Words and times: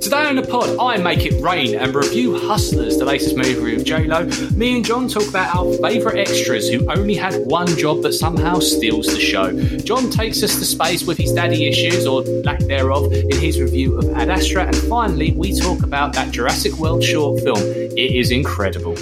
Today 0.00 0.26
on 0.26 0.36
the 0.36 0.42
pod, 0.42 0.76
I 0.78 0.96
make 0.96 1.26
it 1.26 1.42
rain 1.42 1.74
and 1.74 1.92
review 1.92 2.38
Hustlers, 2.38 2.98
the 2.98 3.04
latest 3.04 3.36
movie 3.36 3.74
with 3.74 3.84
J 3.84 4.06
Lo. 4.06 4.24
Me 4.54 4.76
and 4.76 4.84
John 4.84 5.08
talk 5.08 5.28
about 5.28 5.56
our 5.56 5.72
favourite 5.78 6.18
extras 6.18 6.68
who 6.68 6.88
only 6.90 7.16
had 7.16 7.34
one 7.46 7.66
job 7.76 8.02
but 8.02 8.14
somehow 8.14 8.60
steals 8.60 9.06
the 9.06 9.18
show. 9.18 9.50
John 9.78 10.08
takes 10.08 10.42
us 10.44 10.56
to 10.60 10.64
space 10.64 11.04
with 11.04 11.18
his 11.18 11.32
daddy 11.32 11.66
issues 11.66 12.06
or 12.06 12.22
lack 12.22 12.60
thereof 12.60 13.12
in 13.12 13.36
his 13.38 13.60
review 13.60 13.98
of 13.98 14.08
Ad 14.16 14.30
Astra, 14.30 14.66
and 14.66 14.76
finally 14.76 15.32
we 15.32 15.58
talk 15.58 15.82
about 15.82 16.12
that 16.12 16.30
Jurassic 16.30 16.74
World 16.74 17.02
short 17.02 17.42
film. 17.42 17.58
It 17.58 18.14
is 18.14 18.30
incredible. 18.30 18.96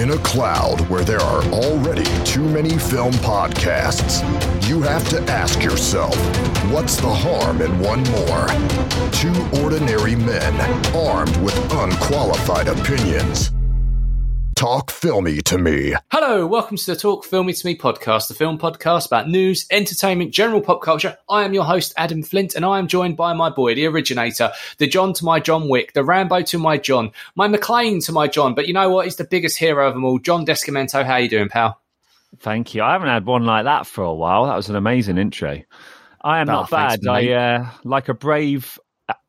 In 0.00 0.12
a 0.12 0.18
cloud 0.20 0.80
where 0.88 1.04
there 1.04 1.20
are 1.20 1.44
already 1.52 2.06
too 2.24 2.42
many 2.42 2.78
film 2.78 3.12
podcasts, 3.16 4.22
you 4.66 4.80
have 4.80 5.06
to 5.10 5.20
ask 5.30 5.62
yourself, 5.62 6.16
what's 6.72 6.96
the 6.96 7.06
harm 7.06 7.60
in 7.60 7.78
one 7.78 8.02
more? 8.04 8.46
Two 9.12 9.62
ordinary 9.62 10.16
men 10.16 10.54
armed 10.96 11.36
with 11.42 11.54
unqualified 11.74 12.68
opinions. 12.68 13.50
Talk 14.60 14.90
filmy 14.90 15.40
to 15.46 15.56
me. 15.56 15.94
Hello, 16.12 16.46
welcome 16.46 16.76
to 16.76 16.84
the 16.84 16.94
Talk 16.94 17.24
Filmy 17.24 17.54
to 17.54 17.66
Me 17.66 17.74
podcast, 17.78 18.28
the 18.28 18.34
film 18.34 18.58
podcast 18.58 19.06
about 19.06 19.26
news, 19.26 19.66
entertainment, 19.70 20.32
general 20.34 20.60
pop 20.60 20.82
culture. 20.82 21.16
I 21.30 21.44
am 21.44 21.54
your 21.54 21.64
host, 21.64 21.94
Adam 21.96 22.22
Flint, 22.22 22.54
and 22.54 22.62
I 22.62 22.78
am 22.78 22.86
joined 22.86 23.16
by 23.16 23.32
my 23.32 23.48
boy, 23.48 23.74
the 23.74 23.86
originator, 23.86 24.52
the 24.76 24.86
John 24.86 25.14
to 25.14 25.24
my 25.24 25.40
John 25.40 25.70
Wick, 25.70 25.94
the 25.94 26.04
Rambo 26.04 26.42
to 26.42 26.58
my 26.58 26.76
John, 26.76 27.10
my 27.36 27.48
McClane 27.48 28.04
to 28.04 28.12
my 28.12 28.28
John. 28.28 28.54
But 28.54 28.66
you 28.68 28.74
know 28.74 28.90
what? 28.90 29.06
He's 29.06 29.16
the 29.16 29.24
biggest 29.24 29.56
hero 29.56 29.88
of 29.88 29.94
them 29.94 30.04
all, 30.04 30.18
John 30.18 30.44
Descamento. 30.44 31.06
How 31.06 31.14
are 31.14 31.20
you 31.20 31.30
doing, 31.30 31.48
pal? 31.48 31.80
Thank 32.40 32.74
you. 32.74 32.82
I 32.82 32.92
haven't 32.92 33.08
had 33.08 33.24
one 33.24 33.46
like 33.46 33.64
that 33.64 33.86
for 33.86 34.04
a 34.04 34.12
while. 34.14 34.44
That 34.44 34.56
was 34.56 34.68
an 34.68 34.76
amazing 34.76 35.16
intro. 35.16 35.62
I 36.20 36.40
am 36.40 36.50
Oh, 36.50 36.52
not 36.52 36.68
thanks, 36.68 36.98
bad. 37.06 37.08
I, 37.10 37.32
uh, 37.32 37.70
like 37.84 38.10
a 38.10 38.14
brave 38.14 38.78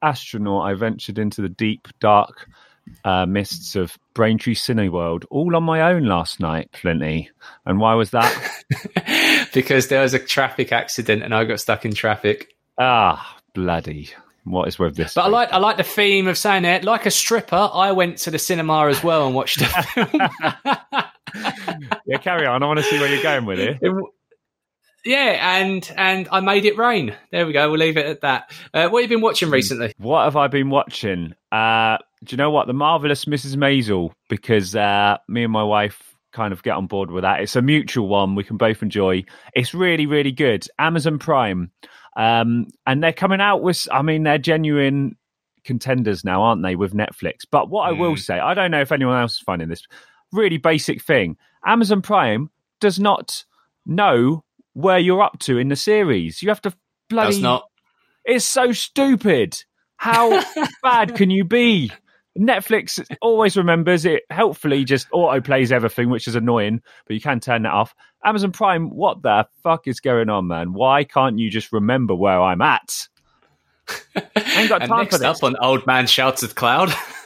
astronaut, 0.01 0.69
I 0.69 0.73
ventured 0.73 1.17
into 1.19 1.41
the 1.41 1.47
deep, 1.47 1.87
dark 2.01 2.49
uh, 3.03 3.25
mists 3.25 3.75
of 3.75 3.97
Braintree 4.13 4.55
Cineworld 4.55 5.25
all 5.29 5.55
on 5.55 5.63
my 5.63 5.81
own 5.81 6.05
last 6.05 6.39
night, 6.39 6.69
Flinty. 6.73 7.29
And 7.65 7.79
why 7.79 7.93
was 7.95 8.11
that? 8.11 9.49
because 9.53 9.87
there 9.87 10.01
was 10.01 10.13
a 10.13 10.19
traffic 10.19 10.71
accident 10.71 11.23
and 11.23 11.33
I 11.33 11.45
got 11.45 11.59
stuck 11.59 11.85
in 11.85 11.93
traffic. 11.93 12.49
ah, 12.77 13.37
bloody. 13.53 14.09
What 14.43 14.67
is 14.67 14.79
with 14.79 14.95
this? 14.95 15.13
But 15.13 15.25
I 15.25 15.27
like 15.27 15.53
I 15.53 15.57
like 15.57 15.77
the 15.77 15.83
theme 15.83 16.27
of 16.27 16.35
saying 16.35 16.65
it. 16.65 16.83
Like 16.83 17.05
a 17.05 17.11
stripper, 17.11 17.69
I 17.71 17.91
went 17.91 18.17
to 18.19 18.31
the 18.31 18.39
cinema 18.39 18.87
as 18.87 19.03
well 19.03 19.27
and 19.27 19.35
watched 19.35 19.59
the 19.59 19.65
film. 19.93 20.09
yeah, 22.07 22.17
carry 22.17 22.47
on. 22.47 22.63
I 22.63 22.65
want 22.65 22.79
to 22.79 22.83
see 22.83 22.99
where 22.99 23.13
you're 23.13 23.21
going 23.21 23.45
with 23.45 23.59
it. 23.59 23.77
It 23.81 23.93
yeah, 25.05 25.57
and 25.59 25.91
and 25.97 26.27
I 26.31 26.39
made 26.41 26.65
it 26.65 26.77
rain. 26.77 27.15
There 27.31 27.45
we 27.45 27.53
go. 27.53 27.69
We'll 27.69 27.79
leave 27.79 27.97
it 27.97 28.05
at 28.05 28.21
that. 28.21 28.51
Uh, 28.73 28.89
what 28.89 29.01
have 29.01 29.11
you 29.11 29.17
been 29.17 29.21
watching 29.23 29.49
recently? 29.49 29.93
What 29.97 30.23
have 30.25 30.35
I 30.35 30.47
been 30.47 30.69
watching? 30.69 31.33
Uh, 31.51 31.97
do 32.23 32.33
you 32.33 32.37
know 32.37 32.51
what? 32.51 32.67
The 32.67 32.73
Marvelous 32.73 33.25
Mrs. 33.25 33.55
Maisel, 33.55 34.11
because 34.29 34.75
uh, 34.75 35.17
me 35.27 35.43
and 35.43 35.51
my 35.53 35.63
wife 35.63 36.15
kind 36.31 36.53
of 36.53 36.63
get 36.63 36.75
on 36.75 36.87
board 36.87 37.11
with 37.11 37.23
that. 37.23 37.41
It's 37.41 37.55
a 37.55 37.61
mutual 37.61 38.07
one 38.07 38.35
we 38.35 38.43
can 38.43 38.57
both 38.57 38.81
enjoy. 38.81 39.23
It's 39.53 39.73
really, 39.73 40.05
really 40.05 40.31
good. 40.31 40.65
Amazon 40.79 41.19
Prime. 41.19 41.71
Um, 42.15 42.67
and 42.85 43.03
they're 43.03 43.11
coming 43.11 43.41
out 43.41 43.61
with, 43.63 43.87
I 43.91 44.01
mean, 44.01 44.23
they're 44.23 44.37
genuine 44.37 45.17
contenders 45.65 46.23
now, 46.23 46.41
aren't 46.43 46.61
they, 46.63 46.75
with 46.75 46.93
Netflix? 46.93 47.39
But 47.49 47.69
what 47.69 47.87
I 47.87 47.91
will 47.91 48.13
Mm. 48.15 48.19
say, 48.19 48.39
I 48.39 48.53
don't 48.53 48.71
know 48.71 48.81
if 48.81 48.91
anyone 48.91 49.19
else 49.19 49.33
is 49.33 49.39
finding 49.39 49.67
this 49.69 49.83
really 50.31 50.57
basic 50.57 51.01
thing. 51.01 51.37
Amazon 51.65 52.01
Prime 52.01 52.49
does 52.79 52.99
not 52.99 53.43
know 53.85 54.43
where 54.73 54.99
you're 54.99 55.21
up 55.21 55.39
to 55.39 55.57
in 55.57 55.67
the 55.69 55.75
series. 55.75 56.41
You 56.41 56.49
have 56.49 56.61
to 56.61 56.73
bloody 57.09 57.33
Does 57.33 57.41
not. 57.41 57.63
it's 58.25 58.45
so 58.45 58.71
stupid. 58.71 59.63
How 59.97 60.43
bad 60.83 61.15
can 61.15 61.29
you 61.29 61.43
be? 61.43 61.91
Netflix 62.39 63.03
always 63.21 63.57
remembers 63.57 64.05
it. 64.05 64.23
Helpfully, 64.29 64.85
just 64.85 65.07
auto 65.11 65.41
plays 65.41 65.71
everything, 65.71 66.09
which 66.09 66.27
is 66.27 66.35
annoying, 66.35 66.81
but 67.05 67.13
you 67.13 67.19
can 67.21 67.39
turn 67.41 67.63
that 67.63 67.73
off. 67.73 67.93
Amazon 68.23 68.51
Prime, 68.53 68.89
what 68.89 69.21
the 69.21 69.45
fuck 69.63 69.87
is 69.87 69.99
going 69.99 70.29
on, 70.29 70.47
man? 70.47 70.71
Why 70.73 71.03
can't 71.03 71.37
you 71.39 71.49
just 71.49 71.73
remember 71.73 72.15
where 72.15 72.41
I'm 72.41 72.61
at? 72.61 73.07
ain't 74.55 74.69
got 74.69 74.81
and 74.83 74.89
time 74.89 74.99
next 74.99 75.15
for 75.17 75.19
this. 75.19 75.37
up 75.37 75.43
on 75.43 75.57
Old 75.57 75.85
Man 75.85 76.07
Shouts 76.07 76.41
at 76.43 76.55
Cloud. 76.55 76.89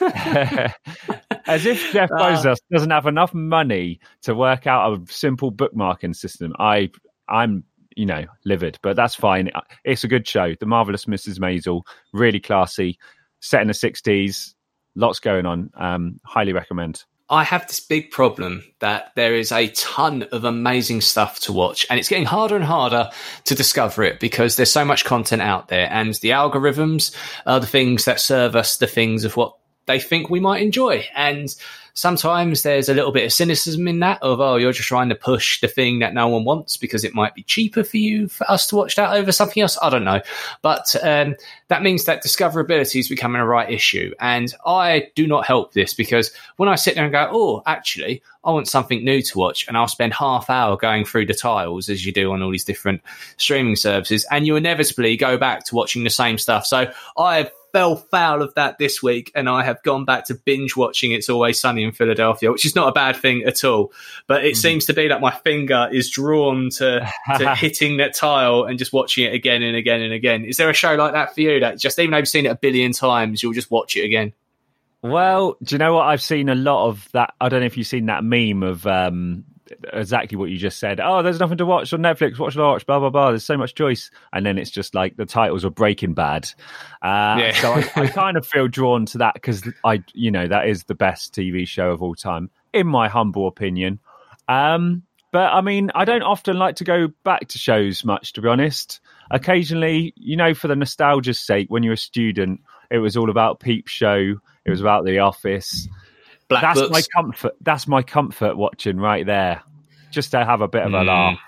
As 1.46 1.64
if 1.66 1.92
Jeff 1.92 2.10
Ah. 2.12 2.18
Bezos 2.18 2.56
doesn't 2.72 2.90
have 2.90 3.06
enough 3.06 3.32
money 3.32 4.00
to 4.22 4.34
work 4.34 4.66
out 4.66 4.92
a 4.98 5.12
simple 5.12 5.52
bookmarking 5.52 6.16
system. 6.16 6.52
I, 6.58 6.90
I'm, 7.28 7.64
you 7.96 8.06
know, 8.06 8.24
livid, 8.44 8.78
but 8.82 8.96
that's 8.96 9.14
fine. 9.14 9.50
It's 9.84 10.04
a 10.04 10.08
good 10.08 10.26
show. 10.26 10.54
The 10.58 10.66
marvelous 10.66 11.06
Mrs. 11.06 11.38
Maisel, 11.38 11.82
really 12.12 12.40
classy, 12.40 12.98
set 13.40 13.62
in 13.62 13.68
the 13.68 13.74
'60s. 13.74 14.54
Lots 14.94 15.20
going 15.20 15.46
on. 15.46 15.70
Um, 15.76 16.20
highly 16.24 16.52
recommend. 16.52 17.04
I 17.28 17.42
have 17.42 17.66
this 17.66 17.80
big 17.80 18.12
problem 18.12 18.62
that 18.78 19.10
there 19.16 19.34
is 19.34 19.50
a 19.50 19.68
ton 19.68 20.22
of 20.30 20.44
amazing 20.44 21.00
stuff 21.00 21.40
to 21.40 21.52
watch, 21.52 21.84
and 21.90 21.98
it's 21.98 22.08
getting 22.08 22.24
harder 22.24 22.54
and 22.54 22.64
harder 22.64 23.10
to 23.44 23.54
discover 23.54 24.04
it 24.04 24.20
because 24.20 24.56
there's 24.56 24.70
so 24.70 24.84
much 24.84 25.04
content 25.04 25.42
out 25.42 25.68
there, 25.68 25.88
and 25.90 26.14
the 26.14 26.30
algorithms 26.30 27.14
are 27.44 27.58
the 27.58 27.66
things 27.66 28.04
that 28.04 28.20
serve 28.20 28.54
us 28.54 28.76
the 28.76 28.86
things 28.86 29.24
of 29.24 29.36
what 29.36 29.56
they 29.86 29.98
think 29.98 30.30
we 30.30 30.40
might 30.40 30.62
enjoy. 30.62 31.04
And 31.16 31.52
sometimes 31.96 32.62
there's 32.62 32.90
a 32.90 32.94
little 32.94 33.10
bit 33.10 33.24
of 33.24 33.32
cynicism 33.32 33.88
in 33.88 34.00
that 34.00 34.22
of, 34.22 34.38
oh, 34.38 34.56
you're 34.56 34.72
just 34.72 34.86
trying 34.86 35.08
to 35.08 35.14
push 35.14 35.60
the 35.60 35.66
thing 35.66 35.98
that 36.00 36.12
no 36.12 36.28
one 36.28 36.44
wants 36.44 36.76
because 36.76 37.04
it 37.04 37.14
might 37.14 37.34
be 37.34 37.42
cheaper 37.42 37.82
for 37.82 37.96
you 37.96 38.28
for 38.28 38.48
us 38.50 38.66
to 38.66 38.76
watch 38.76 38.96
that 38.96 39.16
over 39.16 39.32
something 39.32 39.62
else. 39.62 39.78
I 39.80 39.88
don't 39.88 40.04
know. 40.04 40.20
But 40.60 40.94
um, 41.02 41.36
that 41.68 41.82
means 41.82 42.04
that 42.04 42.22
discoverability 42.22 43.00
is 43.00 43.08
becoming 43.08 43.40
a 43.40 43.46
right 43.46 43.70
issue. 43.70 44.12
And 44.20 44.54
I 44.66 45.10
do 45.14 45.26
not 45.26 45.46
help 45.46 45.72
this 45.72 45.94
because 45.94 46.30
when 46.58 46.68
I 46.68 46.74
sit 46.74 46.94
there 46.94 47.04
and 47.04 47.12
go, 47.12 47.28
oh, 47.32 47.62
actually, 47.64 48.22
I 48.44 48.50
want 48.50 48.68
something 48.68 49.04
new 49.04 49.22
to 49.22 49.38
watch, 49.38 49.66
and 49.66 49.76
I'll 49.76 49.88
spend 49.88 50.14
half 50.14 50.48
hour 50.48 50.76
going 50.76 51.04
through 51.04 51.26
the 51.26 51.34
tiles 51.34 51.88
as 51.88 52.06
you 52.06 52.12
do 52.12 52.30
on 52.30 52.42
all 52.42 52.52
these 52.52 52.62
different 52.62 53.02
streaming 53.38 53.74
services, 53.74 54.24
and 54.30 54.46
you 54.46 54.54
inevitably 54.54 55.16
go 55.16 55.36
back 55.36 55.64
to 55.64 55.74
watching 55.74 56.04
the 56.04 56.10
same 56.10 56.38
stuff. 56.38 56.64
So 56.64 56.92
I 57.18 57.50
fell 57.76 57.96
foul 57.96 58.40
of 58.40 58.54
that 58.54 58.78
this 58.78 59.02
week, 59.02 59.30
and 59.34 59.50
I 59.50 59.62
have 59.62 59.82
gone 59.82 60.06
back 60.06 60.24
to 60.28 60.34
binge 60.34 60.76
watching 60.76 61.12
It's 61.12 61.28
Always 61.28 61.60
Sunny 61.60 61.82
in 61.82 61.92
Philadelphia, 61.92 62.50
which 62.50 62.64
is 62.64 62.74
not 62.74 62.88
a 62.88 62.92
bad 62.92 63.16
thing 63.16 63.42
at 63.42 63.64
all. 63.64 63.92
But 64.26 64.46
it 64.46 64.56
seems 64.56 64.86
to 64.86 64.94
be 64.94 65.08
that 65.08 65.20
my 65.20 65.30
finger 65.30 65.86
is 65.92 66.08
drawn 66.08 66.70
to, 66.70 67.06
to 67.36 67.54
hitting 67.56 67.98
that 67.98 68.14
tile 68.14 68.62
and 68.64 68.78
just 68.78 68.94
watching 68.94 69.26
it 69.26 69.34
again 69.34 69.62
and 69.62 69.76
again 69.76 70.00
and 70.00 70.14
again. 70.14 70.46
Is 70.46 70.56
there 70.56 70.70
a 70.70 70.72
show 70.72 70.94
like 70.94 71.12
that 71.12 71.34
for 71.34 71.42
you 71.42 71.60
that 71.60 71.78
just 71.78 71.98
even 71.98 72.12
though 72.12 72.16
you've 72.16 72.28
seen 72.28 72.46
it 72.46 72.50
a 72.50 72.54
billion 72.54 72.92
times, 72.92 73.42
you'll 73.42 73.52
just 73.52 73.70
watch 73.70 73.94
it 73.94 74.06
again? 74.06 74.32
Well, 75.02 75.58
do 75.62 75.74
you 75.74 75.78
know 75.78 75.92
what? 75.92 76.06
I've 76.06 76.22
seen 76.22 76.48
a 76.48 76.54
lot 76.54 76.88
of 76.88 77.06
that. 77.12 77.34
I 77.42 77.50
don't 77.50 77.60
know 77.60 77.66
if 77.66 77.76
you've 77.76 77.86
seen 77.86 78.06
that 78.06 78.24
meme 78.24 78.62
of 78.62 78.86
um, 78.86 79.44
exactly 79.92 80.36
what 80.36 80.50
you 80.50 80.56
just 80.56 80.78
said. 80.78 81.00
Oh, 81.00 81.22
there's 81.22 81.40
nothing 81.40 81.58
to 81.58 81.66
watch 81.66 81.92
on 81.92 82.00
Netflix. 82.00 82.38
Watch? 82.38 82.86
Blah 82.86 82.98
blah 82.98 83.10
blah. 83.10 83.30
There's 83.30 83.44
so 83.44 83.56
much 83.56 83.74
choice, 83.74 84.10
and 84.32 84.44
then 84.44 84.58
it's 84.58 84.70
just 84.70 84.94
like 84.94 85.16
the 85.16 85.26
titles 85.26 85.64
of 85.64 85.74
Breaking 85.74 86.14
Bad. 86.14 86.48
Uh, 87.02 87.36
Yeah. 87.38 87.60
So 87.60 87.72
I, 87.72 87.90
I 87.96 88.06
kind 88.08 88.36
of 88.36 88.46
feel 88.46 88.68
drawn 88.68 89.06
to 89.06 89.18
that 89.18 89.34
because 89.34 89.62
I, 89.84 90.02
you 90.14 90.30
know, 90.30 90.46
that 90.46 90.68
is 90.68 90.84
the 90.84 90.94
best 90.94 91.34
TV 91.34 91.66
show 91.66 91.90
of 91.90 92.02
all 92.02 92.14
time, 92.14 92.50
in 92.72 92.86
my 92.86 93.08
humble 93.08 93.48
opinion. 93.48 93.98
Um, 94.48 95.02
but 95.32 95.52
I 95.52 95.60
mean, 95.60 95.90
I 95.94 96.04
don't 96.04 96.22
often 96.22 96.56
like 96.56 96.76
to 96.76 96.84
go 96.84 97.08
back 97.24 97.48
to 97.48 97.58
shows 97.58 98.04
much, 98.04 98.32
to 98.34 98.40
be 98.40 98.48
honest. 98.48 99.00
Occasionally, 99.30 100.14
you 100.16 100.36
know, 100.36 100.54
for 100.54 100.68
the 100.68 100.76
nostalgia's 100.76 101.40
sake, 101.40 101.66
when 101.68 101.82
you're 101.82 101.94
a 101.94 101.98
student, 101.98 102.60
it 102.90 102.98
was 102.98 103.16
all 103.16 103.28
about 103.28 103.60
Peep 103.60 103.88
Show. 103.88 104.36
It 104.64 104.70
was 104.70 104.80
about 104.80 105.04
The 105.04 105.18
Office. 105.18 105.88
Black 106.48 106.62
that's 106.62 106.80
Books. 106.80 106.92
my 106.92 107.02
comfort. 107.14 107.52
That's 107.60 107.86
my 107.88 108.02
comfort 108.02 108.56
watching 108.56 108.98
right 108.98 109.26
there, 109.26 109.62
just 110.10 110.30
to 110.32 110.44
have 110.44 110.60
a 110.60 110.68
bit 110.68 110.82
of 110.82 110.94
a 110.94 110.98
Mm. 110.98 111.06
laugh. 111.06 111.38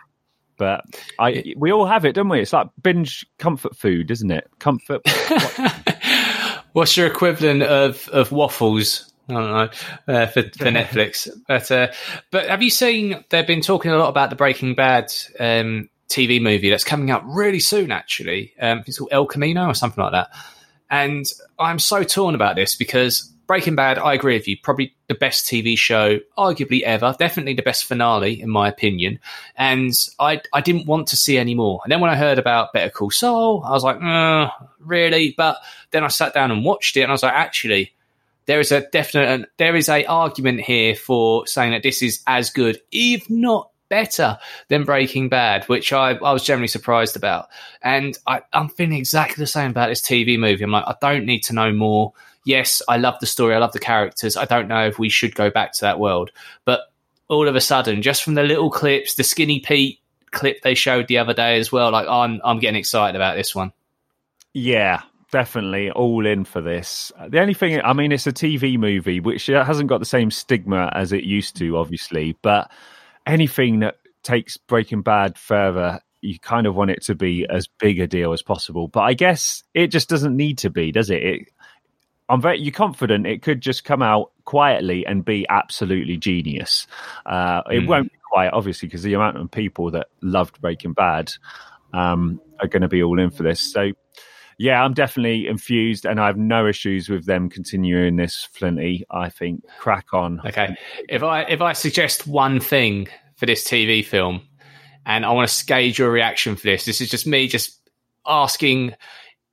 But 0.56 0.84
I, 1.20 1.54
we 1.56 1.70
all 1.70 1.86
have 1.86 2.04
it, 2.04 2.14
don't 2.14 2.28
we? 2.28 2.40
It's 2.40 2.52
like 2.52 2.66
binge 2.82 3.24
comfort 3.38 3.76
food, 3.76 4.10
isn't 4.10 4.30
it? 4.32 4.50
Comfort. 4.58 5.02
What's 6.72 6.96
your 6.96 7.06
equivalent 7.06 7.62
of, 7.62 8.08
of 8.08 8.32
waffles? 8.32 9.12
I 9.28 9.32
don't 9.34 9.50
know 10.08 10.14
uh, 10.14 10.26
for, 10.26 10.42
for 10.58 10.64
Netflix, 10.64 11.28
but 11.46 11.70
uh, 11.70 11.88
but 12.30 12.48
have 12.48 12.62
you 12.62 12.70
seen? 12.70 13.24
They've 13.28 13.46
been 13.46 13.60
talking 13.60 13.90
a 13.90 13.98
lot 13.98 14.08
about 14.08 14.30
the 14.30 14.36
Breaking 14.36 14.74
Bad 14.74 15.12
um, 15.38 15.88
TV 16.08 16.40
movie 16.40 16.70
that's 16.70 16.84
coming 16.84 17.10
up 17.10 17.22
really 17.26 17.60
soon. 17.60 17.92
Actually, 17.92 18.54
um, 18.60 18.82
it's 18.86 18.98
called 18.98 19.10
El 19.12 19.26
Camino 19.26 19.66
or 19.66 19.74
something 19.74 20.02
like 20.02 20.12
that. 20.12 20.30
And 20.90 21.24
I'm 21.58 21.78
so 21.78 22.02
torn 22.04 22.34
about 22.34 22.56
this 22.56 22.74
because 22.74 23.30
Breaking 23.48 23.74
Bad, 23.74 23.98
I 23.98 24.12
agree 24.12 24.34
with 24.34 24.46
you, 24.46 24.58
probably 24.62 24.94
the 25.08 25.14
best 25.14 25.46
TV 25.46 25.76
show, 25.76 26.20
arguably 26.36 26.82
ever, 26.82 27.16
definitely 27.18 27.54
the 27.54 27.62
best 27.62 27.86
finale 27.86 28.40
in 28.42 28.50
my 28.50 28.68
opinion. 28.68 29.18
And 29.56 29.92
I 30.20 30.42
I 30.52 30.60
didn't 30.60 30.86
want 30.86 31.08
to 31.08 31.16
see 31.16 31.38
any 31.38 31.54
more. 31.54 31.80
And 31.82 31.90
then 31.90 32.00
when 32.00 32.10
I 32.10 32.14
heard 32.14 32.38
about 32.38 32.74
Better 32.74 32.90
Call 32.90 33.10
Saul, 33.10 33.64
I 33.64 33.70
was 33.70 33.82
like, 33.82 34.00
uh, 34.02 34.50
really? 34.78 35.34
But 35.34 35.56
then 35.92 36.04
I 36.04 36.08
sat 36.08 36.34
down 36.34 36.50
and 36.50 36.62
watched 36.62 36.98
it, 36.98 37.00
and 37.00 37.10
I 37.10 37.14
was 37.14 37.22
like, 37.22 37.32
actually, 37.32 37.94
there 38.44 38.60
is 38.60 38.70
a 38.70 38.82
definite 38.90 39.48
there 39.56 39.74
is 39.74 39.88
a 39.88 40.04
argument 40.04 40.60
here 40.60 40.94
for 40.94 41.46
saying 41.46 41.72
that 41.72 41.82
this 41.82 42.02
is 42.02 42.22
as 42.26 42.50
good, 42.50 42.78
if 42.92 43.30
not 43.30 43.70
better 43.88 44.38
than 44.68 44.84
Breaking 44.84 45.28
Bad, 45.28 45.64
which 45.64 45.92
I, 45.92 46.12
I 46.12 46.32
was 46.32 46.44
generally 46.44 46.68
surprised 46.68 47.16
about. 47.16 47.48
And 47.82 48.16
I, 48.26 48.42
I'm 48.52 48.68
feeling 48.68 48.98
exactly 48.98 49.42
the 49.42 49.46
same 49.46 49.70
about 49.70 49.88
this 49.88 50.00
TV 50.00 50.38
movie. 50.38 50.64
I'm 50.64 50.70
like, 50.70 50.84
I 50.86 50.94
don't 51.00 51.26
need 51.26 51.44
to 51.44 51.54
know 51.54 51.72
more. 51.72 52.12
Yes, 52.44 52.80
I 52.88 52.96
love 52.96 53.16
the 53.20 53.26
story. 53.26 53.54
I 53.54 53.58
love 53.58 53.72
the 53.72 53.78
characters. 53.78 54.36
I 54.36 54.44
don't 54.44 54.68
know 54.68 54.86
if 54.86 54.98
we 54.98 55.08
should 55.08 55.34
go 55.34 55.50
back 55.50 55.72
to 55.74 55.80
that 55.82 56.00
world. 56.00 56.30
But 56.64 56.82
all 57.28 57.46
of 57.46 57.56
a 57.56 57.60
sudden, 57.60 58.02
just 58.02 58.22
from 58.22 58.34
the 58.34 58.42
little 58.42 58.70
clips, 58.70 59.14
the 59.14 59.24
Skinny 59.24 59.60
Pete 59.60 60.00
clip 60.30 60.62
they 60.62 60.74
showed 60.74 61.08
the 61.08 61.18
other 61.18 61.34
day 61.34 61.58
as 61.58 61.72
well, 61.72 61.90
like 61.90 62.06
I'm 62.08 62.40
I'm 62.44 62.58
getting 62.58 62.78
excited 62.78 63.16
about 63.16 63.36
this 63.36 63.54
one. 63.54 63.72
Yeah, 64.54 65.02
definitely 65.30 65.90
all 65.90 66.26
in 66.26 66.44
for 66.44 66.60
this. 66.60 67.12
The 67.28 67.40
only 67.40 67.54
thing, 67.54 67.80
I 67.82 67.92
mean, 67.92 68.12
it's 68.12 68.26
a 68.26 68.32
TV 68.32 68.78
movie, 68.78 69.20
which 69.20 69.48
uh, 69.50 69.64
hasn't 69.64 69.88
got 69.88 69.98
the 69.98 70.06
same 70.06 70.30
stigma 70.30 70.90
as 70.94 71.12
it 71.12 71.24
used 71.24 71.56
to, 71.56 71.76
obviously, 71.76 72.36
but 72.42 72.70
anything 73.28 73.80
that 73.80 73.96
takes 74.22 74.56
Breaking 74.56 75.02
Bad 75.02 75.38
further, 75.38 76.00
you 76.20 76.38
kind 76.40 76.66
of 76.66 76.74
want 76.74 76.90
it 76.90 77.02
to 77.02 77.14
be 77.14 77.46
as 77.48 77.68
big 77.68 78.00
a 78.00 78.06
deal 78.06 78.32
as 78.32 78.42
possible. 78.42 78.88
But 78.88 79.00
I 79.00 79.14
guess 79.14 79.62
it 79.74 79.88
just 79.88 80.08
doesn't 80.08 80.36
need 80.36 80.58
to 80.58 80.70
be, 80.70 80.90
does 80.90 81.10
it? 81.10 81.22
it 81.22 81.48
I'm 82.28 82.42
very 82.42 82.58
you're 82.58 82.72
confident 82.72 83.26
it 83.26 83.42
could 83.42 83.60
just 83.60 83.84
come 83.84 84.02
out 84.02 84.32
quietly 84.44 85.06
and 85.06 85.24
be 85.24 85.46
absolutely 85.48 86.16
genius. 86.16 86.86
Uh, 87.24 87.62
it 87.70 87.84
mm. 87.84 87.86
won't 87.86 88.12
be 88.12 88.18
quiet, 88.32 88.52
obviously, 88.52 88.88
because 88.88 89.02
the 89.02 89.14
amount 89.14 89.38
of 89.38 89.50
people 89.50 89.92
that 89.92 90.08
loved 90.20 90.60
Breaking 90.60 90.92
Bad 90.92 91.32
um, 91.94 92.40
are 92.60 92.68
going 92.68 92.82
to 92.82 92.88
be 92.88 93.02
all 93.02 93.18
in 93.18 93.30
for 93.30 93.44
this. 93.44 93.60
So 93.60 93.92
yeah, 94.58 94.82
I'm 94.82 94.92
definitely 94.92 95.46
infused, 95.46 96.04
and 96.04 96.20
I 96.20 96.26
have 96.26 96.36
no 96.36 96.66
issues 96.66 97.08
with 97.08 97.26
them 97.26 97.48
continuing 97.48 98.16
this. 98.16 98.48
Flinty, 98.52 99.04
I 99.08 99.30
think, 99.30 99.64
crack 99.78 100.12
on. 100.12 100.40
Okay, 100.44 100.76
if 101.08 101.22
I 101.22 101.42
if 101.42 101.60
I 101.60 101.72
suggest 101.72 102.26
one 102.26 102.58
thing 102.58 103.08
for 103.36 103.46
this 103.46 103.64
TV 103.64 104.04
film, 104.04 104.42
and 105.06 105.24
I 105.24 105.30
want 105.30 105.48
to 105.48 105.66
gauge 105.66 106.00
your 106.00 106.10
reaction 106.10 106.56
for 106.56 106.64
this, 106.66 106.84
this 106.84 107.00
is 107.00 107.08
just 107.08 107.24
me 107.24 107.46
just 107.46 107.78
asking 108.26 108.94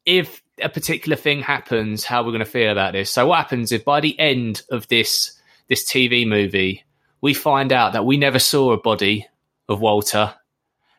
if 0.05 0.41
a 0.61 0.69
particular 0.69 1.15
thing 1.15 1.41
happens, 1.41 2.03
how 2.03 2.23
we're 2.23 2.31
going 2.31 2.39
to 2.39 2.45
feel 2.45 2.71
about 2.71 2.93
this. 2.93 3.11
So, 3.11 3.27
what 3.27 3.37
happens 3.37 3.71
if 3.71 3.85
by 3.85 3.99
the 3.99 4.19
end 4.19 4.63
of 4.71 4.87
this 4.87 5.39
this 5.67 5.85
TV 5.85 6.27
movie, 6.27 6.83
we 7.21 7.35
find 7.35 7.71
out 7.71 7.93
that 7.93 8.05
we 8.05 8.17
never 8.17 8.39
saw 8.39 8.71
a 8.71 8.81
body 8.81 9.27
of 9.69 9.81
Walter 9.81 10.33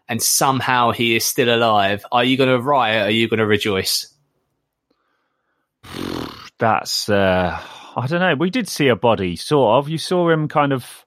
and 0.09 0.23
somehow 0.23 0.93
he 0.93 1.17
is 1.17 1.25
still 1.25 1.55
alive, 1.55 2.05
are 2.13 2.25
you 2.25 2.37
going 2.37 2.49
to 2.49 2.61
riot? 2.61 3.07
Are 3.07 3.11
you 3.11 3.29
going 3.29 3.39
to 3.39 3.47
rejoice? 3.47 4.13
That's 6.59 7.09
uh, 7.09 7.61
I 7.97 8.07
don't 8.07 8.21
know. 8.21 8.35
We 8.35 8.51
did 8.51 8.69
see 8.69 8.89
a 8.89 8.97
body, 8.97 9.37
sort 9.37 9.79
of. 9.79 9.89
You 9.89 9.99
saw 9.99 10.29
him 10.31 10.49
kind 10.49 10.73
of 10.73 11.07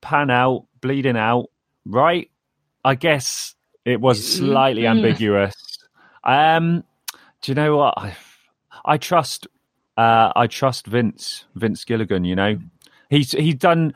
pan 0.00 0.30
out, 0.30 0.66
bleeding 0.80 1.16
out, 1.16 1.46
right? 1.84 2.30
I 2.84 2.94
guess 2.94 3.54
it 3.84 4.00
was 4.00 4.20
mm-hmm. 4.20 4.46
slightly 4.46 4.82
mm. 4.82 4.90
ambiguous. 4.90 5.54
Um, 6.22 6.84
do 7.42 7.52
you 7.52 7.54
know 7.54 7.76
what? 7.76 7.94
I, 7.98 8.16
I 8.84 8.98
trust. 8.98 9.46
Uh, 9.96 10.32
I 10.36 10.46
trust 10.46 10.86
Vince, 10.86 11.44
Vince 11.54 11.84
Gilligan. 11.84 12.24
You 12.24 12.36
know, 12.36 12.58
he's 13.08 13.32
he's 13.32 13.54
done 13.54 13.94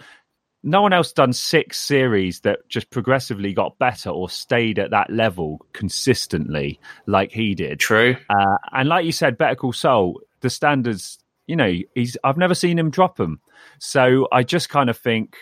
no 0.62 0.82
one 0.82 0.92
else 0.92 1.12
done 1.12 1.32
six 1.32 1.78
series 1.80 2.40
that 2.40 2.68
just 2.68 2.90
progressively 2.90 3.52
got 3.52 3.78
better 3.78 4.10
or 4.10 4.28
stayed 4.28 4.78
at 4.78 4.90
that 4.90 5.10
level 5.10 5.64
consistently 5.72 6.78
like 7.06 7.32
he 7.32 7.54
did. 7.54 7.80
True. 7.80 8.16
Uh, 8.28 8.56
and 8.72 8.88
like 8.88 9.04
you 9.04 9.12
said, 9.12 9.38
Better 9.38 9.54
Call 9.54 9.72
Saul, 9.72 10.20
the 10.40 10.50
standards, 10.50 11.18
you 11.46 11.56
know, 11.56 11.72
he's 11.94 12.16
I've 12.22 12.36
never 12.36 12.54
seen 12.54 12.78
him 12.78 12.90
drop 12.90 13.16
them. 13.16 13.40
So 13.78 14.28
I 14.30 14.42
just 14.42 14.68
kind 14.68 14.90
of 14.90 14.98
think 14.98 15.36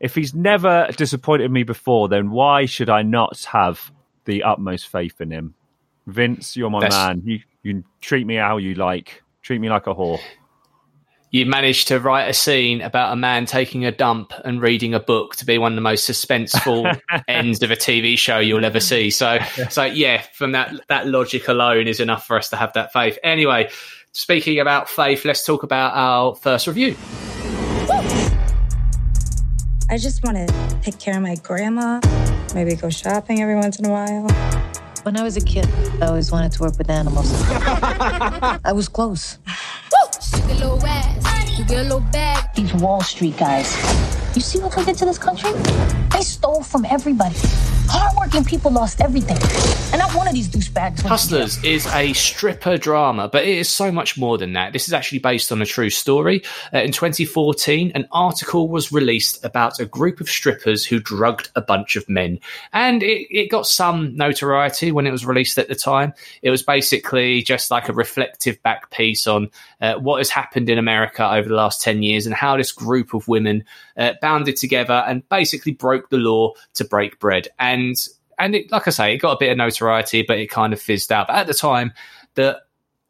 if 0.00 0.14
he's 0.14 0.34
never 0.34 0.88
disappointed 0.96 1.50
me 1.50 1.62
before, 1.62 2.08
then 2.08 2.30
why 2.30 2.66
should 2.66 2.90
I 2.90 3.02
not 3.02 3.44
have 3.44 3.92
the 4.24 4.42
utmost 4.42 4.88
faith 4.88 5.20
in 5.20 5.30
him? 5.30 5.54
Vince, 6.06 6.56
you're 6.56 6.70
my 6.70 6.80
That's... 6.80 6.94
man. 6.94 7.22
You 7.24 7.40
you 7.62 7.84
treat 8.00 8.26
me 8.26 8.36
how 8.36 8.56
you 8.58 8.74
like. 8.74 9.22
Treat 9.42 9.60
me 9.60 9.68
like 9.68 9.86
a 9.86 9.94
whore 9.94 10.18
you 11.36 11.44
managed 11.44 11.88
to 11.88 12.00
write 12.00 12.28
a 12.30 12.32
scene 12.32 12.80
about 12.80 13.12
a 13.12 13.16
man 13.16 13.44
taking 13.44 13.84
a 13.84 13.92
dump 13.92 14.32
and 14.46 14.62
reading 14.62 14.94
a 14.94 15.00
book 15.00 15.36
to 15.36 15.44
be 15.44 15.58
one 15.58 15.72
of 15.72 15.76
the 15.76 15.82
most 15.82 16.08
suspenseful 16.08 16.98
ends 17.28 17.62
of 17.62 17.70
a 17.70 17.76
TV 17.76 18.16
show 18.16 18.38
you'll 18.38 18.64
ever 18.64 18.80
see. 18.80 19.10
So, 19.10 19.38
so 19.68 19.84
yeah, 19.84 20.22
from 20.32 20.52
that 20.52 20.74
that 20.88 21.06
logic 21.06 21.46
alone 21.48 21.88
is 21.88 22.00
enough 22.00 22.26
for 22.26 22.38
us 22.38 22.48
to 22.50 22.56
have 22.56 22.72
that 22.72 22.90
faith. 22.90 23.18
Anyway, 23.22 23.68
speaking 24.12 24.60
about 24.60 24.88
faith, 24.88 25.26
let's 25.26 25.44
talk 25.44 25.62
about 25.62 25.92
our 25.94 26.34
first 26.36 26.66
review. 26.66 26.96
I 29.90 29.98
just 29.98 30.24
want 30.24 30.38
to 30.38 30.78
take 30.80 30.98
care 30.98 31.16
of 31.16 31.22
my 31.22 31.34
grandma, 31.34 32.00
maybe 32.54 32.74
go 32.76 32.88
shopping 32.88 33.42
every 33.42 33.56
once 33.56 33.78
in 33.78 33.84
a 33.84 33.90
while. 33.90 34.26
When 35.02 35.18
I 35.18 35.22
was 35.22 35.36
a 35.36 35.40
kid, 35.40 35.68
I 36.00 36.06
always 36.06 36.32
wanted 36.32 36.50
to 36.52 36.62
work 36.62 36.78
with 36.78 36.88
animals. 36.88 37.30
I 37.44 38.72
was 38.74 38.88
close. 38.88 39.38
These 42.54 42.74
Wall 42.74 43.00
Street 43.00 43.36
guys. 43.36 43.74
You 44.34 44.42
see 44.42 44.58
what 44.58 44.72
they 44.72 44.84
did 44.84 44.96
to 44.98 45.04
this 45.04 45.18
country? 45.18 45.50
They 46.16 46.22
stole 46.22 46.62
from 46.62 46.86
everybody. 46.86 47.36
Hardworking 47.88 48.44
people 48.44 48.70
lost 48.70 49.02
everything. 49.02 49.36
And 49.92 50.00
not 50.00 50.14
one 50.14 50.26
of 50.26 50.34
these 50.34 50.48
douchebags. 50.48 51.02
Hustlers 51.02 51.62
is 51.62 51.86
a 51.88 52.12
stripper 52.14 52.78
drama, 52.78 53.28
but 53.28 53.44
it 53.44 53.58
is 53.58 53.68
so 53.68 53.92
much 53.92 54.18
more 54.18 54.38
than 54.38 54.54
that. 54.54 54.72
This 54.72 54.88
is 54.88 54.94
actually 54.94 55.18
based 55.18 55.52
on 55.52 55.62
a 55.62 55.66
true 55.66 55.90
story. 55.90 56.42
Uh, 56.74 56.78
in 56.78 56.90
2014, 56.90 57.92
an 57.94 58.08
article 58.12 58.68
was 58.68 58.90
released 58.90 59.44
about 59.44 59.78
a 59.78 59.84
group 59.84 60.20
of 60.20 60.28
strippers 60.28 60.84
who 60.84 60.98
drugged 60.98 61.50
a 61.54 61.60
bunch 61.60 61.96
of 61.96 62.08
men. 62.08 62.40
And 62.72 63.02
it, 63.02 63.28
it 63.30 63.50
got 63.50 63.66
some 63.66 64.16
notoriety 64.16 64.92
when 64.92 65.06
it 65.06 65.12
was 65.12 65.24
released 65.24 65.58
at 65.58 65.68
the 65.68 65.74
time. 65.74 66.12
It 66.42 66.50
was 66.50 66.62
basically 66.62 67.42
just 67.42 67.70
like 67.70 67.88
a 67.88 67.92
reflective 67.92 68.60
back 68.62 68.90
piece 68.90 69.26
on 69.26 69.50
uh, 69.80 69.94
what 69.94 70.18
has 70.18 70.30
happened 70.30 70.70
in 70.70 70.78
America 70.78 71.30
over 71.30 71.48
the 71.48 71.54
last 71.54 71.82
10 71.82 72.02
years 72.02 72.26
and 72.26 72.34
how 72.34 72.56
this 72.56 72.72
group 72.72 73.14
of 73.14 73.28
women 73.28 73.64
uh, 73.96 74.14
bounded 74.20 74.56
together 74.56 75.04
and 75.06 75.26
basically 75.28 75.72
broke 76.06 76.10
the 76.10 76.28
law 76.28 76.52
to 76.74 76.84
break 76.84 77.18
bread. 77.18 77.48
And 77.58 77.96
and 78.38 78.54
it, 78.54 78.70
like 78.70 78.86
I 78.86 78.90
say, 78.90 79.14
it 79.14 79.18
got 79.18 79.32
a 79.32 79.38
bit 79.38 79.50
of 79.50 79.56
notoriety, 79.56 80.22
but 80.22 80.38
it 80.38 80.50
kind 80.50 80.72
of 80.72 80.80
fizzed 80.80 81.10
out. 81.10 81.28
But 81.28 81.36
at 81.36 81.46
the 81.46 81.54
time, 81.54 81.92
the 82.34 82.60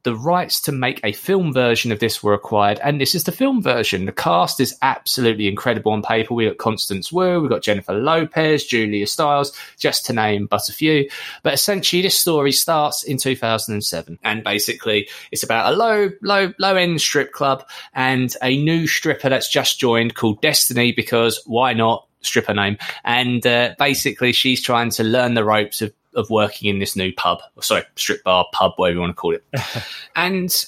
the 0.04 0.14
rights 0.14 0.60
to 0.60 0.70
make 0.70 1.00
a 1.02 1.10
film 1.10 1.52
version 1.52 1.90
of 1.90 1.98
this 1.98 2.22
were 2.22 2.32
acquired, 2.32 2.78
and 2.84 3.00
this 3.00 3.16
is 3.16 3.25
the 3.25 3.32
film 3.32 3.60
version. 3.60 4.06
The 4.06 4.12
cast 4.12 4.60
is 4.60 4.78
absolutely 4.82 5.48
incredible 5.48 5.90
on 5.90 6.00
paper. 6.00 6.32
We 6.32 6.46
got 6.46 6.58
Constance 6.58 7.10
Wu, 7.10 7.40
we 7.40 7.48
got 7.48 7.62
Jennifer 7.62 7.93
Lopez, 7.93 8.64
Julia 8.64 9.08
Stiles, 9.08 9.52
just 9.76 10.06
to 10.06 10.12
name 10.12 10.46
but 10.46 10.69
a 10.69 10.72
few. 10.72 11.10
But 11.42 11.54
essentially, 11.54 12.02
this 12.02 12.16
story 12.16 12.52
starts 12.52 13.02
in 13.02 13.16
2007, 13.16 14.20
and 14.22 14.44
basically, 14.44 15.08
it's 15.32 15.42
about 15.42 15.72
a 15.72 15.76
low, 15.76 16.10
low, 16.22 16.52
low 16.60 16.76
end 16.76 17.00
strip 17.00 17.32
club 17.32 17.66
and 17.92 18.32
a 18.44 18.56
new 18.62 18.87
stripper 18.87 19.28
that's 19.28 19.50
just 19.50 19.80
joined 19.80 20.14
called 20.14 20.40
Destiny 20.40 20.92
because 20.92 21.42
why 21.47 21.73
not? 21.73 22.05
Stripper 22.20 22.54
name, 22.54 22.78
and 23.04 23.46
uh, 23.46 23.75
basically 23.78 24.32
she's 24.32 24.62
trying 24.62 24.90
to 24.90 25.04
learn 25.04 25.35
the 25.35 25.44
ropes 25.44 25.82
of, 25.82 25.92
of 26.14 26.30
working 26.30 26.68
in 26.68 26.78
this 26.78 26.96
new 26.96 27.12
pub, 27.12 27.40
sorry, 27.61 27.82
strip 27.96 28.23
bar, 28.25 28.46
pub, 28.52 28.73
whatever 28.76 28.94
you 28.94 29.00
want 29.00 29.11
to 29.11 29.14
call 29.14 29.35
it. 29.35 29.44
and 30.16 30.66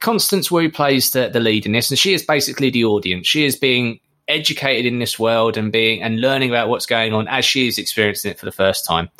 Constance 0.00 0.50
Wu 0.50 0.70
plays 0.70 1.10
the, 1.12 1.28
the 1.28 1.40
lead 1.40 1.66
in 1.66 1.72
this, 1.72 1.90
and 1.90 1.98
she 1.98 2.14
is 2.14 2.22
basically 2.24 2.70
the 2.70 2.84
audience. 2.84 3.26
She 3.26 3.44
is 3.44 3.56
being 3.56 4.00
educated 4.28 4.86
in 4.86 5.00
this 5.00 5.18
world 5.18 5.56
and 5.56 5.72
being 5.72 6.02
and 6.02 6.20
learning 6.20 6.50
about 6.50 6.68
what's 6.68 6.86
going 6.86 7.12
on 7.12 7.26
as 7.26 7.44
she 7.44 7.66
is 7.66 7.78
experiencing 7.78 8.30
it 8.30 8.38
for 8.38 8.46
the 8.46 8.52
first 8.52 8.86
time 8.86 9.10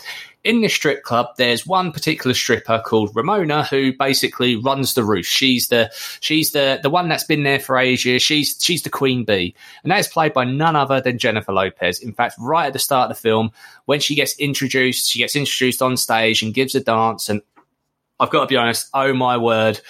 in 0.42 0.62
this 0.62 0.72
strip 0.72 1.02
club, 1.02 1.26
there's 1.36 1.66
one 1.66 1.92
particular 1.92 2.32
stripper 2.32 2.82
called 2.84 3.14
Ramona 3.14 3.64
who 3.64 3.92
basically 3.92 4.56
runs 4.56 4.94
the 4.94 5.04
roost. 5.04 5.30
She's 5.30 5.68
the 5.68 5.90
she's 6.20 6.52
the 6.52 6.80
the 6.82 6.90
one 6.90 7.08
that's 7.08 7.24
been 7.24 7.42
there 7.42 7.60
for 7.60 7.76
ages. 7.76 8.22
She's 8.22 8.56
she's 8.60 8.82
the 8.82 8.90
queen 8.90 9.24
bee, 9.24 9.54
and 9.82 9.90
that 9.90 10.00
is 10.00 10.08
played 10.08 10.32
by 10.32 10.44
none 10.44 10.76
other 10.76 11.00
than 11.00 11.18
Jennifer 11.18 11.52
Lopez. 11.52 12.00
In 12.00 12.12
fact, 12.12 12.36
right 12.38 12.66
at 12.66 12.72
the 12.72 12.78
start 12.78 13.10
of 13.10 13.16
the 13.16 13.20
film, 13.20 13.50
when 13.84 14.00
she 14.00 14.14
gets 14.14 14.38
introduced, 14.38 15.10
she 15.10 15.18
gets 15.18 15.36
introduced 15.36 15.82
on 15.82 15.96
stage 15.96 16.42
and 16.42 16.54
gives 16.54 16.74
a 16.74 16.80
dance, 16.80 17.28
and 17.28 17.42
I've 18.18 18.30
got 18.30 18.40
to 18.40 18.46
be 18.46 18.56
honest, 18.56 18.88
oh 18.94 19.12
my 19.12 19.36
word, 19.36 19.80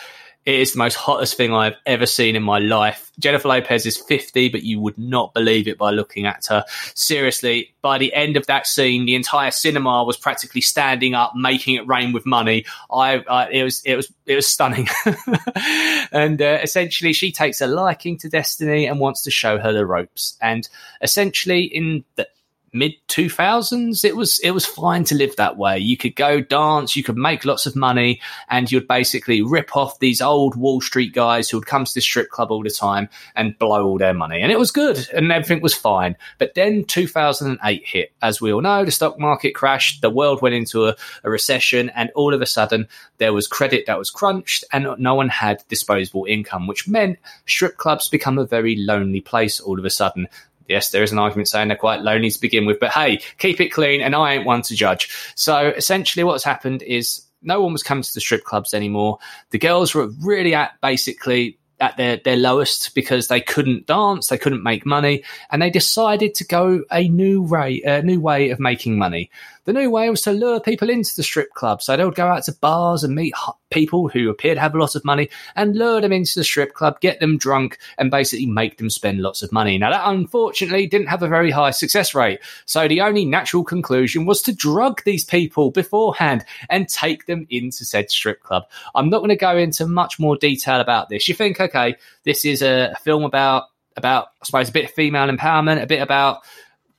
it 0.47 0.55
is 0.55 0.73
the 0.73 0.79
most 0.79 0.95
hottest 0.95 1.37
thing 1.37 1.53
I've 1.53 1.77
ever 1.85 2.07
seen 2.07 2.35
in 2.35 2.43
my 2.43 2.59
life. 2.59 3.13
Jennifer 3.19 3.49
Lopez 3.49 3.85
is 3.85 3.99
50, 3.99 4.49
but 4.49 4.63
you 4.63 4.81
would 4.81 4.97
not 4.97 5.35
believe 5.35 5.69
it 5.69 5.77
by 5.77 5.91
looking 5.91 6.25
at 6.25 6.47
her. 6.47 6.65
Seriously, 6.95 7.75
by 7.83 7.99
the 7.99 8.13
end 8.15 8.39
of 8.39 8.47
that 8.47 8.67
scene, 8.67 9.05
the 9.05 9.15
entire 9.15 9.51
cinema 9.51 10.03
was 10.03 10.17
practically 10.17 10.63
standing 10.63 11.15
up, 11.15 11.33
making 11.37 11.75
it 11.75 11.87
rain 11.87 12.13
with 12.13 12.25
money. 12.25 12.65
I, 12.91 13.23
I 13.29 13.51
it 13.51 13.65
was, 13.65 13.83
it 13.85 13.97
was, 13.97 14.11
it 14.25 14.35
was 14.35 14.47
stunning. 14.47 14.89
and 16.13 16.41
uh, 16.41 16.59
essentially, 16.63 17.13
she 17.13 17.33
takes 17.33 17.61
a 17.61 17.67
liking 17.67 18.17
to 18.19 18.31
Destiny 18.31 18.87
and 18.87 18.99
wants 18.99 19.23
to 19.23 19.31
show 19.31 19.59
her 19.59 19.73
the 19.75 19.85
ropes. 19.85 20.39
And 20.41 20.67
essentially, 21.03 21.65
in 21.65 22.05
the 22.17 22.27
mid 22.73 22.93
2000s 23.09 24.05
it 24.05 24.17
was 24.17 24.39
it 24.41 24.53
was 24.53 24.65
fine 24.65 25.05
to 25.05 25.15
live 25.15 25.35
that 25.37 25.57
way. 25.57 25.79
You 25.79 25.97
could 25.97 26.15
go 26.15 26.41
dance 26.41 26.95
you 26.95 27.03
could 27.03 27.17
make 27.17 27.45
lots 27.45 27.67
of 27.67 27.75
money 27.75 28.21
and 28.49 28.71
you'd 28.71 28.87
basically 28.87 29.43
rip 29.43 29.77
off 29.77 29.99
these 29.99 30.21
old 30.21 30.57
wall 30.57 30.81
street 30.81 31.13
guys 31.13 31.51
who 31.51 31.57
would 31.57 31.67
come 31.67 31.85
to 31.85 31.95
the 31.95 32.01
strip 32.01 32.31
club 32.31 32.51
all 32.51 32.63
the 32.63 32.71
time 32.71 33.09
and 33.35 33.59
blow 33.59 33.87
all 33.87 33.99
their 33.99 34.15
money. 34.15 34.41
And 34.41 34.53
it 34.53 34.59
was 34.59 34.71
good 34.71 35.09
and 35.13 35.33
everything 35.33 35.61
was 35.61 35.75
fine. 35.75 36.17
But 36.39 36.55
then 36.55 36.85
2008 36.85 37.87
hit. 37.87 38.13
As 38.23 38.41
we 38.41 38.53
all 38.53 38.61
know 38.61 38.85
the 38.85 38.91
stock 38.91 39.19
market 39.19 39.55
crashed 39.55 40.03
the 40.03 40.11
world 40.11 40.43
went 40.43 40.55
into 40.55 40.87
a, 40.87 40.97
a 41.25 41.31
recession 41.31 41.91
and 41.91 42.11
all 42.15 42.33
of 42.35 42.41
a 42.41 42.47
sudden 42.47 42.87
there 43.19 43.33
was 43.33 43.47
credit 43.47 43.87
that 43.87 43.99
was 43.99 44.11
crunched 44.11 44.65
and 44.73 44.87
no 44.99 45.15
one 45.15 45.29
had 45.29 45.63
disposable 45.69 46.25
income 46.27 46.67
which 46.67 46.87
meant 46.87 47.19
strip 47.47 47.77
clubs 47.77 48.09
become 48.09 48.39
a 48.39 48.47
very 48.47 48.77
lonely 48.77 49.21
place 49.21 49.59
all 49.61 49.79
of 49.79 49.85
a 49.85 49.91
sudden 49.91 50.29
yes, 50.69 50.91
there 50.91 51.03
is 51.03 51.13
an 51.13 51.19
argument 51.19 51.49
saying 51.49 51.69
they're 51.69 51.77
quite 51.77 52.03
lonely 52.03 52.31
to 52.31 52.41
begin 52.41 52.67
with, 52.67 52.81
but 52.81 52.91
hey, 52.91 53.21
keep 53.39 53.61
it 53.61 53.69
clean, 53.69 54.01
and 54.01 54.15
I 54.15 54.35
ain't 54.35 54.47
one 54.47 54.63
to 54.63 54.75
judge. 54.75 55.11
So 55.35 55.69
essentially, 55.69 56.25
what's 56.25 56.45
happened 56.45 56.83
is 56.83 57.23
no 57.43 57.61
one 57.61 57.73
was 57.73 57.83
coming 57.83 58.03
to 58.03 58.15
the 58.15 58.21
strip 58.21 58.45
clubs 58.45 58.75
anymore. 58.75 59.19
The 59.51 59.59
girls 59.59 59.95
were 59.95 60.09
really 60.23 60.55
at 60.55 60.81
basically 60.81 61.59
at 61.81 61.97
their, 61.97 62.19
their 62.19 62.37
lowest 62.37 62.95
because 62.95 63.29
they 63.29 63.41
couldn't 63.41 63.87
dance, 63.87 64.29
they 64.29 64.39
couldn't 64.39 64.63
make 64.63 64.85
money, 64.85 65.25
and 65.51 65.63
they 65.63 65.71
decided 65.71 66.35
to 66.35 66.45
go 66.45 66.85
a 66.93 67.09
new 67.09 67.43
way, 67.43 67.81
a 67.83 68.03
new 68.03 68.21
way 68.21 68.51
of 68.51 68.61
making 68.61 68.99
money. 68.99 69.31
The 69.71 69.79
new 69.79 69.89
way 69.89 70.11
was 70.11 70.23
to 70.23 70.33
lure 70.33 70.59
people 70.59 70.91
into 70.91 71.15
the 71.15 71.23
strip 71.23 71.55
club. 71.55 71.81
So 71.81 71.97
they 71.97 72.05
would 72.05 72.17
go 72.17 72.27
out 72.27 72.43
to 72.43 72.53
bars 72.53 73.05
and 73.05 73.15
meet 73.15 73.35
people 73.71 74.09
who 74.09 74.29
appeared 74.29 74.57
to 74.57 74.61
have 74.61 74.75
a 74.75 74.79
lot 74.79 74.97
of 74.97 75.05
money 75.05 75.31
and 75.55 75.77
lure 75.77 76.01
them 76.01 76.11
into 76.11 76.35
the 76.35 76.43
strip 76.43 76.75
club, 76.75 77.01
get 77.01 77.21
them 77.21 77.39
drunk, 77.39 77.79
and 77.97 78.11
basically 78.11 78.47
make 78.47 78.79
them 78.79 78.91
spend 78.91 79.21
lots 79.21 79.43
of 79.43 79.53
money. 79.53 79.79
Now, 79.79 79.93
that 79.93 80.09
unfortunately 80.11 80.89
didn't 80.89 81.07
have 81.07 81.23
a 81.23 81.29
very 81.29 81.53
high 81.53 81.71
success 81.71 82.17
rate. 82.17 82.41
So 82.67 82.89
the 82.89 83.03
only 83.03 83.25
natural 83.25 83.63
conclusion 83.63 84.27
was 84.27 84.43
to 84.43 84.53
drug 84.53 85.05
these 85.05 85.25
people 85.25 85.71
beforehand 85.71 86.45
and 86.69 86.89
take 86.89 87.27
them 87.27 87.47
into 87.49 87.85
said 87.85 88.11
strip 88.11 88.43
club. 88.43 88.65
I'm 88.97 89.09
not 89.09 89.19
going 89.19 89.29
to 89.29 89.37
go 89.37 89.57
into 89.57 89.87
much 89.87 90.19
more 90.19 90.35
detail 90.37 90.81
about 90.81 91.11
this. 91.11 91.29
You 91.29 91.35
think, 91.35 91.61
okay, 91.61 91.95
this 92.25 92.45
is 92.45 92.61
a 92.61 92.97
film 93.05 93.23
about 93.23 93.67
about, 93.97 94.29
I 94.43 94.47
suppose, 94.47 94.69
a 94.69 94.73
bit 94.73 94.87
of 94.87 94.91
female 94.93 95.29
empowerment, 95.29 95.83
a 95.83 95.87
bit 95.87 96.01
about 96.01 96.43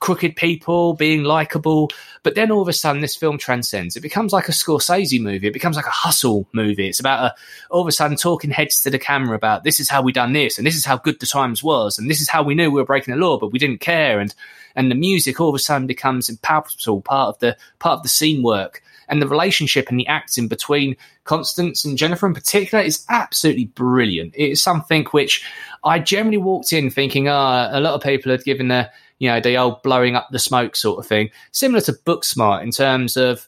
crooked 0.01 0.35
people, 0.35 0.93
being 0.95 1.23
likable. 1.23 1.89
But 2.23 2.35
then 2.35 2.51
all 2.51 2.61
of 2.61 2.67
a 2.67 2.73
sudden, 2.73 3.01
this 3.01 3.15
film 3.15 3.37
transcends. 3.37 3.95
It 3.95 4.01
becomes 4.01 4.33
like 4.33 4.49
a 4.49 4.51
Scorsese 4.51 5.21
movie. 5.21 5.47
It 5.47 5.53
becomes 5.53 5.77
like 5.77 5.85
a 5.85 5.91
hustle 5.91 6.47
movie. 6.51 6.89
It's 6.89 6.99
about 6.99 7.23
a, 7.23 7.35
all 7.69 7.81
of 7.81 7.87
a 7.87 7.91
sudden 7.93 8.17
talking 8.17 8.51
heads 8.51 8.81
to 8.81 8.89
the 8.89 8.99
camera 8.99 9.35
about 9.35 9.63
this 9.63 9.79
is 9.79 9.89
how 9.89 10.01
we 10.01 10.11
done 10.11 10.33
this, 10.33 10.57
and 10.57 10.67
this 10.67 10.75
is 10.75 10.83
how 10.83 10.97
good 10.97 11.21
the 11.21 11.25
times 11.25 11.63
was, 11.63 11.97
and 11.97 12.09
this 12.09 12.19
is 12.19 12.27
how 12.27 12.43
we 12.43 12.55
knew 12.55 12.69
we 12.69 12.81
were 12.81 12.85
breaking 12.85 13.13
the 13.13 13.19
law, 13.19 13.39
but 13.39 13.53
we 13.53 13.59
didn't 13.59 13.79
care. 13.79 14.19
And 14.19 14.35
and 14.75 14.89
the 14.89 14.95
music 14.95 15.39
all 15.39 15.49
of 15.49 15.55
a 15.55 15.59
sudden 15.59 15.87
becomes 15.87 16.29
impalpable 16.29 17.01
part 17.01 17.29
of 17.29 17.39
the 17.39 17.57
part 17.79 17.97
of 17.97 18.03
the 18.03 18.09
scene 18.09 18.43
work. 18.43 18.83
And 19.07 19.21
the 19.21 19.27
relationship 19.27 19.89
and 19.89 19.99
the 19.99 20.07
acting 20.07 20.47
between 20.47 20.95
Constance 21.25 21.83
and 21.83 21.97
Jennifer 21.97 22.25
in 22.27 22.33
particular 22.33 22.81
is 22.81 23.05
absolutely 23.09 23.65
brilliant. 23.65 24.33
It 24.35 24.51
is 24.51 24.63
something 24.63 25.03
which 25.07 25.45
I 25.83 25.99
generally 25.99 26.37
walked 26.37 26.71
in 26.71 26.89
thinking, 26.89 27.27
ah, 27.27 27.69
oh, 27.71 27.77
a 27.77 27.81
lot 27.81 27.93
of 27.93 28.01
people 28.01 28.31
had 28.31 28.45
given 28.45 28.69
the 28.69 28.89
you 29.21 29.27
know, 29.27 29.39
the 29.39 29.55
old 29.55 29.83
blowing 29.83 30.15
up 30.15 30.29
the 30.31 30.39
smoke 30.39 30.75
sort 30.75 30.97
of 30.97 31.05
thing. 31.05 31.29
Similar 31.51 31.81
to 31.81 31.93
Booksmart 31.93 32.63
in 32.63 32.71
terms 32.71 33.17
of 33.17 33.47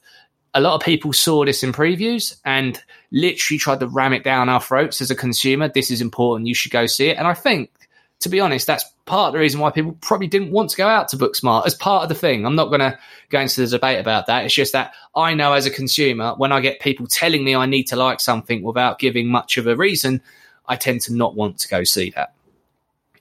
a 0.53 0.61
lot 0.61 0.75
of 0.75 0.81
people 0.81 1.11
saw 1.13 1.43
this 1.43 1.63
in 1.63 1.73
previews 1.73 2.39
and 2.45 2.79
literally 3.11 3.57
tried 3.57 3.79
to 3.79 3.87
ram 3.87 4.13
it 4.13 4.23
down 4.23 4.49
our 4.49 4.61
throats 4.61 5.01
as 5.01 5.09
a 5.09 5.15
consumer. 5.15 5.67
This 5.67 5.89
is 5.89 5.99
important. 5.99 6.47
You 6.47 6.53
should 6.53 6.71
go 6.71 6.85
see 6.85 7.07
it. 7.07 7.17
And 7.17 7.25
I 7.25 7.33
think, 7.33 7.71
to 8.19 8.29
be 8.29 8.39
honest, 8.39 8.67
that's 8.67 8.85
part 9.05 9.29
of 9.29 9.33
the 9.33 9.39
reason 9.39 9.59
why 9.59 9.71
people 9.71 9.97
probably 9.99 10.27
didn't 10.27 10.51
want 10.51 10.69
to 10.69 10.77
go 10.77 10.87
out 10.87 11.07
to 11.07 11.17
Booksmart 11.17 11.65
as 11.65 11.73
part 11.73 12.03
of 12.03 12.09
the 12.09 12.13
thing. 12.13 12.45
I'm 12.45 12.55
not 12.55 12.67
going 12.67 12.81
to 12.81 12.99
go 13.29 13.39
into 13.39 13.61
the 13.61 13.67
debate 13.67 13.99
about 13.99 14.27
that. 14.27 14.45
It's 14.45 14.53
just 14.53 14.73
that 14.73 14.93
I 15.15 15.33
know 15.33 15.53
as 15.53 15.65
a 15.65 15.71
consumer, 15.71 16.35
when 16.37 16.51
I 16.51 16.59
get 16.59 16.81
people 16.81 17.07
telling 17.07 17.43
me 17.43 17.55
I 17.55 17.65
need 17.65 17.85
to 17.85 17.95
like 17.95 18.19
something 18.19 18.61
without 18.61 18.99
giving 18.99 19.27
much 19.27 19.57
of 19.57 19.65
a 19.65 19.75
reason, 19.75 20.21
I 20.67 20.75
tend 20.75 21.01
to 21.01 21.15
not 21.15 21.33
want 21.33 21.57
to 21.61 21.67
go 21.67 21.83
see 21.83 22.11
that. 22.11 22.35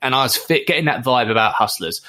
And 0.03 0.17
I 0.17 0.25
was 0.25 0.37
fit, 0.37 0.67
getting 0.67 0.87
that 0.87 1.05
vibe 1.05 1.31
about 1.31 1.55
Hustlers 1.55 2.03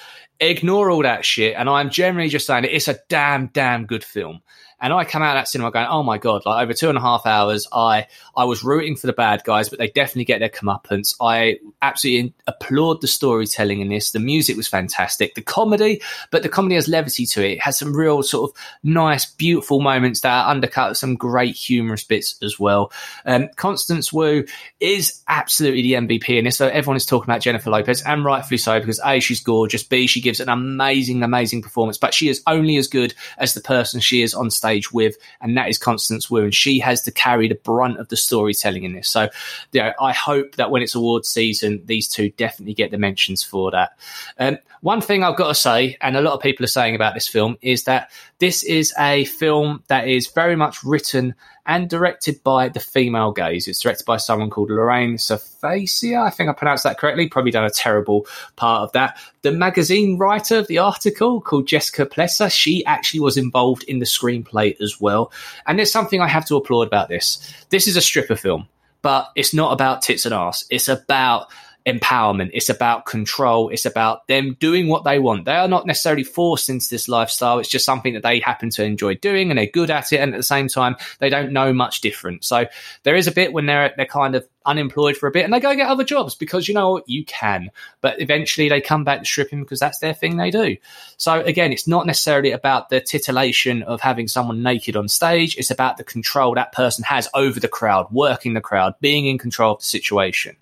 ignore 0.49 0.89
all 0.89 1.03
that 1.03 1.25
shit. 1.25 1.55
And 1.57 1.69
I'm 1.69 1.89
generally 1.89 2.29
just 2.29 2.47
saying 2.47 2.65
it's 2.65 2.87
a 2.87 2.99
damn, 3.09 3.47
damn 3.47 3.85
good 3.85 4.03
film. 4.03 4.41
And 4.83 4.91
I 4.91 5.05
come 5.05 5.23
out 5.23 5.37
of 5.37 5.39
that 5.39 5.47
cinema 5.47 5.71
going, 5.71 5.87
oh 5.87 6.03
my 6.03 6.17
God, 6.17 6.45
like 6.45 6.61
over 6.61 6.73
two 6.73 6.89
and 6.89 6.97
a 6.97 7.01
half 7.01 7.25
hours, 7.25 7.65
I, 7.71 8.05
I 8.35 8.43
was 8.43 8.65
rooting 8.65 8.97
for 8.97 9.07
the 9.07 9.13
bad 9.13 9.41
guys, 9.45 9.69
but 9.69 9.79
they 9.79 9.87
definitely 9.87 10.25
get 10.25 10.39
their 10.39 10.49
comeuppance. 10.49 11.15
I 11.21 11.59
absolutely 11.81 12.33
applaud 12.47 12.99
the 12.99 13.07
storytelling 13.07 13.79
in 13.79 13.87
this. 13.87 14.11
The 14.11 14.19
music 14.19 14.57
was 14.57 14.67
fantastic. 14.67 15.35
The 15.35 15.41
comedy, 15.41 16.01
but 16.31 16.43
the 16.43 16.49
comedy 16.49 16.75
has 16.75 16.89
levity 16.89 17.25
to 17.27 17.45
it. 17.45 17.53
It 17.53 17.61
has 17.61 17.79
some 17.79 17.95
real 17.95 18.23
sort 18.23 18.51
of 18.51 18.57
nice, 18.83 19.25
beautiful 19.25 19.79
moments 19.79 20.19
that 20.19 20.47
undercut 20.47 20.97
some 20.97 21.15
great 21.15 21.55
humorous 21.55 22.03
bits 22.03 22.35
as 22.43 22.59
well. 22.59 22.91
Um, 23.25 23.47
Constance 23.55 24.11
Wu 24.11 24.43
is 24.81 25.21
absolutely 25.29 25.83
the 25.83 25.93
MVP 25.93 26.27
in 26.37 26.43
this. 26.43 26.57
So 26.57 26.67
everyone 26.67 26.97
is 26.97 27.05
talking 27.05 27.31
about 27.31 27.41
Jennifer 27.41 27.69
Lopez 27.69 28.01
and 28.01 28.25
rightfully 28.25 28.57
so 28.57 28.81
because 28.81 28.99
A, 29.05 29.21
she's 29.21 29.39
gorgeous. 29.39 29.83
B, 29.83 30.07
she 30.07 30.19
gives 30.19 30.41
an 30.41 30.49
amazing, 30.49 31.23
amazing 31.23 31.61
performance, 31.61 31.97
but 31.97 32.13
she 32.13 32.27
is 32.27 32.43
only 32.47 32.75
as 32.75 32.89
good 32.89 33.13
as 33.37 33.53
the 33.53 33.61
person 33.61 34.01
she 34.01 34.21
is 34.21 34.33
on 34.33 34.51
stage 34.51 34.72
stage 34.73 34.91
with, 34.91 35.17
and 35.41 35.57
that 35.57 35.69
is 35.69 35.77
Constance 35.77 36.29
Wu, 36.29 36.43
and 36.43 36.55
she 36.55 36.79
has 36.79 37.01
to 37.03 37.11
carry 37.11 37.47
the 37.47 37.55
brunt 37.55 37.99
of 37.99 38.09
the 38.09 38.17
storytelling 38.17 38.83
in 38.83 38.93
this. 38.93 39.09
So, 39.09 39.29
I 39.75 40.13
hope 40.13 40.55
that 40.55 40.71
when 40.71 40.81
it's 40.81 40.95
awards 40.95 41.27
season, 41.27 41.81
these 41.85 42.07
two 42.07 42.29
definitely 42.31 42.73
get 42.73 42.91
the 42.91 42.97
mentions 42.97 43.43
for 43.43 43.71
that. 43.71 43.97
Um, 44.39 44.57
one 44.83 44.99
thing 44.99 45.23
I've 45.23 45.37
got 45.37 45.47
to 45.47 45.55
say, 45.55 45.95
and 46.01 46.17
a 46.17 46.21
lot 46.21 46.33
of 46.33 46.41
people 46.41 46.65
are 46.65 46.67
saying 46.67 46.93
about 46.93 47.13
this 47.13 47.25
film, 47.25 47.57
is 47.61 47.85
that 47.85 48.11
this 48.39 48.63
is 48.63 48.93
a 48.99 49.23
film 49.23 49.81
that 49.87 50.09
is 50.09 50.27
very 50.27 50.57
much 50.57 50.83
written 50.83 51.35
and 51.65 51.89
directed 51.89 52.43
by 52.43 52.67
the 52.67 52.81
female 52.81 53.31
gaze. 53.31 53.69
It's 53.69 53.79
directed 53.79 54.03
by 54.03 54.17
someone 54.17 54.49
called 54.49 54.69
Lorene 54.69 55.15
Scafaria. 55.15 56.21
I 56.25 56.29
think 56.29 56.49
I 56.49 56.51
pronounced 56.53 56.83
that 56.83 56.97
correctly. 56.97 57.29
Probably 57.29 57.51
done 57.51 57.63
a 57.63 57.69
terrible 57.69 58.27
part 58.57 58.81
of 58.81 58.91
that. 58.91 59.17
The 59.41 59.53
magazine 59.53 60.17
writer 60.17 60.57
of 60.57 60.67
the 60.67 60.79
article 60.79 61.39
called 61.39 61.65
Jessica 61.65 62.05
Pressler, 62.05 62.51
she 62.51 62.83
actually 62.85 63.21
was 63.21 63.37
involved 63.37 63.83
in 63.83 63.99
the 63.99 64.05
screenplay 64.05 64.75
as 64.81 64.99
well. 64.99 65.31
And 65.65 65.79
there's 65.79 65.93
something 65.93 66.19
I 66.19 66.27
have 66.27 66.45
to 66.47 66.57
applaud 66.57 66.87
about 66.87 67.07
this. 67.07 67.53
This 67.69 67.87
is 67.87 67.95
a 67.95 68.01
stripper 68.01 68.35
film, 68.35 68.67
but 69.01 69.31
it's 69.37 69.53
not 69.53 69.71
about 69.71 70.01
tits 70.01 70.25
and 70.25 70.33
ass. 70.33 70.65
It's 70.69 70.89
about 70.89 71.47
empowerment. 71.85 72.51
It's 72.53 72.69
about 72.69 73.05
control. 73.05 73.69
It's 73.69 73.85
about 73.85 74.25
them 74.27 74.55
doing 74.59 74.87
what 74.87 75.03
they 75.03 75.19
want. 75.19 75.45
They 75.45 75.55
are 75.55 75.67
not 75.67 75.85
necessarily 75.85 76.23
forced 76.23 76.69
into 76.69 76.87
this 76.89 77.09
lifestyle. 77.09 77.59
It's 77.59 77.69
just 77.69 77.85
something 77.85 78.13
that 78.13 78.23
they 78.23 78.39
happen 78.39 78.69
to 78.71 78.83
enjoy 78.83 79.15
doing 79.15 79.49
and 79.49 79.57
they're 79.57 79.65
good 79.67 79.91
at 79.91 80.13
it. 80.13 80.17
And 80.17 80.33
at 80.33 80.37
the 80.37 80.43
same 80.43 80.67
time, 80.67 80.95
they 81.19 81.29
don't 81.29 81.51
know 81.51 81.73
much 81.73 82.01
different. 82.01 82.45
So 82.45 82.65
there 83.03 83.15
is 83.15 83.27
a 83.27 83.31
bit 83.31 83.51
when 83.51 83.65
they're, 83.65 83.93
they're 83.97 84.05
kind 84.05 84.35
of 84.35 84.47
unemployed 84.65 85.17
for 85.17 85.27
a 85.27 85.31
bit 85.31 85.43
and 85.43 85.53
they 85.53 85.59
go 85.59 85.75
get 85.75 85.89
other 85.89 86.05
jobs 86.05 86.35
because 86.35 86.67
you 86.69 86.73
know 86.73 86.91
what? 86.91 87.09
You 87.09 87.25
can. 87.25 87.69
But 87.99 88.21
eventually 88.21 88.69
they 88.69 88.79
come 88.79 89.03
back 89.03 89.19
to 89.19 89.25
stripping 89.25 89.61
because 89.61 89.79
that's 89.79 89.99
their 89.99 90.13
thing 90.13 90.37
they 90.37 90.51
do. 90.51 90.77
So 91.17 91.41
again, 91.41 91.73
it's 91.73 91.87
not 91.87 92.05
necessarily 92.05 92.51
about 92.51 92.87
the 92.87 93.01
titillation 93.01 93.83
of 93.83 93.99
having 93.99 94.29
someone 94.29 94.63
naked 94.63 94.95
on 94.95 95.09
stage. 95.09 95.57
It's 95.57 95.71
about 95.71 95.97
the 95.97 96.05
control 96.05 96.55
that 96.55 96.71
person 96.71 97.03
has 97.03 97.27
over 97.33 97.59
the 97.59 97.67
crowd, 97.67 98.07
working 98.11 98.53
the 98.53 98.61
crowd, 98.61 98.95
being 99.01 99.25
in 99.25 99.37
control 99.37 99.73
of 99.73 99.79
the 99.79 99.85
situation. 99.85 100.55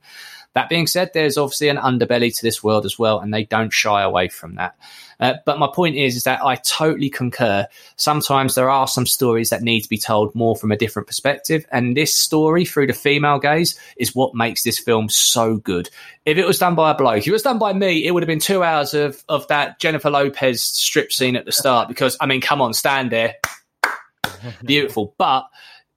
That 0.53 0.69
being 0.69 0.87
said, 0.87 1.11
there's 1.13 1.37
obviously 1.37 1.69
an 1.69 1.77
underbelly 1.77 2.35
to 2.35 2.41
this 2.43 2.61
world 2.61 2.85
as 2.85 2.99
well, 2.99 3.19
and 3.19 3.33
they 3.33 3.45
don't 3.45 3.71
shy 3.71 4.01
away 4.01 4.27
from 4.27 4.55
that. 4.55 4.75
Uh, 5.19 5.35
but 5.45 5.59
my 5.59 5.69
point 5.71 5.95
is, 5.95 6.15
is 6.15 6.23
that 6.23 6.43
I 6.43 6.55
totally 6.55 7.09
concur. 7.09 7.67
Sometimes 7.95 8.55
there 8.55 8.69
are 8.69 8.87
some 8.87 9.05
stories 9.05 9.51
that 9.51 9.61
need 9.61 9.81
to 9.81 9.89
be 9.89 9.97
told 9.97 10.33
more 10.33 10.55
from 10.55 10.71
a 10.71 10.77
different 10.77 11.07
perspective, 11.07 11.65
and 11.71 11.95
this 11.95 12.13
story 12.13 12.65
through 12.65 12.87
the 12.87 12.93
female 12.93 13.39
gaze 13.39 13.79
is 13.97 14.15
what 14.15 14.35
makes 14.35 14.63
this 14.63 14.79
film 14.79 15.07
so 15.09 15.57
good. 15.57 15.89
If 16.25 16.37
it 16.37 16.45
was 16.45 16.59
done 16.59 16.75
by 16.75 16.91
a 16.91 16.95
bloke, 16.95 17.19
if 17.19 17.27
it 17.27 17.31
was 17.31 17.43
done 17.43 17.59
by 17.59 17.71
me, 17.71 18.05
it 18.05 18.11
would 18.11 18.23
have 18.23 18.27
been 18.27 18.39
two 18.39 18.63
hours 18.63 18.93
of 18.93 19.23
of 19.29 19.47
that 19.47 19.79
Jennifer 19.79 20.09
Lopez 20.09 20.61
strip 20.61 21.13
scene 21.13 21.35
at 21.35 21.45
the 21.45 21.51
start. 21.51 21.87
Because 21.87 22.17
I 22.19 22.25
mean, 22.25 22.41
come 22.41 22.61
on, 22.61 22.73
stand 22.73 23.11
there, 23.11 23.35
beautiful. 24.65 25.13
But 25.17 25.47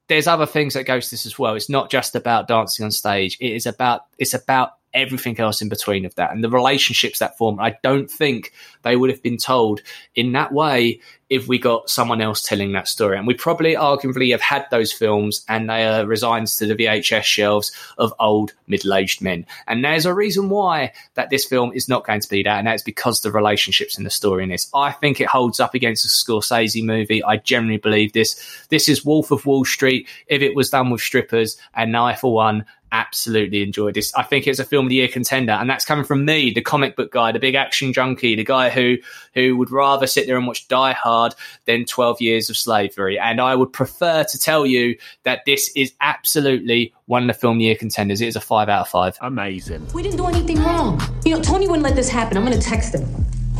there's 0.07 0.27
other 0.27 0.45
things 0.45 0.73
that 0.75 0.85
goes 0.85 1.05
to 1.05 1.11
this 1.11 1.25
as 1.25 1.39
well. 1.39 1.55
It's 1.55 1.69
not 1.69 1.89
just 1.89 2.15
about 2.15 2.47
dancing 2.47 2.85
on 2.85 2.91
stage. 2.91 3.37
It 3.39 3.53
is 3.53 3.65
about 3.65 4.01
it's 4.17 4.33
about 4.33 4.73
everything 4.95 5.39
else 5.39 5.61
in 5.61 5.69
between 5.69 6.05
of 6.05 6.15
that 6.15 6.31
and 6.31 6.43
the 6.43 6.49
relationships 6.49 7.19
that 7.19 7.37
form. 7.37 7.59
I 7.59 7.77
don't 7.83 8.09
think 8.09 8.53
they 8.81 8.95
would 8.95 9.09
have 9.11 9.21
been 9.21 9.37
told 9.37 9.81
in 10.15 10.31
that 10.31 10.51
way 10.51 11.01
if 11.29 11.47
we 11.47 11.57
got 11.57 11.89
someone 11.89 12.21
else 12.21 12.43
telling 12.43 12.71
that 12.73 12.87
story. 12.87 13.17
And 13.17 13.25
we 13.25 13.33
probably 13.33 13.73
arguably 13.73 14.31
have 14.31 14.41
had 14.41 14.67
those 14.69 14.93
films 14.93 15.43
and 15.49 15.69
they 15.69 15.83
are 15.85 16.05
resigned 16.05 16.47
to 16.47 16.67
the 16.67 16.75
VHS 16.75 17.23
shelves 17.23 17.71
of 17.97 18.13
old 18.19 18.53
middle-aged 18.67 19.21
men. 19.21 19.45
And 19.67 19.83
there's 19.83 20.05
a 20.05 20.13
reason 20.13 20.49
why 20.49 20.93
that 21.15 21.31
this 21.31 21.43
film 21.43 21.71
is 21.73 21.89
not 21.89 22.05
going 22.05 22.21
to 22.21 22.29
be 22.29 22.43
that. 22.43 22.59
And 22.59 22.67
that's 22.67 22.83
because 22.83 23.21
the 23.21 23.31
relationships 23.31 23.97
in 23.97 24.03
the 24.03 24.11
story 24.11 24.43
in 24.43 24.49
this. 24.49 24.69
I 24.73 24.91
think 24.91 25.19
it 25.19 25.27
holds 25.27 25.59
up 25.59 25.73
against 25.73 26.05
a 26.05 26.09
Scorsese 26.09 26.83
movie. 26.83 27.23
I 27.23 27.37
generally 27.37 27.77
believe 27.77 28.13
this. 28.13 28.39
This 28.69 28.87
is 28.87 29.03
Wolf 29.03 29.31
of 29.31 29.45
Wall 29.47 29.65
Street 29.65 30.07
if 30.27 30.43
it 30.43 30.55
was 30.55 30.69
done 30.69 30.91
with 30.91 31.01
strippers 31.01 31.57
and 31.73 31.97
I 31.97 32.13
for 32.13 32.33
One 32.33 32.65
absolutely 32.95 33.61
enjoyed 33.61 33.93
this. 33.93 34.13
I 34.15 34.23
think 34.23 34.47
it's 34.47 34.59
a 34.59 34.63
film 34.63 34.85
of 34.85 34.89
the 34.89 34.95
year 34.95 35.09
contender, 35.09 35.51
and 35.51 35.69
that's 35.69 35.83
coming 35.83 36.05
from 36.05 36.23
me, 36.23 36.51
the 36.51 36.61
comic 36.61 36.95
book 36.95 37.11
guy, 37.11 37.31
the 37.33 37.39
big 37.39 37.53
action 37.55 37.91
junkie, 37.91 38.35
the 38.35 38.45
guy 38.45 38.69
who 38.69 38.97
who 39.33 39.57
would 39.57 39.69
rather 39.69 40.07
sit 40.07 40.27
there 40.27 40.37
and 40.37 40.47
watch 40.47 40.67
Die 40.69 40.93
Hard 40.93 41.35
than 41.65 41.85
Twelve 41.85 42.21
Years 42.21 42.49
of 42.49 42.55
Slavery. 42.55 43.19
And 43.19 43.41
I 43.41 43.55
would 43.55 43.73
prefer 43.73 44.23
to 44.23 44.39
tell 44.39 44.65
you 44.65 44.97
that 45.23 45.41
this 45.45 45.69
is 45.75 45.93
absolutely 45.99 46.93
one 47.07 47.23
of 47.23 47.27
the 47.27 47.33
film 47.33 47.57
of 47.57 47.59
the 47.59 47.65
year 47.65 47.75
contenders. 47.75 48.21
It 48.21 48.29
is 48.29 48.35
a 48.37 48.41
five 48.41 48.69
out 48.69 48.81
of 48.81 48.87
five. 48.87 49.17
Amazing. 49.21 49.87
We 49.93 50.01
didn't 50.01 50.17
do 50.17 50.27
anything 50.27 50.63
wrong. 50.63 51.01
You 51.25 51.35
know, 51.35 51.41
Tony 51.41 51.67
wouldn't 51.67 51.83
let 51.83 51.95
this 51.95 52.09
happen. 52.09 52.37
I'm 52.37 52.43
gonna 52.43 52.57
text 52.57 52.95
him. 52.95 53.03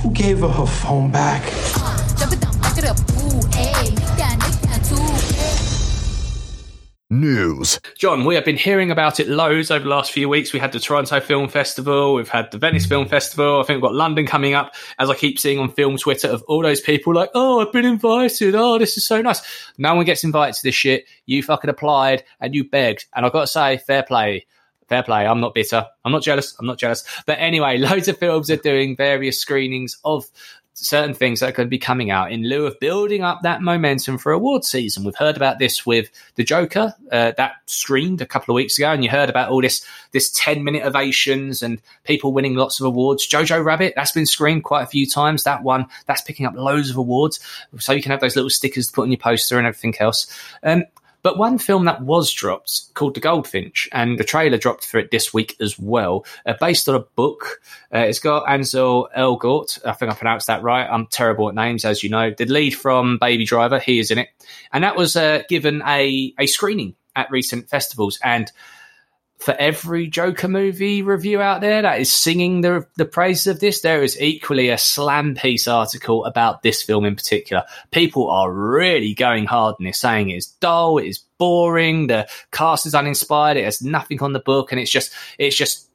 Who 0.02 0.12
gave 0.12 0.40
her 0.40 0.48
her 0.48 0.66
phone 0.66 1.12
back? 1.12 1.44
Ah, 1.78 2.16
Jump 2.18 2.32
News. 7.12 7.80
John, 8.00 8.26
we 8.26 8.34
have 8.34 8.46
been 8.46 8.58
hearing 8.58 8.90
about 8.90 9.20
it 9.20 9.28
loads 9.28 9.70
over 9.70 9.84
the 9.84 9.90
last 9.90 10.12
few 10.12 10.28
weeks. 10.28 10.54
We 10.54 10.60
had 10.60 10.72
the 10.72 10.80
Toronto 10.80 11.20
Film 11.20 11.48
Festival, 11.48 12.16
we've 12.16 12.28
had 12.28 12.50
the 12.50 12.58
Venice 12.58 12.86
hmm. 12.86 12.90
Film 12.90 13.08
Festival, 13.08 13.60
I 13.60 13.64
think 13.64 13.78
we've 13.78 13.90
got 13.90 13.94
London 13.94 14.26
coming 14.26 14.56
up, 14.56 14.74
as 14.98 15.08
I 15.08 15.14
keep 15.14 15.38
seeing 15.38 15.60
on 15.60 15.70
film 15.70 15.98
Twitter 15.98 16.28
of 16.28 16.42
all 16.48 16.64
those 16.64 16.82
people 16.82 17.14
like, 17.14 17.30
oh, 17.36 17.62
I've 17.62 17.72
been 17.72 17.86
invited, 17.86 18.56
oh, 18.56 18.80
this 18.80 18.98
is 18.98 19.06
so 19.06 19.22
nice. 19.22 19.40
No 19.78 19.94
one 19.94 20.06
gets 20.06 20.24
invited 20.24 20.56
to 20.56 20.64
this 20.64 20.74
shit. 20.74 21.06
You 21.28 21.44
fucking 21.44 21.70
applied 21.70 22.24
and 22.40 22.56
you 22.56 22.68
begged. 22.68 23.06
And 23.16 23.24
I've 23.24 23.34
got 23.34 23.42
to 23.42 23.48
say, 23.48 23.78
fair 23.78 24.02
play. 24.02 24.48
Fair 24.90 25.04
play. 25.04 25.28
I'm 25.28 25.40
not 25.40 25.54
bitter. 25.54 25.86
I'm 26.06 26.12
not 26.12 26.24
jealous. 26.24 26.56
I'm 26.60 26.66
not 26.66 26.80
jealous. 26.80 27.04
But 27.28 27.38
anyway, 27.40 27.78
loads 27.80 28.08
of 28.08 28.18
films 28.18 28.50
are 28.50 28.56
doing 28.56 28.96
various 28.96 29.40
screenings 29.40 29.98
of 30.06 30.26
certain 30.76 31.14
things 31.14 31.40
that 31.40 31.56
to 31.56 31.66
be 31.66 31.80
coming 31.80 32.12
out 32.12 32.32
in 32.32 32.44
lieu 32.44 32.66
of 32.66 32.78
building 32.80 33.24
up 33.24 33.42
that 33.42 33.62
momentum 33.62 34.18
for 34.18 34.32
award 34.34 34.66
season. 34.66 35.06
We've 35.06 35.16
heard 35.16 35.38
about 35.38 35.58
this 35.58 35.86
with 35.86 36.10
the 36.36 36.44
Joker 36.44 36.94
uh, 37.12 37.32
that 37.38 37.54
screened 37.66 38.22
a 38.22 38.26
couple 38.26 38.54
of 38.54 38.56
weeks 38.58 38.78
ago, 38.78 38.92
and 38.92 39.04
you 39.04 39.10
heard 39.10 39.30
about 39.30 39.50
all 39.50 39.62
this 39.62 39.86
this 40.12 40.30
ten 40.32 40.64
minute 40.64 40.84
ovations 40.84 41.64
and 41.64 41.82
people 42.04 42.34
winning 42.34 42.56
lots 42.56 42.80
of 42.80 42.86
awards. 42.86 43.28
Jojo 43.28 43.64
Rabbit 43.64 43.94
that's 43.96 44.12
been 44.12 44.26
screened 44.26 44.66
quite 44.66 44.84
a 44.84 44.88
few 44.88 45.08
times. 45.08 45.44
That 45.44 45.64
one 45.64 45.88
that's 46.08 46.22
picking 46.22 46.46
up 46.46 46.56
loads 46.56 46.90
of 46.90 46.98
awards, 46.98 47.40
so 47.80 47.94
you 47.94 48.02
can 48.02 48.12
have 48.12 48.22
those 48.22 48.36
little 48.36 48.50
stickers 48.50 48.88
to 48.88 48.94
put 48.94 49.04
on 49.04 49.12
your 49.12 49.18
poster 49.18 49.58
and 49.58 49.66
everything 49.66 49.96
else. 50.00 50.28
Um, 50.62 50.84
but 51.26 51.40
one 51.40 51.58
film 51.58 51.86
that 51.86 52.04
was 52.04 52.32
dropped 52.32 52.94
called 52.94 53.16
The 53.16 53.20
Goldfinch, 53.20 53.90
and 53.92 54.20
the 54.20 54.24
trailer 54.24 54.60
dropped 54.60 54.86
for 54.86 55.00
it 55.00 55.10
this 55.10 55.34
week 55.34 55.56
as 55.60 55.80
well, 55.80 56.24
uh, 56.46 56.54
based 56.60 56.88
on 56.88 56.94
a 56.94 57.00
book. 57.00 57.62
Uh, 57.92 57.98
it's 57.98 58.20
got 58.20 58.48
Ansel 58.48 59.10
Elgort. 59.18 59.84
I 59.84 59.94
think 59.94 60.12
I 60.12 60.14
pronounced 60.14 60.46
that 60.46 60.62
right. 60.62 60.88
I'm 60.88 61.08
terrible 61.08 61.50
at 61.50 61.56
names, 61.56 61.84
as 61.84 62.04
you 62.04 62.12
know. 62.12 62.30
The 62.30 62.46
lead 62.46 62.76
from 62.76 63.18
Baby 63.18 63.44
Driver, 63.44 63.80
he 63.80 63.98
is 63.98 64.12
in 64.12 64.20
it. 64.20 64.30
And 64.72 64.84
that 64.84 64.96
was 64.96 65.16
uh, 65.16 65.42
given 65.50 65.82
a, 65.84 66.32
a 66.40 66.46
screening 66.46 66.94
at 67.16 67.32
recent 67.32 67.72
festivals. 67.72 68.20
And 68.24 68.52
for 69.38 69.54
every 69.54 70.08
Joker 70.08 70.48
movie 70.48 71.02
review 71.02 71.42
out 71.42 71.62
there 71.62 71.82
that 71.82 72.00
is 72.00 72.12
singing 72.12 72.62
the 72.62 72.88
the 72.96 73.06
praises 73.06 73.48
of 73.48 73.60
this, 73.60 73.82
there 73.82 74.04
is 74.04 74.20
equally 74.20 74.70
a 74.70 74.78
slam 74.78 75.36
piece 75.36 75.68
article 75.68 76.26
about 76.26 76.62
this 76.62 76.82
film 76.82 77.06
in 77.06 77.16
particular. 77.16 77.64
People 77.92 78.30
are 78.30 78.52
really 78.52 79.14
going 79.14 79.46
hard 79.46 79.76
and 79.78 79.86
they're 79.86 79.94
saying 79.94 80.30
it's 80.30 80.48
dull, 80.48 80.98
it 80.98 81.08
is 81.08 81.20
boring, 81.38 82.08
the 82.08 82.28
cast 82.52 82.86
is 82.86 82.96
uninspired, 82.96 83.58
it 83.58 83.66
has 83.66 83.82
nothing 83.82 84.22
on 84.22 84.34
the 84.34 84.40
book, 84.40 84.72
and 84.72 84.80
it's 84.80 84.92
just 84.92 85.14
it's 85.38 85.56
just 85.56 85.90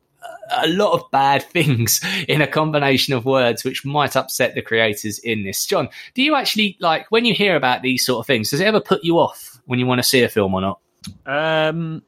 a 0.52 0.68
lot 0.68 0.92
of 0.92 1.10
bad 1.10 1.42
things 1.52 2.00
in 2.28 2.42
a 2.42 2.46
combination 2.46 3.14
of 3.14 3.24
words 3.24 3.64
which 3.64 3.84
might 3.84 4.16
upset 4.16 4.54
the 4.54 4.62
creators 4.62 5.18
in 5.18 5.44
this. 5.44 5.64
John, 5.64 5.88
do 6.14 6.22
you 6.22 6.34
actually 6.34 6.76
like 6.80 7.10
when 7.10 7.24
you 7.24 7.34
hear 7.34 7.56
about 7.56 7.82
these 7.82 8.04
sort 8.04 8.22
of 8.22 8.26
things, 8.26 8.50
does 8.50 8.60
it 8.60 8.66
ever 8.66 8.80
put 8.80 9.02
you 9.02 9.18
off 9.18 9.60
when 9.64 9.78
you 9.78 9.86
want 9.86 9.98
to 10.00 10.08
see 10.08 10.22
a 10.22 10.28
film 10.28 10.54
or 10.54 10.60
not? 10.60 10.80
Um, 11.24 12.02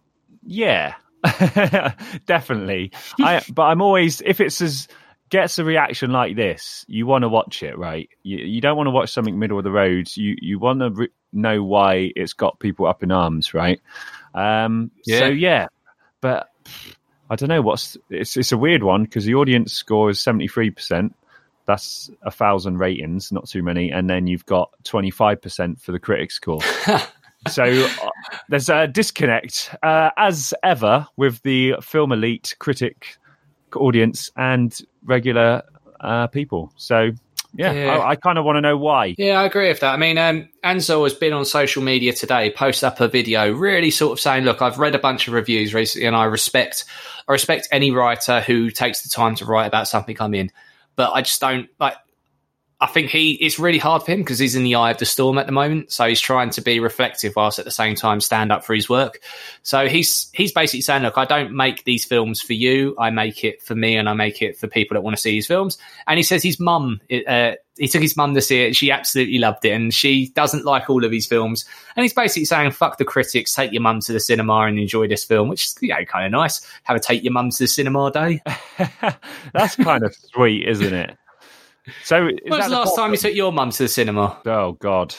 yeah, 0.45 0.95
definitely. 2.27 2.93
I, 3.21 3.43
but 3.53 3.63
I'm 3.63 3.81
always 3.83 4.21
if 4.21 4.41
it's 4.41 4.61
as 4.61 4.89
gets 5.31 5.59
a 5.59 5.65
reaction 5.65 6.11
like 6.13 6.37
this, 6.37 6.85
you 6.89 7.07
want 7.07 7.23
to 7.23 7.29
watch 7.29 7.63
it, 7.63 7.79
right? 7.79 8.09
You, 8.23 8.39
you 8.39 8.61
don't 8.61 8.77
want 8.77 8.87
to 8.87 8.91
watch 8.91 9.11
something 9.13 9.39
middle 9.39 9.59
of 9.59 9.65
the 9.65 9.71
road. 9.71 10.09
You 10.15 10.37
you 10.41 10.59
want 10.59 10.81
to 10.81 10.91
re- 10.91 11.09
know 11.33 11.63
why 11.65 12.11
it's 12.15 12.35
got 12.35 12.61
people 12.61 12.87
up 12.87 13.03
in 13.03 13.11
arms, 13.11 13.55
right? 13.55 13.81
Um, 14.35 14.91
So 15.05 15.27
Yeah. 15.27 15.29
yeah, 15.29 15.67
but 16.21 16.49
I 17.31 17.37
don't 17.37 17.49
know 17.49 17.63
what's 17.63 17.97
it's 18.11 18.37
it's 18.37 18.53
a 18.53 18.59
weird 18.59 18.83
one 18.83 19.05
because 19.05 19.25
the 19.25 19.35
audience 19.37 19.73
score 19.73 20.11
is 20.11 20.21
seventy 20.21 20.49
three 20.49 20.71
percent. 20.71 21.15
That's 21.65 22.11
a 22.23 22.31
thousand 22.31 22.79
ratings, 22.79 23.31
not 23.31 23.49
too 23.49 23.63
many, 23.63 23.91
and 23.91 24.11
then 24.11 24.27
you've 24.27 24.45
got 24.45 24.71
twenty 24.85 25.11
five 25.11 25.41
percent 25.41 25.81
for 25.81 25.93
the 25.93 26.01
critics 26.01 26.35
score. 26.35 26.61
So 27.49 27.65
uh, 27.65 28.11
there's 28.49 28.69
a 28.69 28.87
disconnect, 28.87 29.75
uh, 29.83 30.11
as 30.17 30.55
ever, 30.63 31.07
with 31.17 31.43
the 31.43 31.75
film 31.83 32.13
elite 32.13 32.55
critic 32.59 33.17
audience 33.75 34.31
and 34.37 34.79
regular 35.05 35.63
uh, 36.01 36.27
people. 36.29 36.73
So, 36.77 37.11
yeah, 37.55 37.73
Yeah. 37.73 37.99
I, 37.99 38.11
I 38.11 38.17
kind 38.17 38.39
of 38.39 38.45
want 38.45 38.57
to 38.57 38.61
know 38.61 38.77
why. 38.77 39.15
Yeah, 39.19 39.41
I 39.41 39.45
agree 39.45 39.69
with 39.69 39.81
that. 39.81 39.93
I 39.93 39.97
mean, 39.97 40.19
um, 40.19 40.49
Ansel 40.63 41.05
has 41.05 41.15
been 41.15 41.33
on 41.33 41.45
social 41.45 41.83
media 41.83 42.13
today, 42.13 42.51
post 42.51 42.85
up 42.85 43.01
a 43.01 43.09
video, 43.09 43.51
really 43.53 43.91
sort 43.91 44.13
of 44.13 44.21
saying, 44.21 44.45
"Look, 44.45 44.63
I've 44.63 44.79
read 44.79 44.95
a 44.95 44.99
bunch 44.99 45.29
of 45.29 45.35
reviews 45.35 45.75
recently, 45.75 46.07
and 46.07 46.17
I 46.17 46.25
respect, 46.25 46.85
I 47.29 47.33
respect 47.33 47.69
any 47.71 47.91
writer 47.91 48.41
who 48.41 48.71
takes 48.71 49.03
the 49.03 49.09
time 49.09 49.35
to 49.37 49.45
write 49.45 49.67
about 49.67 49.89
something 49.89 50.17
I'm 50.21 50.35
in, 50.35 50.51
but 50.97 51.13
I 51.13 51.23
just 51.23 51.41
don't 51.41 51.69
like." 51.79 51.97
I 52.83 52.87
think 52.87 53.11
he 53.11 53.35
it's 53.35 53.61
really 53.61 53.79
hard 53.79 54.03
for 54.03 54.11
him 54.11 54.19
because 54.19 54.41
he's 54.41 54.57
in 54.57 54.65
the 54.65 54.75
eye 54.75 54.91
of 54.91 54.99
the 54.99 55.05
storm 55.05 55.39
at 55.39 55.47
the 55.47 55.53
moment. 55.53 55.93
So 55.93 56.05
he's 56.05 56.21
trying 56.21 56.51
to 56.51 56.61
be 56.61 56.81
reflective 56.81 57.37
whilst 57.37 57.61
at 57.61 57.65
the 57.65 57.71
same 57.71 57.95
time 57.95 58.21
stand 58.21 58.51
up 58.51 58.65
for 58.65 58.75
his 58.75 58.89
work. 58.89 59.21
So 59.63 59.87
he's 59.87 60.29
he's 60.33 60.51
basically 60.51 60.81
saying, 60.81 61.05
look, 61.05 61.17
I 61.17 61.25
don't 61.25 61.53
make 61.53 61.85
these 61.85 62.05
films 62.05 62.41
for 62.41 62.55
you. 62.55 62.97
I 62.99 63.11
make 63.11 63.45
it 63.45 63.63
for 63.63 63.77
me, 63.77 63.97
and 63.97 64.09
I 64.09 64.15
make 64.15 64.43
it 64.43 64.59
for 64.59 64.67
people 64.67 64.97
that 64.97 65.03
want 65.03 65.15
to 65.15 65.23
see 65.23 65.37
his 65.37 65.47
films. 65.47 65.79
And 66.09 66.17
he 66.17 66.25
says 66.25 66.43
his 66.43 66.59
mum, 66.59 67.01
uh, 67.29 67.53
he 67.79 67.87
took 67.87 68.03
his 68.03 68.17
mum 68.17 68.35
to 68.35 68.43
see 68.43 68.63
it. 68.63 68.75
She 68.75 68.91
absolutely 68.91 69.39
loved 69.39 69.65
it, 69.65 69.71
and 69.71 69.95
she 69.95 70.31
doesn't 70.31 70.65
like 70.65 70.91
all 70.91 71.05
of 71.05 71.13
his 71.13 71.25
films. 71.25 71.65
And 71.95 72.03
he's 72.03 72.13
basically 72.13 72.47
saying, 72.47 72.73
fuck 72.73 72.99
the 72.99 73.05
critics, 73.05 73.55
take 73.55 73.71
your 73.71 73.83
mum 73.83 74.01
to 74.01 74.13
the 74.13 74.19
cinema 74.19 74.63
and 74.63 74.81
enjoy 74.81 75.07
this 75.07 75.23
film, 75.23 75.49
which 75.49 75.67
is 75.67 75.77
you 75.81 75.91
know 75.91 76.05
kind 76.05 76.27
of 76.27 76.33
nice. 76.33 76.67
Have 76.83 76.97
a 76.97 77.01
take 77.01 77.23
your 77.23 77.33
mum 77.33 77.51
to 77.51 77.59
the 77.59 77.69
cinema 77.69 78.11
day. 78.11 78.43
That's 79.53 79.77
kind 79.77 80.03
of 80.03 80.17
sweet, 80.17 80.67
isn't 80.67 80.93
it? 80.93 81.17
So, 82.05 82.25
When 82.25 82.35
was 82.47 82.67
the 82.67 82.71
last 82.71 82.91
bottom? 82.91 82.97
time 82.97 83.11
you 83.13 83.17
took 83.19 83.35
your 83.35 83.53
mum 83.53 83.71
to 83.71 83.79
the 83.85 83.89
cinema? 83.89 84.41
Oh 84.47 84.73
God, 84.73 85.15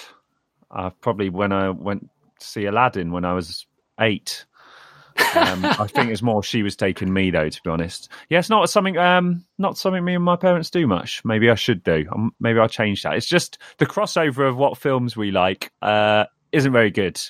uh, 0.71 0.91
probably 1.01 1.29
when 1.29 1.51
I 1.51 1.69
went 1.69 2.09
to 2.39 2.45
see 2.47 2.65
Aladdin 2.65 3.11
when 3.11 3.25
I 3.25 3.33
was 3.33 3.65
eight. 3.99 4.45
um, 5.35 5.65
I 5.65 5.87
think 5.87 6.09
it's 6.09 6.21
more 6.21 6.41
she 6.41 6.63
was 6.63 6.75
taking 6.75 7.11
me 7.13 7.31
though, 7.31 7.49
to 7.49 7.61
be 7.63 7.69
honest. 7.69 8.09
Yeah, 8.29 8.39
it's 8.39 8.49
not 8.49 8.69
something, 8.69 8.97
um, 8.97 9.45
not 9.57 9.77
something 9.77 10.03
me 10.03 10.15
and 10.15 10.23
my 10.23 10.35
parents 10.37 10.69
do 10.69 10.87
much. 10.87 11.23
Maybe 11.25 11.49
I 11.49 11.55
should 11.55 11.83
do. 11.83 12.05
Um, 12.11 12.33
maybe 12.39 12.59
I'll 12.59 12.67
change 12.69 13.03
that. 13.03 13.13
It's 13.15 13.27
just 13.27 13.57
the 13.77 13.85
crossover 13.85 14.47
of 14.47 14.55
what 14.57 14.77
films 14.77 15.15
we 15.17 15.31
like 15.31 15.71
uh, 15.81 16.25
isn't 16.51 16.71
very 16.71 16.91
good. 16.91 17.21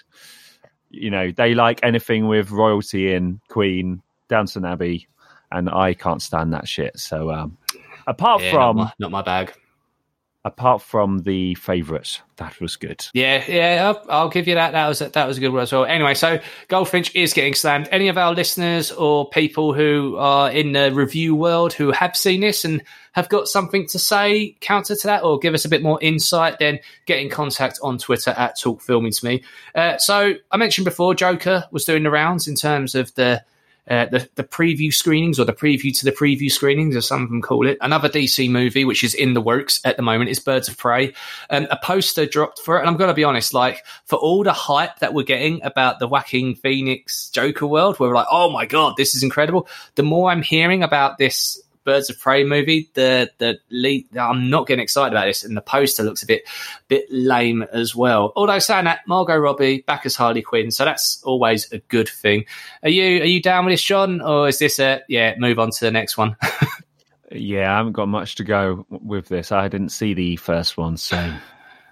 You 0.92 1.10
know, 1.10 1.32
they 1.32 1.56
like 1.56 1.80
anything 1.84 2.28
with 2.28 2.52
royalty 2.52 3.14
in 3.14 3.42
Queen, 3.50 4.02
Downton 4.30 4.64
Abbey, 4.64 5.08
and 5.52 5.70
I 5.70 5.96
can't 5.96 6.22
stand 6.22 6.54
that 6.54 6.68
shit. 6.68 7.00
So, 7.00 7.32
um, 7.32 7.58
apart 8.08 8.42
Yeah, 8.42 8.52
from 8.52 8.78
not 8.78 8.86
my, 8.86 8.92
not 9.00 9.12
my 9.12 9.22
bag. 9.22 9.54
apart 10.46 10.82
from 10.82 11.20
the 11.20 11.56
favourites, 11.56 12.22
that 12.36 12.60
was 12.60 12.76
good. 12.76 13.06
Yeah, 13.14 13.44
yeah, 13.48 13.94
I'll, 13.96 14.06
I'll 14.10 14.30
give 14.30 14.48
you 14.48 14.56
that. 14.56 14.72
That 14.74 14.88
was 14.88 15.00
that 15.00 15.26
was 15.28 15.38
a 15.38 15.40
good 15.40 15.50
one 15.54 15.62
as 15.64 15.72
well. 15.72 15.86
Anyway, 15.86 16.14
so 16.16 16.40
Goldfinch 16.68 17.16
is 17.16 17.34
getting 17.34 17.54
slammed. 17.54 17.88
Any 17.92 18.10
of 18.10 18.18
our 18.18 18.34
listeners 18.34 18.92
or 18.92 19.30
people 19.30 19.74
who 19.74 20.18
are 20.18 20.52
in 20.52 20.74
the 20.74 20.92
review 20.94 21.36
world 21.36 21.74
who 21.74 21.92
have 21.92 22.16
seen 22.18 22.42
this 22.42 22.66
and 22.66 22.84
have 23.14 23.30
got 23.30 23.48
something 23.48 23.86
to 23.88 24.00
say 24.00 24.58
counter 24.60 24.96
to 24.96 25.08
that, 25.08 25.24
or 25.24 25.38
give 25.38 25.54
us 25.54 25.66
a 25.66 25.70
bit 25.70 25.84
more 25.84 26.00
insight, 26.02 26.58
then 26.60 26.80
get 27.06 27.20
in 27.20 27.30
contact 27.30 27.80
on 27.84 27.98
Twitter 28.00 28.32
at 28.32 28.60
Talk 28.60 28.82
Filmy 28.82 29.12
to 29.12 29.26
me. 29.26 29.44
Uh, 29.76 29.98
so 29.98 30.34
I 30.52 30.58
mentioned 30.58 30.86
before, 30.86 31.14
Joker 31.14 31.66
was 31.72 31.86
doing 31.86 32.02
the 32.04 32.10
rounds 32.10 32.48
in 32.48 32.56
terms 32.56 32.96
of 32.96 33.14
the 33.14 33.44
uh, 33.90 34.06
the, 34.06 34.30
the 34.36 34.44
preview 34.44 34.94
screenings 34.94 35.40
or 35.40 35.46
the 35.46 35.54
preview 35.54 35.96
to 35.98 36.06
the 36.06 36.12
preview 36.12 36.52
screenings, 36.52 36.96
as 36.96 37.08
some 37.08 37.24
of 37.24 37.30
them 37.30 37.42
call 37.42 37.68
it. 37.68 37.78
Another 37.82 38.10
DC 38.10 38.50
movie, 38.50 38.86
which 38.86 39.04
is 39.04 39.14
in 39.14 39.34
the 39.34 39.42
works 39.42 39.82
at 39.84 39.98
the 39.98 40.04
moment, 40.04 40.30
is 40.30 40.40
Birds 40.40 40.70
of 40.70 40.78
Prey. 40.78 41.14
Um, 41.50 41.68
a 41.70 41.78
poster 41.78 42.26
dropped 42.26 42.60
for 42.60 42.78
it. 42.78 42.82
And 42.82 42.90
I'm 42.90 42.98
going 42.98 43.10
to 43.10 43.14
be 43.14 43.24
honest, 43.24 43.54
like, 43.54 43.86
for 44.06 44.18
all 44.18 44.44
the 44.44 44.54
hype 44.54 45.00
that 45.00 45.14
we're 45.14 45.24
getting 45.24 45.62
about 45.64 46.00
the 46.00 46.08
Joaquin 46.08 46.56
Phoenix 46.56 47.30
Joker 47.30 47.68
world, 47.68 48.00
where 48.00 48.10
we're 48.10 48.16
like, 48.16 48.28
oh 48.32 48.50
my 48.50 48.66
God, 48.66 48.96
this 48.98 49.16
is 49.16 49.24
incredible. 49.24 49.68
The 49.96 50.04
more 50.04 50.30
I'm 50.32 50.42
hearing 50.42 50.84
about 50.84 51.18
this 51.18 51.62
Birds 51.84 52.10
of 52.10 52.20
Prey 52.20 52.44
movie, 52.44 52.90
the 52.94 53.30
the 53.38 53.60
lead, 53.70 54.16
I'm 54.18 54.50
not 54.50 54.68
getting 54.68 54.84
excited 54.84 55.14
about 55.14 55.26
this, 55.26 55.44
and 55.44 55.56
the 55.58 55.62
poster 55.62 56.04
looks 56.04 56.24
a 56.24 56.28
bit 56.28 56.44
bit 56.88 57.06
lame 57.10 57.64
as 57.74 57.96
well. 57.96 58.34
Although 58.36 58.60
saying 58.60 58.86
that, 58.86 59.08
Margot 59.08 59.38
Robbie 59.38 59.82
back 59.82 60.06
as 60.06 60.16
Harley 60.16 60.42
Quinn, 60.42 60.72
so 60.72 60.86
that's 60.86 61.22
always 61.24 61.72
a 61.72 61.80
good 61.80 62.10
thing. 62.10 62.46
Are 62.84 62.90
you 62.90 63.22
are 63.22 63.26
you 63.26 63.42
down 63.42 63.66
with 63.66 63.74
this, 63.74 63.84
John, 63.84 64.22
or 64.22 64.48
is 64.48 64.60
this 64.60 64.80
a 64.80 65.02
yeah? 65.08 65.36
Move 65.38 65.60
on 65.60 65.72
to 65.72 65.80
the 65.86 65.92
next 65.92 66.18
one. 66.18 66.36
Yeah, 67.36 67.74
I 67.74 67.78
haven't 67.78 67.94
got 67.94 68.08
much 68.08 68.36
to 68.36 68.44
go 68.44 68.86
with 68.90 69.28
this. 69.28 69.52
I 69.52 69.68
didn't 69.68 69.90
see 69.90 70.14
the 70.14 70.36
first 70.36 70.78
one, 70.78 70.98
so 70.98 71.34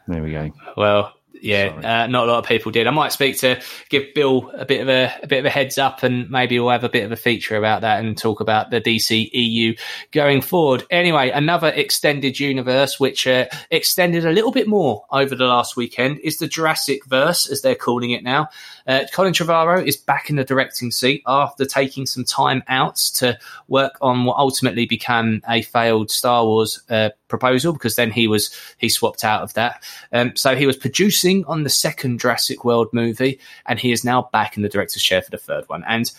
there 0.07 0.21
we 0.21 0.31
go. 0.31 0.51
well, 0.77 1.13
Yeah, 1.41 2.03
uh, 2.03 2.07
not 2.07 2.27
a 2.27 2.31
lot 2.31 2.39
of 2.39 2.45
people 2.45 2.71
did. 2.71 2.87
I 2.87 2.91
might 2.91 3.11
speak 3.11 3.39
to 3.39 3.61
give 3.89 4.13
Bill 4.13 4.51
a 4.53 4.65
bit 4.65 4.81
of 4.81 4.89
a, 4.89 5.11
a 5.23 5.27
bit 5.27 5.39
of 5.39 5.45
a 5.45 5.49
heads 5.49 5.77
up, 5.77 6.03
and 6.03 6.29
maybe 6.29 6.59
we'll 6.59 6.69
have 6.69 6.83
a 6.83 6.89
bit 6.89 7.03
of 7.03 7.11
a 7.11 7.15
feature 7.15 7.55
about 7.55 7.81
that 7.81 8.03
and 8.03 8.17
talk 8.17 8.39
about 8.39 8.69
the 8.69 8.79
DC 8.79 9.29
EU 9.33 9.75
going 10.11 10.41
forward. 10.41 10.83
Anyway, 10.91 11.29
another 11.29 11.69
extended 11.69 12.39
universe 12.39 12.99
which 12.99 13.25
uh, 13.25 13.47
extended 13.71 14.25
a 14.25 14.31
little 14.31 14.51
bit 14.51 14.67
more 14.67 15.05
over 15.11 15.35
the 15.35 15.45
last 15.45 15.75
weekend 15.75 16.19
is 16.19 16.37
the 16.37 16.47
Jurassic 16.47 17.05
Verse, 17.05 17.49
as 17.49 17.61
they're 17.61 17.75
calling 17.75 18.11
it 18.11 18.23
now. 18.23 18.49
Uh, 18.87 19.01
Colin 19.13 19.33
Trevorrow 19.33 19.85
is 19.85 19.97
back 19.97 20.29
in 20.29 20.35
the 20.35 20.43
directing 20.43 20.91
seat 20.91 21.23
after 21.25 21.65
taking 21.65 22.05
some 22.05 22.23
time 22.23 22.63
out 22.67 22.95
to 22.95 23.37
work 23.67 23.97
on 24.01 24.25
what 24.25 24.37
ultimately 24.37 24.85
became 24.85 25.41
a 25.47 25.61
failed 25.61 26.11
Star 26.11 26.45
Wars 26.45 26.81
uh, 26.89 27.09
proposal 27.31 27.73
because 27.73 27.95
then 27.95 28.11
he 28.11 28.27
was 28.27 28.55
he 28.77 28.89
swapped 28.89 29.23
out 29.23 29.41
of 29.41 29.55
that. 29.55 29.83
Um, 30.11 30.35
so 30.35 30.55
he 30.55 30.67
was 30.67 30.77
producing 30.77 31.43
on 31.45 31.63
the 31.63 31.69
second 31.69 32.19
Jurassic 32.19 32.63
World 32.63 32.89
movie, 32.93 33.39
and 33.65 33.79
he 33.79 33.91
is 33.91 34.05
now 34.05 34.29
back 34.31 34.55
in 34.55 34.63
the 34.63 34.69
director's 34.69 35.01
chair 35.01 35.23
for 35.23 35.31
the 35.31 35.37
third 35.39 35.67
one. 35.67 35.83
And 35.87 36.11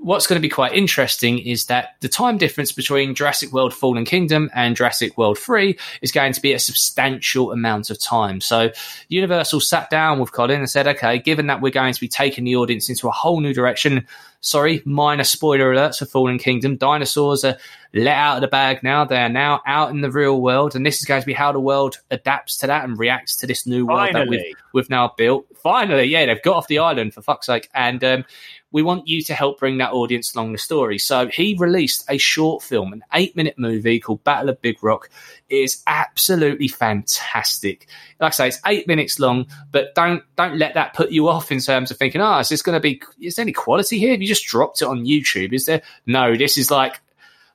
what's 0.00 0.26
going 0.26 0.40
to 0.40 0.42
be 0.42 0.48
quite 0.48 0.72
interesting 0.72 1.38
is 1.38 1.66
that 1.66 1.96
the 2.00 2.08
time 2.08 2.38
difference 2.38 2.72
between 2.72 3.14
Jurassic 3.14 3.52
World 3.52 3.74
Fallen 3.74 4.04
Kingdom 4.04 4.50
and 4.54 4.76
Jurassic 4.76 5.18
World 5.18 5.38
3 5.38 5.76
is 6.02 6.12
going 6.12 6.32
to 6.32 6.40
be 6.40 6.52
a 6.52 6.58
substantial 6.58 7.52
amount 7.52 7.90
of 7.90 8.00
time. 8.00 8.40
So 8.40 8.70
Universal 9.08 9.60
sat 9.60 9.90
down 9.90 10.20
with 10.20 10.32
Colin 10.32 10.60
and 10.60 10.70
said, 10.70 10.86
okay, 10.86 11.18
given 11.18 11.48
that 11.48 11.60
we're 11.60 11.70
going 11.70 11.94
to 11.94 12.00
be 12.00 12.08
taking 12.08 12.44
the 12.44 12.56
audience 12.56 12.88
into 12.88 13.08
a 13.08 13.12
whole 13.12 13.40
new 13.40 13.52
direction, 13.52 14.06
sorry, 14.40 14.82
minor 14.84 15.24
spoiler 15.24 15.74
alerts 15.74 15.98
for 15.98 16.06
Fallen 16.06 16.38
Kingdom, 16.38 16.76
dinosaurs 16.76 17.44
are 17.44 17.56
let 17.94 18.16
out 18.16 18.36
of 18.36 18.40
the 18.42 18.48
bag 18.48 18.82
now. 18.82 19.04
They 19.04 19.16
are 19.16 19.28
now 19.28 19.62
out 19.66 19.90
in 19.90 20.02
the 20.02 20.10
real 20.10 20.40
world. 20.40 20.76
And 20.76 20.84
this 20.84 20.98
is 20.98 21.04
going 21.04 21.22
to 21.22 21.26
be 21.26 21.32
how 21.32 21.52
the 21.52 21.60
world 21.60 21.98
adapts 22.10 22.56
to 22.58 22.66
that 22.66 22.84
and 22.84 22.98
reacts 22.98 23.36
to 23.36 23.46
this 23.46 23.66
new 23.66 23.86
world 23.86 24.14
that 24.14 24.28
we've, 24.28 24.54
we've 24.72 24.90
now 24.90 25.12
built. 25.16 25.46
Finally, 25.62 26.04
yeah, 26.04 26.26
they've 26.26 26.42
got 26.42 26.56
off 26.56 26.68
the 26.68 26.78
island 26.78 27.14
for 27.14 27.22
fuck's 27.22 27.46
sake. 27.46 27.68
And 27.74 28.04
um, 28.04 28.24
we 28.70 28.82
want 28.82 29.08
you 29.08 29.22
to 29.22 29.34
help 29.34 29.58
bring 29.58 29.78
that 29.78 29.92
audience 29.92 30.34
along 30.34 30.52
the 30.52 30.58
story. 30.58 30.98
So 30.98 31.28
he 31.28 31.56
released 31.58 32.04
a 32.08 32.18
short 32.18 32.62
film, 32.62 32.92
an 32.92 33.02
eight 33.14 33.34
minute 33.34 33.58
movie 33.58 33.98
called 33.98 34.22
Battle 34.24 34.50
of 34.50 34.60
Big 34.60 34.82
Rock. 34.82 35.08
It 35.48 35.56
is 35.56 35.82
absolutely 35.86 36.68
fantastic. 36.68 37.86
Like 38.20 38.32
I 38.32 38.34
say, 38.34 38.48
it's 38.48 38.60
eight 38.66 38.86
minutes 38.86 39.18
long, 39.18 39.46
but 39.72 39.94
don't 39.94 40.22
don't 40.36 40.58
let 40.58 40.74
that 40.74 40.94
put 40.94 41.10
you 41.10 41.28
off 41.28 41.50
in 41.50 41.60
terms 41.60 41.90
of 41.90 41.96
thinking, 41.96 42.20
oh, 42.20 42.38
is 42.38 42.50
this 42.50 42.62
going 42.62 42.76
to 42.76 42.80
be? 42.80 43.00
Is 43.20 43.36
there 43.36 43.44
any 43.44 43.52
quality 43.52 43.98
here? 43.98 44.10
Have 44.10 44.20
you 44.22 44.28
just 44.28 44.46
dropped 44.46 44.82
it 44.82 44.88
on 44.88 45.04
YouTube? 45.04 45.52
Is 45.52 45.64
there? 45.64 45.82
No, 46.06 46.36
this 46.36 46.58
is 46.58 46.70
like 46.70 47.00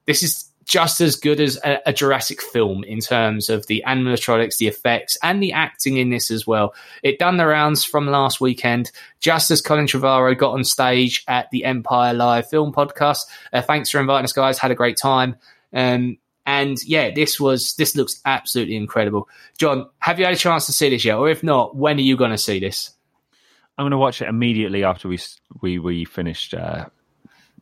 this 0.05 0.23
is 0.23 0.49
just 0.65 1.01
as 1.01 1.15
good 1.15 1.39
as 1.39 1.57
a, 1.63 1.79
a 1.87 1.93
Jurassic 1.93 2.41
film 2.41 2.83
in 2.83 2.99
terms 2.99 3.49
of 3.49 3.67
the 3.67 3.83
animatronics, 3.87 4.57
the 4.57 4.67
effects, 4.67 5.17
and 5.23 5.41
the 5.41 5.51
acting 5.51 5.97
in 5.97 6.09
this 6.09 6.31
as 6.31 6.47
well. 6.47 6.73
It 7.01 7.19
done 7.19 7.37
the 7.37 7.45
rounds 7.45 7.83
from 7.83 8.07
last 8.07 8.39
weekend, 8.39 8.91
just 9.19 9.51
as 9.51 9.61
Colin 9.61 9.87
Trevorrow 9.87 10.37
got 10.37 10.53
on 10.53 10.63
stage 10.63 11.23
at 11.27 11.49
the 11.51 11.65
Empire 11.65 12.13
Live 12.13 12.49
Film 12.49 12.71
Podcast. 12.71 13.21
Uh, 13.51 13.61
thanks 13.61 13.89
for 13.89 13.99
inviting 13.99 14.25
us, 14.25 14.33
guys. 14.33 14.57
Had 14.57 14.71
a 14.71 14.75
great 14.75 14.97
time. 14.97 15.35
Um, 15.73 16.17
and 16.45 16.83
yeah, 16.83 17.11
this 17.11 17.39
was 17.39 17.75
this 17.75 17.95
looks 17.95 18.21
absolutely 18.25 18.75
incredible. 18.75 19.29
John, 19.57 19.89
have 19.99 20.19
you 20.19 20.25
had 20.25 20.33
a 20.33 20.37
chance 20.37 20.65
to 20.65 20.73
see 20.73 20.89
this 20.89 21.05
yet? 21.05 21.15
Or 21.15 21.29
if 21.29 21.41
not, 21.43 21.75
when 21.75 21.97
are 21.97 22.01
you 22.01 22.17
going 22.17 22.31
to 22.31 22.37
see 22.37 22.59
this? 22.59 22.91
I'm 23.77 23.83
going 23.83 23.91
to 23.91 23.97
watch 23.97 24.21
it 24.21 24.27
immediately 24.27 24.83
after 24.83 25.07
we 25.07 25.19
we 25.61 25.79
we 25.79 26.05
finished 26.05 26.53
uh, 26.53 26.85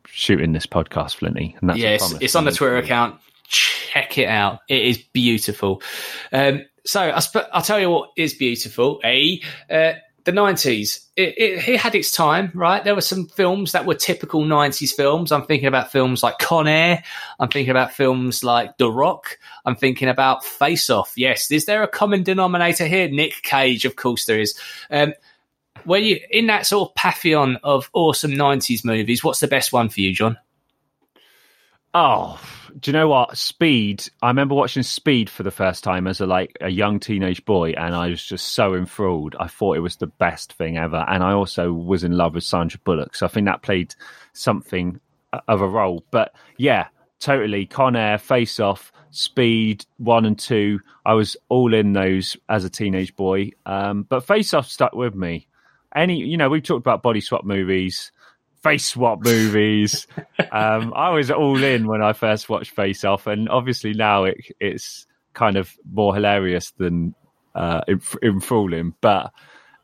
shooting 0.06 0.52
this 0.52 0.66
podcast, 0.66 1.16
Flinty. 1.16 1.56
And 1.60 1.70
that's 1.70 1.78
yeah, 1.78 1.90
it's, 1.90 2.12
it's 2.20 2.34
on 2.34 2.44
the. 2.44 2.52
Twitter 2.52 2.76
account. 2.76 3.20
Check 3.44 4.18
it 4.18 4.28
out. 4.28 4.60
It 4.68 4.82
is 4.82 4.98
beautiful. 4.98 5.82
Um, 6.32 6.64
so 6.84 7.00
I 7.00 7.18
sp- 7.20 7.50
I'll 7.52 7.62
tell 7.62 7.80
you 7.80 7.90
what 7.90 8.10
is 8.16 8.34
beautiful. 8.34 9.00
A 9.04 9.40
uh, 9.70 9.92
the 10.24 10.32
nineties. 10.32 11.06
It, 11.14 11.34
it, 11.36 11.68
it 11.68 11.80
had 11.80 11.94
its 11.94 12.12
time, 12.12 12.50
right? 12.54 12.82
There 12.82 12.94
were 12.94 13.02
some 13.02 13.26
films 13.26 13.72
that 13.72 13.84
were 13.84 13.94
typical 13.94 14.44
nineties 14.44 14.92
films. 14.92 15.32
I'm 15.32 15.44
thinking 15.44 15.68
about 15.68 15.92
films 15.92 16.22
like 16.22 16.38
Con 16.38 16.66
Air. 16.66 17.02
I'm 17.38 17.48
thinking 17.48 17.70
about 17.70 17.92
films 17.92 18.42
like 18.42 18.78
The 18.78 18.90
Rock. 18.90 19.38
I'm 19.66 19.76
thinking 19.76 20.08
about 20.08 20.44
Face 20.44 20.88
Off. 20.88 21.12
Yes, 21.16 21.50
is 21.50 21.66
there 21.66 21.82
a 21.82 21.88
common 21.88 22.22
denominator 22.22 22.86
here? 22.86 23.08
Nick 23.08 23.42
Cage, 23.42 23.84
of 23.84 23.96
course 23.96 24.24
there 24.24 24.40
is. 24.40 24.58
Um, 24.90 25.12
when 25.84 26.04
you 26.04 26.20
in 26.30 26.46
that 26.46 26.66
sort 26.66 26.90
of 26.90 26.94
pantheon 26.94 27.58
of 27.62 27.90
awesome 27.92 28.32
'90s 28.32 28.84
movies, 28.84 29.22
what's 29.22 29.40
the 29.40 29.48
best 29.48 29.72
one 29.72 29.88
for 29.88 30.00
you, 30.00 30.14
John? 30.14 30.38
Oh, 31.94 32.40
do 32.80 32.90
you 32.90 32.92
know 32.92 33.08
what? 33.08 33.36
Speed. 33.36 34.08
I 34.22 34.28
remember 34.28 34.54
watching 34.54 34.82
Speed 34.82 35.28
for 35.28 35.42
the 35.42 35.50
first 35.50 35.84
time 35.84 36.06
as 36.06 36.20
a 36.20 36.26
like 36.26 36.56
a 36.60 36.70
young 36.70 37.00
teenage 37.00 37.44
boy, 37.44 37.70
and 37.72 37.94
I 37.94 38.08
was 38.08 38.24
just 38.24 38.52
so 38.52 38.74
enthralled. 38.74 39.36
I 39.38 39.46
thought 39.48 39.76
it 39.76 39.80
was 39.80 39.96
the 39.96 40.06
best 40.06 40.54
thing 40.54 40.78
ever, 40.78 41.04
and 41.08 41.22
I 41.22 41.32
also 41.32 41.72
was 41.72 42.04
in 42.04 42.12
love 42.12 42.34
with 42.34 42.44
Sandra 42.44 42.80
Bullock. 42.84 43.14
So 43.14 43.26
I 43.26 43.28
think 43.28 43.46
that 43.46 43.62
played 43.62 43.94
something 44.32 45.00
of 45.48 45.60
a 45.60 45.68
role. 45.68 46.04
But 46.10 46.34
yeah, 46.56 46.88
totally. 47.20 47.66
Con 47.66 47.96
Air, 47.96 48.18
Face 48.18 48.58
Off, 48.58 48.90
Speed 49.10 49.84
one 49.98 50.24
and 50.24 50.38
two. 50.38 50.80
I 51.04 51.12
was 51.14 51.36
all 51.50 51.74
in 51.74 51.92
those 51.92 52.36
as 52.48 52.64
a 52.64 52.70
teenage 52.70 53.14
boy. 53.16 53.50
Um, 53.66 54.04
but 54.04 54.26
Face 54.26 54.54
Off 54.54 54.66
stuck 54.66 54.94
with 54.94 55.14
me. 55.14 55.46
Any, 55.94 56.18
you 56.18 56.36
know, 56.36 56.48
we've 56.48 56.62
talked 56.62 56.80
about 56.80 57.02
body 57.02 57.20
swap 57.20 57.44
movies 57.44 58.12
face 58.62 58.86
swap 58.86 59.20
movies. 59.22 60.06
um, 60.52 60.92
I 60.94 61.10
was 61.10 61.30
all 61.30 61.62
in 61.62 61.86
when 61.86 62.02
I 62.02 62.12
first 62.12 62.48
watched 62.48 62.70
Face 62.70 63.04
Off, 63.04 63.26
and 63.26 63.48
obviously 63.48 63.92
now 63.92 64.24
it, 64.24 64.36
it's 64.60 65.06
kind 65.34 65.56
of 65.56 65.74
more 65.90 66.14
hilarious 66.14 66.72
than 66.72 67.14
uh, 67.54 67.80
enthralling. 68.22 68.94
But 69.00 69.32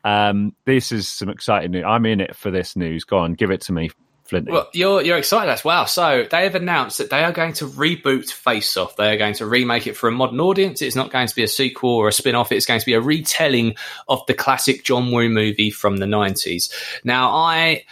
um, 0.03 0.55
this 0.65 0.91
is 0.91 1.07
some 1.07 1.29
exciting 1.29 1.71
news. 1.71 1.85
I'm 1.85 2.05
in 2.05 2.21
it 2.21 2.35
for 2.35 2.51
this 2.51 2.75
news. 2.75 3.03
Go 3.03 3.17
on, 3.17 3.33
give 3.33 3.51
it 3.51 3.61
to 3.61 3.73
me, 3.73 3.89
Well, 4.31 4.69
you're 4.73 5.01
you're 5.01 5.17
excited 5.17 5.51
as 5.51 5.63
well. 5.63 5.87
So 5.87 6.25
they 6.29 6.43
have 6.43 6.55
announced 6.55 6.97
that 6.99 7.09
they 7.09 7.23
are 7.23 7.31
going 7.31 7.53
to 7.53 7.65
reboot 7.65 8.31
Face 8.31 8.77
Off. 8.77 8.95
They 8.95 9.11
are 9.13 9.17
going 9.17 9.35
to 9.35 9.45
remake 9.45 9.87
it 9.87 9.97
for 9.97 10.07
a 10.07 10.11
modern 10.11 10.39
audience. 10.39 10.81
It's 10.81 10.95
not 10.95 11.11
going 11.11 11.27
to 11.27 11.35
be 11.35 11.43
a 11.43 11.47
sequel 11.47 11.91
or 11.91 12.07
a 12.07 12.13
spin 12.13 12.35
off. 12.35 12.51
It's 12.51 12.65
going 12.65 12.79
to 12.79 12.85
be 12.85 12.93
a 12.93 13.01
retelling 13.01 13.75
of 14.07 14.25
the 14.27 14.33
classic 14.33 14.83
John 14.83 15.11
Woo 15.11 15.29
movie 15.29 15.71
from 15.71 15.97
the 15.97 16.07
nineties. 16.07 16.71
Now, 17.03 17.35
I 17.35 17.83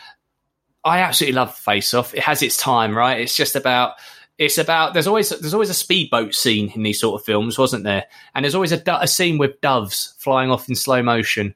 I 0.83 0.99
absolutely 0.99 1.35
love 1.35 1.55
Face 1.55 1.93
Off. 1.93 2.13
It 2.13 2.23
has 2.23 2.41
its 2.41 2.57
time, 2.57 2.95
right? 2.95 3.19
It's 3.19 3.35
just 3.35 3.55
about 3.55 3.95
it's 4.37 4.57
about 4.57 4.93
there's 4.93 5.07
always 5.07 5.29
there's 5.29 5.53
always 5.53 5.69
a 5.69 5.75
speedboat 5.75 6.33
scene 6.33 6.71
in 6.71 6.83
these 6.83 6.99
sort 6.99 7.19
of 7.19 7.25
films, 7.25 7.57
wasn't 7.57 7.83
there? 7.83 8.05
And 8.35 8.43
there's 8.43 8.55
always 8.55 8.71
a, 8.71 8.81
a 9.01 9.07
scene 9.07 9.37
with 9.37 9.59
doves 9.61 10.13
flying 10.19 10.51
off 10.51 10.69
in 10.69 10.75
slow 10.75 11.01
motion. 11.01 11.55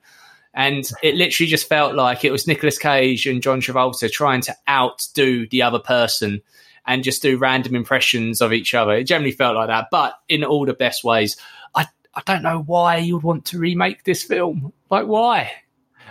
And 0.53 0.89
it 1.01 1.15
literally 1.15 1.49
just 1.49 1.69
felt 1.69 1.95
like 1.95 2.25
it 2.25 2.31
was 2.31 2.47
Nicolas 2.47 2.77
Cage 2.77 3.25
and 3.25 3.41
John 3.41 3.61
Travolta 3.61 4.11
trying 4.11 4.41
to 4.41 4.55
outdo 4.67 5.47
the 5.47 5.61
other 5.61 5.79
person 5.79 6.41
and 6.85 7.03
just 7.03 7.21
do 7.21 7.37
random 7.37 7.75
impressions 7.75 8.41
of 8.41 8.51
each 8.51 8.73
other. 8.73 8.93
It 8.93 9.05
generally 9.05 9.31
felt 9.31 9.55
like 9.55 9.67
that, 9.67 9.87
but 9.91 10.13
in 10.27 10.43
all 10.43 10.65
the 10.65 10.73
best 10.73 11.03
ways. 11.03 11.37
I 11.73 11.85
I 12.13 12.21
don't 12.25 12.43
know 12.43 12.61
why 12.61 12.97
you 12.97 13.15
would 13.15 13.23
want 13.23 13.45
to 13.45 13.59
remake 13.59 14.03
this 14.03 14.23
film. 14.23 14.73
Like 14.89 15.07
why? 15.07 15.51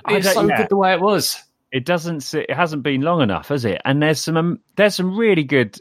It's 0.08 0.32
so 0.32 0.46
yeah. 0.46 0.56
good 0.56 0.68
the 0.70 0.76
way 0.76 0.94
it 0.94 1.00
was. 1.00 1.36
it 1.72 1.84
doesn't 1.84 2.34
it 2.34 2.52
hasn't 2.52 2.82
been 2.82 3.00
long 3.02 3.22
enough 3.22 3.48
has 3.48 3.64
it 3.64 3.80
and 3.84 4.02
there's 4.02 4.20
some 4.20 4.36
um, 4.36 4.60
there's 4.76 4.94
some 4.94 5.16
really 5.16 5.44
good 5.44 5.78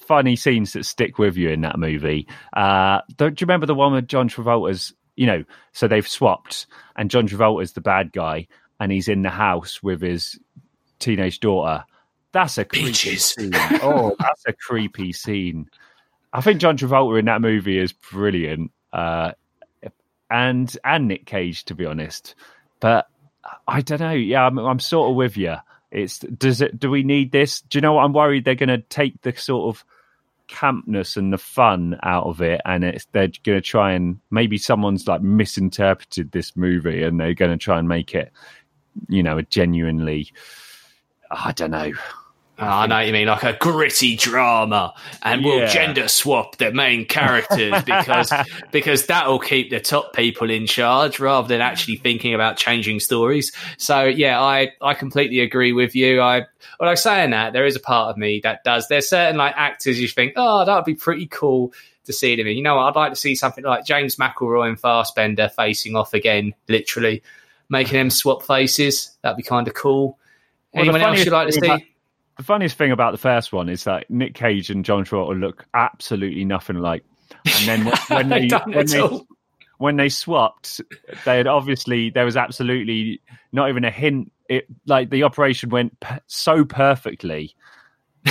funny 0.00 0.36
scenes 0.36 0.74
that 0.74 0.84
stick 0.84 1.18
with 1.18 1.36
you 1.36 1.48
in 1.48 1.62
that 1.62 1.78
movie 1.78 2.28
uh 2.52 3.00
don't 3.16 3.40
you 3.40 3.46
remember 3.46 3.66
the 3.66 3.74
one 3.74 3.92
with 3.92 4.06
john 4.06 4.28
travolta's 4.28 4.92
you 5.18 5.26
know 5.26 5.44
so 5.72 5.88
they've 5.88 6.08
swapped 6.08 6.66
and 6.96 7.10
john 7.10 7.26
travolta's 7.28 7.72
the 7.72 7.80
bad 7.80 8.12
guy 8.12 8.46
and 8.80 8.92
he's 8.92 9.08
in 9.08 9.22
the 9.22 9.30
house 9.30 9.82
with 9.82 10.00
his 10.00 10.38
teenage 10.98 11.40
daughter 11.40 11.84
that's 12.32 12.58
a 12.58 12.64
creepy 12.64 12.86
Peaches. 12.86 13.24
scene. 13.24 13.50
oh 13.54 14.14
that's 14.18 14.44
a 14.46 14.52
creepy 14.52 15.12
scene 15.12 15.68
i 16.32 16.40
think 16.40 16.60
john 16.60 16.76
travolta 16.76 17.18
in 17.18 17.24
that 17.26 17.40
movie 17.40 17.78
is 17.78 17.92
brilliant 17.92 18.70
uh 18.92 19.32
and 20.30 20.76
and 20.84 21.08
nick 21.08 21.26
cage 21.26 21.64
to 21.64 21.74
be 21.74 21.86
honest 21.86 22.34
but 22.80 23.08
I 23.66 23.80
don't 23.80 24.00
know. 24.00 24.12
Yeah, 24.12 24.46
I'm, 24.46 24.58
I'm 24.58 24.80
sort 24.80 25.10
of 25.10 25.16
with 25.16 25.36
you. 25.36 25.56
It's 25.90 26.18
does 26.18 26.60
it? 26.60 26.78
Do 26.78 26.90
we 26.90 27.02
need 27.02 27.32
this? 27.32 27.62
Do 27.62 27.78
you 27.78 27.82
know 27.82 27.94
what? 27.94 28.04
I'm 28.04 28.12
worried 28.12 28.44
they're 28.44 28.54
going 28.54 28.68
to 28.68 28.78
take 28.78 29.20
the 29.22 29.34
sort 29.34 29.74
of 29.74 29.84
campness 30.48 31.16
and 31.16 31.32
the 31.32 31.38
fun 31.38 31.98
out 32.02 32.24
of 32.24 32.40
it, 32.40 32.60
and 32.64 32.84
it's 32.84 33.06
they're 33.12 33.30
going 33.44 33.58
to 33.58 33.62
try 33.62 33.92
and 33.92 34.18
maybe 34.30 34.58
someone's 34.58 35.06
like 35.06 35.22
misinterpreted 35.22 36.32
this 36.32 36.56
movie, 36.56 37.02
and 37.02 37.20
they're 37.20 37.34
going 37.34 37.50
to 37.50 37.56
try 37.56 37.78
and 37.78 37.88
make 37.88 38.14
it, 38.14 38.32
you 39.08 39.22
know, 39.22 39.38
a 39.38 39.42
genuinely. 39.42 40.32
I 41.30 41.52
don't 41.52 41.70
know. 41.70 41.92
Oh, 42.60 42.64
I 42.64 42.68
ah, 42.68 42.86
know 42.86 42.96
what 42.96 43.06
you 43.06 43.12
mean, 43.12 43.28
like 43.28 43.44
a 43.44 43.52
gritty 43.52 44.16
drama, 44.16 44.92
and 45.22 45.44
we'll 45.44 45.68
gender 45.68 46.08
swap 46.08 46.56
the 46.56 46.72
main 46.72 47.04
characters 47.04 47.82
because 47.86 48.32
because 48.72 49.06
that'll 49.06 49.38
keep 49.38 49.70
the 49.70 49.78
top 49.78 50.12
people 50.12 50.50
in 50.50 50.66
charge 50.66 51.20
rather 51.20 51.46
than 51.46 51.60
actually 51.60 51.98
thinking 51.98 52.34
about 52.34 52.56
changing 52.56 52.98
stories. 52.98 53.52
So 53.76 54.02
yeah, 54.02 54.40
I 54.40 54.72
I 54.82 54.94
completely 54.94 55.38
agree 55.38 55.72
with 55.72 55.94
you. 55.94 56.20
I 56.20 56.46
well, 56.80 56.88
like 56.88 56.98
saying 56.98 57.30
that 57.30 57.52
there 57.52 57.64
is 57.64 57.76
a 57.76 57.80
part 57.80 58.10
of 58.10 58.16
me 58.16 58.40
that 58.42 58.64
does. 58.64 58.88
There's 58.88 59.08
certain 59.08 59.36
like 59.36 59.54
actors 59.56 60.00
you 60.00 60.08
think, 60.08 60.32
oh, 60.34 60.64
that 60.64 60.74
would 60.74 60.84
be 60.84 60.96
pretty 60.96 61.28
cool 61.28 61.72
to 62.06 62.12
see 62.12 62.34
them 62.34 62.48
in. 62.48 62.56
You 62.56 62.64
know, 62.64 62.74
what? 62.74 62.88
I'd 62.88 62.96
like 62.96 63.12
to 63.12 63.16
see 63.16 63.36
something 63.36 63.62
like 63.62 63.84
James 63.84 64.16
McAvoy 64.16 64.70
and 64.70 64.80
Fassbender 64.80 65.48
facing 65.48 65.94
off 65.94 66.12
again, 66.12 66.54
literally. 66.68 67.22
making 67.68 67.98
them 67.98 68.10
swap 68.10 68.42
faces. 68.42 69.16
That'd 69.22 69.36
be 69.36 69.44
kind 69.44 69.68
of 69.68 69.74
cool. 69.74 70.18
Well, 70.72 70.84
the 70.84 70.90
Anyone 70.90 71.02
else 71.02 71.24
you'd 71.24 71.32
like 71.32 71.46
to 71.46 71.52
see? 71.52 71.66
about- 71.66 71.82
The 72.38 72.44
funniest 72.44 72.76
thing 72.78 72.92
about 72.92 73.12
the 73.12 73.18
first 73.18 73.52
one 73.52 73.68
is 73.68 73.84
that 73.84 74.08
Nick 74.10 74.34
Cage 74.34 74.70
and 74.70 74.84
John 74.84 75.04
Travolta 75.04 75.38
look 75.38 75.66
absolutely 75.74 76.44
nothing 76.44 76.76
alike. 76.76 77.04
And 77.44 77.68
then 77.68 77.84
when, 77.84 77.94
when 78.08 78.28
They 78.28 78.48
they, 78.48 78.56
when 78.72 78.86
they, 78.86 79.20
when 79.78 79.96
they 79.96 80.08
swapped, 80.08 80.80
they 81.24 81.36
had 81.36 81.46
obviously 81.46 82.10
there 82.10 82.24
was 82.24 82.36
absolutely 82.36 83.20
not 83.52 83.68
even 83.68 83.84
a 83.84 83.90
hint. 83.90 84.30
It 84.48 84.66
like 84.86 85.10
the 85.10 85.24
operation 85.24 85.68
went 85.70 85.98
p- 86.00 86.14
so 86.26 86.64
perfectly 86.64 87.54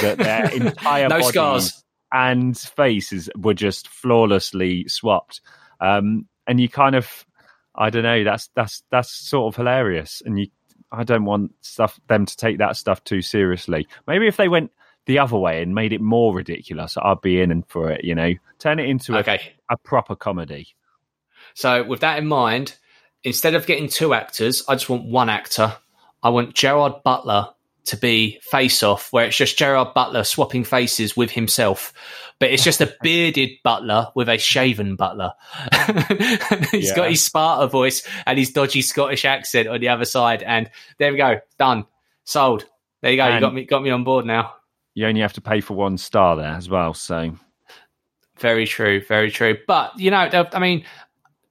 that 0.02 0.17
their 0.17 0.50
entire 0.54 1.10
No 1.10 1.20
body 1.20 1.32
scars. 1.32 1.84
and 2.12 2.58
faces 2.58 3.30
were 3.38 3.54
just 3.54 3.88
flawlessly 3.88 4.88
swapped. 4.88 5.41
Um, 5.80 6.28
and 6.48 6.60
you 6.62 6.70
kind 6.70 6.96
of, 6.96 7.26
I 7.76 7.89
don't 7.89 8.04
know, 8.04 8.24
that's 8.24 8.50
that's 8.56 8.84
that's 8.89 9.12
sort 9.13 9.54
of 9.54 9.58
hilarious. 9.58 10.22
And 10.26 10.39
you, 10.39 10.48
I 10.91 11.04
don't 11.04 11.26
want 11.26 11.54
stuff 11.62 12.00
them 12.08 12.26
to 12.26 12.38
take 12.38 12.60
that 12.60 12.78
stuff 12.78 13.04
too 13.04 13.21
seriously. 13.21 13.88
Maybe 14.08 14.28
if 14.28 14.38
they 14.38 14.47
went 14.47 14.71
the 15.06 15.19
other 15.19 15.38
way 15.38 15.62
and 15.62 15.73
made 15.76 15.93
it 15.93 16.02
more 16.02 16.34
ridiculous, 16.36 16.97
I'd 16.97 17.21
be 17.21 17.41
in 17.41 17.52
and 17.52 17.67
for 17.67 17.91
it. 17.91 18.04
You 18.04 18.15
know, 18.15 18.34
turn 18.60 18.80
it 18.80 18.88
into 18.89 19.17
Okay. 19.17 19.39
a, 19.69 19.73
a 19.73 19.78
proper 19.78 20.15
comedy. 20.15 20.69
So, 21.54 21.84
with 21.84 22.02
that 22.02 22.17
in 22.19 22.28
mind, 22.28 22.76
instead 23.23 23.56
of 23.56 23.65
getting 23.65 23.89
two 23.89 24.13
actors, 24.13 24.63
I 24.67 24.76
just 24.76 24.89
want 24.89 25.06
one 25.06 25.30
actor. 25.30 25.76
I 26.23 26.30
want 26.30 26.54
Gerard 26.56 27.04
Butler 27.04 27.50
to 27.88 27.97
be 27.97 28.39
face 28.43 28.84
off, 28.84 29.12
where 29.12 29.26
it's 29.26 29.36
just 29.38 29.58
Gerard 29.58 29.93
Butler 29.93 30.23
swapping 30.23 30.63
faces 30.63 31.17
with 31.17 31.32
himself. 31.32 31.93
But 32.39 32.52
it's 32.52 32.63
just 32.63 32.82
a 32.82 32.93
bearded 33.02 33.50
butler 33.63 34.08
with 34.15 34.30
a 34.30 34.38
shaven 34.38 34.95
butler. 34.95 35.34
He's 36.71 36.89
Yeah. 36.89 36.95
got 36.95 37.10
his 37.10 37.23
Sparta 37.23 37.67
voice 37.67 38.08
and 38.26 38.38
his 38.38 38.52
dodgy 38.52 38.82
Scottish 38.82 39.26
accent 39.26 39.67
on 39.67 39.80
the 39.80 39.89
other 39.89 40.06
side. 40.06 40.43
And 40.43 40.69
there 41.00 41.12
we 41.12 41.17
go. 41.17 41.39
Done. 41.58 41.86
Sold. 42.23 42.65
There 43.02 43.12
you 43.12 43.17
go. 43.17 43.28
you 43.34 43.39
got 43.39 43.54
me 43.54 43.63
got 43.65 43.82
me 43.84 43.89
on 43.89 44.04
board 44.04 44.26
now. 44.26 44.54
You 44.93 45.08
only 45.08 45.21
have 45.21 45.34
to 45.34 45.41
pay 45.41 45.62
for 45.62 45.76
one 45.76 45.97
star 45.97 46.36
there 46.36 46.54
as 46.54 46.69
well. 46.69 46.93
So 46.93 47.36
Very 48.39 48.67
true, 48.67 49.02
very 49.02 49.32
true. 49.32 49.58
But 49.67 49.97
you 50.00 50.12
know, 50.12 50.30
I 50.54 50.60
mean, 50.60 50.84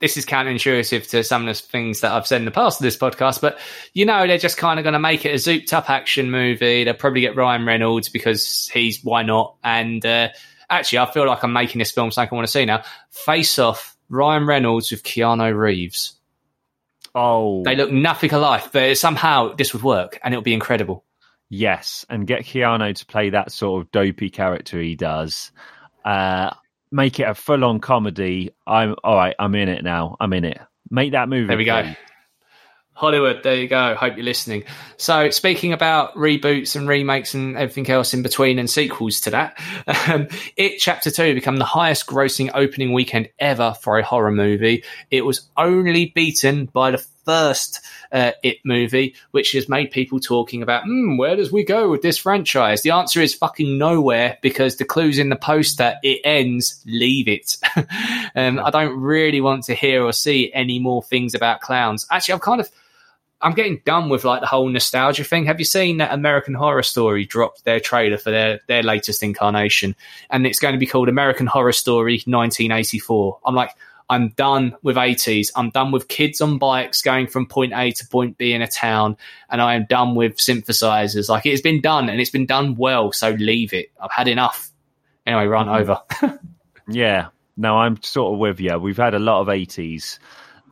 this 0.00 0.16
is 0.16 0.26
counterintuitive 0.26 1.08
to 1.10 1.24
some 1.24 1.48
of 1.48 1.56
the 1.56 1.62
things 1.62 2.00
that 2.00 2.12
I've 2.12 2.26
said 2.26 2.40
in 2.40 2.44
the 2.44 2.50
past 2.50 2.80
of 2.80 2.84
this 2.84 2.96
podcast. 2.96 3.40
But 3.40 3.58
you 3.94 4.04
know, 4.04 4.26
they're 4.26 4.38
just 4.38 4.58
kind 4.58 4.78
of 4.78 4.82
going 4.82 4.92
to 4.92 4.98
make 4.98 5.24
it 5.24 5.30
a 5.30 5.34
zooped 5.36 5.72
up 5.72 5.88
action 5.88 6.30
movie. 6.30 6.84
They'll 6.84 6.94
probably 6.94 7.22
get 7.22 7.36
Ryan 7.36 7.64
Reynolds 7.64 8.08
because 8.08 8.68
he's 8.68 9.02
why 9.02 9.22
not. 9.22 9.56
And 9.64 10.04
uh, 10.04 10.28
actually, 10.68 10.98
I 10.98 11.10
feel 11.10 11.26
like 11.26 11.42
I'm 11.42 11.52
making 11.52 11.78
this 11.78 11.92
film 11.92 12.10
something 12.10 12.34
I 12.34 12.36
want 12.36 12.46
to 12.46 12.52
see 12.52 12.64
now. 12.64 12.82
Face 13.10 13.58
off 13.58 13.96
Ryan 14.08 14.46
Reynolds 14.46 14.90
with 14.90 15.02
Keanu 15.02 15.56
Reeves. 15.56 16.14
oh, 17.14 17.62
They 17.64 17.74
look 17.74 17.90
nothing 17.90 18.32
alike, 18.32 18.72
but 18.72 18.96
somehow 18.98 19.54
this 19.54 19.72
would 19.72 19.82
work, 19.82 20.18
and 20.22 20.34
it'll 20.34 20.42
be 20.42 20.54
incredible. 20.54 21.04
Yes, 21.48 22.04
and 22.10 22.26
get 22.26 22.42
Keanu 22.42 22.94
to 22.96 23.06
play 23.06 23.30
that 23.30 23.52
sort 23.52 23.82
of 23.82 23.90
dopey 23.92 24.30
character 24.30 24.80
he 24.80 24.96
does. 24.96 25.52
Uh, 26.04 26.50
make 26.96 27.20
it 27.20 27.28
a 27.28 27.34
full-on 27.34 27.78
comedy. 27.78 28.50
I'm 28.66 28.96
all 29.04 29.14
right. 29.14 29.36
I'm 29.38 29.54
in 29.54 29.68
it 29.68 29.84
now. 29.84 30.16
I'm 30.18 30.32
in 30.32 30.44
it. 30.44 30.58
Make 30.90 31.12
that 31.12 31.28
movie. 31.28 31.46
There 31.46 31.56
we 31.56 31.64
go. 31.64 31.82
please. 31.82 31.96
Hollywood, 32.94 33.42
there 33.42 33.56
you 33.56 33.68
go. 33.68 33.94
Hope 33.94 34.16
you're 34.16 34.24
listening. 34.24 34.64
So, 34.96 35.28
speaking 35.28 35.74
about 35.74 36.14
reboots 36.14 36.76
and 36.76 36.88
remakes 36.88 37.34
and 37.34 37.54
everything 37.54 37.90
else 37.90 38.14
in 38.14 38.22
between 38.22 38.58
and 38.58 38.70
sequels 38.70 39.20
to 39.20 39.30
that, 39.32 39.60
um, 40.08 40.28
It 40.56 40.78
Chapter 40.78 41.10
2 41.10 41.34
became 41.34 41.58
the 41.58 41.66
highest 41.66 42.06
grossing 42.06 42.50
opening 42.54 42.94
weekend 42.94 43.28
ever 43.38 43.74
for 43.82 43.98
a 43.98 44.02
horror 44.02 44.32
movie. 44.32 44.82
It 45.10 45.26
was 45.26 45.46
only 45.58 46.06
beaten 46.14 46.70
by 46.72 46.92
the 46.92 47.06
first 47.26 47.80
uh, 48.12 48.30
It 48.42 48.58
movie, 48.64 49.14
which 49.32 49.52
has 49.52 49.68
made 49.68 49.90
people 49.90 50.18
talking 50.18 50.62
about, 50.62 50.84
hmm, 50.84 51.18
where 51.18 51.36
does 51.36 51.52
we 51.52 51.64
go 51.64 51.90
with 51.90 52.00
this 52.00 52.16
franchise? 52.16 52.80
The 52.82 52.92
answer 52.92 53.20
is 53.20 53.34
fucking 53.34 53.76
nowhere 53.76 54.38
because 54.40 54.76
the 54.76 54.84
clues 54.84 55.18
in 55.18 55.28
the 55.28 55.36
poster, 55.36 55.96
it 56.02 56.20
ends, 56.24 56.82
leave 56.86 57.28
it. 57.28 57.58
um, 58.34 58.58
I 58.58 58.70
don't 58.70 58.98
really 58.98 59.40
want 59.40 59.64
to 59.64 59.74
hear 59.74 60.02
or 60.02 60.12
see 60.12 60.50
any 60.54 60.78
more 60.78 61.02
things 61.02 61.34
about 61.34 61.60
clowns. 61.60 62.06
Actually, 62.10 62.34
I'm 62.34 62.40
kind 62.40 62.60
of. 62.60 62.70
I'm 63.42 63.52
getting 63.52 63.82
done 63.84 64.08
with 64.08 64.24
like 64.24 64.40
the 64.40 64.46
whole 64.46 64.66
nostalgia 64.66 65.22
thing. 65.22 65.44
Have 65.44 65.58
you 65.58 65.66
seen 65.66 65.98
that 65.98 66.14
American 66.14 66.54
Horror 66.54 66.82
Story 66.82 67.26
dropped 67.26 67.66
their 67.66 67.80
trailer 67.80 68.16
for 68.16 68.30
their 68.30 68.60
their 68.66 68.82
latest 68.82 69.22
incarnation, 69.22 69.94
and 70.30 70.46
it's 70.46 70.58
going 70.58 70.72
to 70.72 70.78
be 70.78 70.86
called 70.86 71.10
American 71.10 71.46
Horror 71.46 71.72
Story 71.72 72.14
1984? 72.24 73.40
I'm 73.44 73.54
like, 73.54 73.72
I'm 74.08 74.28
done 74.30 74.76
with 74.82 74.96
80s. 74.96 75.50
I'm 75.56 75.70
done 75.70 75.90
with 75.90 76.08
kids 76.08 76.40
on 76.40 76.58
bikes 76.58 77.02
going 77.02 77.26
from 77.26 77.46
point 77.46 77.72
A 77.74 77.90
to 77.92 78.06
point 78.06 78.38
B 78.38 78.52
in 78.52 78.62
a 78.62 78.68
town, 78.68 79.16
and 79.50 79.60
I 79.60 79.74
am 79.74 79.86
done 79.88 80.14
with 80.14 80.36
synthesizers. 80.36 81.28
Like 81.28 81.46
it's 81.46 81.62
been 81.62 81.80
done, 81.80 82.08
and 82.08 82.20
it's 82.20 82.30
been 82.30 82.46
done 82.46 82.76
well. 82.76 83.12
So 83.12 83.30
leave 83.30 83.72
it. 83.72 83.90
I've 84.00 84.12
had 84.12 84.28
enough. 84.28 84.70
Anyway, 85.26 85.46
run 85.46 85.68
over. 85.68 86.00
Yeah. 86.88 87.28
No, 87.56 87.78
I'm 87.78 88.00
sort 88.02 88.34
of 88.34 88.38
with 88.38 88.60
you. 88.60 88.78
We've 88.78 88.96
had 88.96 89.14
a 89.14 89.18
lot 89.18 89.40
of 89.40 89.48
80s. 89.48 90.18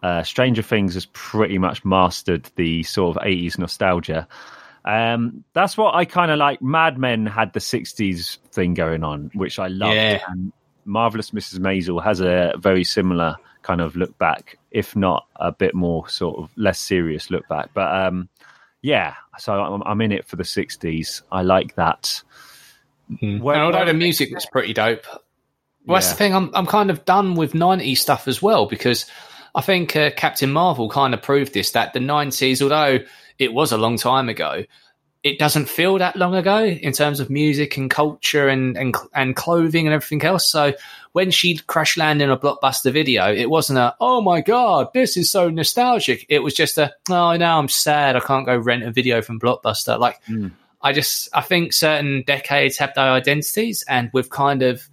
Uh, 0.03 0.23
Stranger 0.23 0.63
Things 0.63 0.95
has 0.95 1.07
pretty 1.07 1.59
much 1.59 1.85
mastered 1.85 2.51
the 2.57 2.83
sort 2.83 3.17
of 3.17 3.23
80s 3.23 3.59
nostalgia. 3.59 4.29
Um, 4.85 5.45
that's 5.55 5.79
what 5.79 5.95
I 5.95 6.05
kind 6.05 6.31
of 6.31 6.39
like. 6.39 6.61
Mad 6.61 6.99
Men 6.99 7.25
had 7.25 7.55
the 7.55 7.61
60s 7.61 8.37
thing 8.53 8.75
going 8.75 9.03
on, 9.03 9.31
which 9.35 9.59
I 9.59 9.69
loved. 9.69 9.95
Yeah. 9.95 10.21
And 10.29 10.53
Marvelous 10.85 11.31
Mrs. 11.31 11.59
Maisel 11.59 12.03
has 12.03 12.21
a 12.21 12.55
very 12.59 12.85
similar 12.85 13.37
kind 13.63 13.81
of 13.81 13.97
look 13.97 14.17
back, 14.19 14.59
if 14.71 14.95
not 14.95 15.27
a 15.37 15.51
bit 15.53 15.75
more 15.75 16.09
sort 16.09 16.39
of 16.39 16.51
less 16.57 16.79
serious 16.79 17.31
look 17.31 17.47
back. 17.49 17.71
But 17.75 17.95
um, 17.95 18.29
yeah, 18.83 19.15
so 19.39 19.55
I'm, 19.55 19.83
I'm 19.87 20.01
in 20.01 20.13
it 20.13 20.27
for 20.27 20.37
the 20.37 20.43
60s. 20.43 21.23
I 21.33 21.43
like 21.43 21.75
that. 21.77 22.23
Where- 23.21 23.55
and 23.55 23.65
although 23.65 23.79
where- 23.79 23.87
the 23.87 23.95
music 23.95 24.33
was 24.35 24.47
pretty 24.47 24.73
dope, 24.73 25.07
well, 25.87 25.97
that's 25.97 26.09
the 26.11 26.15
thing. 26.17 26.35
I'm 26.35 26.51
I'm 26.55 26.65
kind 26.67 26.91
of 26.91 27.05
done 27.05 27.35
with 27.35 27.53
'90s 27.53 27.99
stuff 27.99 28.27
as 28.27 28.41
well 28.41 28.65
because 28.67 29.05
I 29.55 29.61
think 29.61 29.95
uh, 29.95 30.11
Captain 30.17 30.51
Marvel 30.51 30.89
kind 30.89 31.13
of 31.13 31.21
proved 31.21 31.53
this 31.53 31.73
that 31.73 31.93
the 31.93 31.99
'90s, 32.01 32.63
although 32.63 33.01
it 33.39 33.53
was 33.53 33.71
a 33.71 33.77
long 33.77 33.99
time 33.99 34.31
ago, 34.31 34.65
it 35.25 35.39
doesn't 35.39 35.71
feel 35.71 35.97
that 35.99 36.17
long 36.17 36.35
ago 36.35 36.63
in 36.63 36.93
terms 36.93 37.19
of 37.19 37.31
music 37.31 37.79
and 37.79 37.91
culture 37.91 38.47
and 38.47 38.77
and 38.77 38.95
and 39.15 39.35
clothing 39.35 39.87
and 39.87 39.95
everything 39.95 40.23
else. 40.23 40.49
So 40.49 40.75
when 41.13 41.31
she 41.31 41.57
crash 41.57 41.97
landed 41.97 42.25
in 42.25 42.31
a 42.31 42.37
blockbuster 42.37 42.93
video, 42.93 43.33
it 43.33 43.49
wasn't 43.49 43.79
a 43.79 43.97
oh 44.01 44.21
my 44.21 44.43
god, 44.43 44.89
this 44.93 45.17
is 45.17 45.31
so 45.31 45.49
nostalgic. 45.49 46.27
It 46.29 46.41
was 46.41 46.53
just 46.53 46.77
a 46.77 46.93
oh 47.09 47.37
now 47.37 47.59
I'm 47.59 47.71
sad 47.71 48.17
I 48.17 48.21
can't 48.21 48.45
go 48.45 48.57
rent 48.57 48.85
a 48.85 48.93
video 48.93 49.23
from 49.23 49.41
Blockbuster. 49.41 49.99
Like 49.99 50.23
hmm. 50.25 50.49
I 50.83 50.93
just 50.93 51.31
I 51.33 51.41
think 51.41 51.73
certain 51.73 52.23
decades 52.27 52.77
have 52.77 52.93
their 52.95 53.11
identities, 53.11 53.83
and 53.89 54.11
we've 54.13 54.29
kind 54.29 54.63
of 54.63 54.87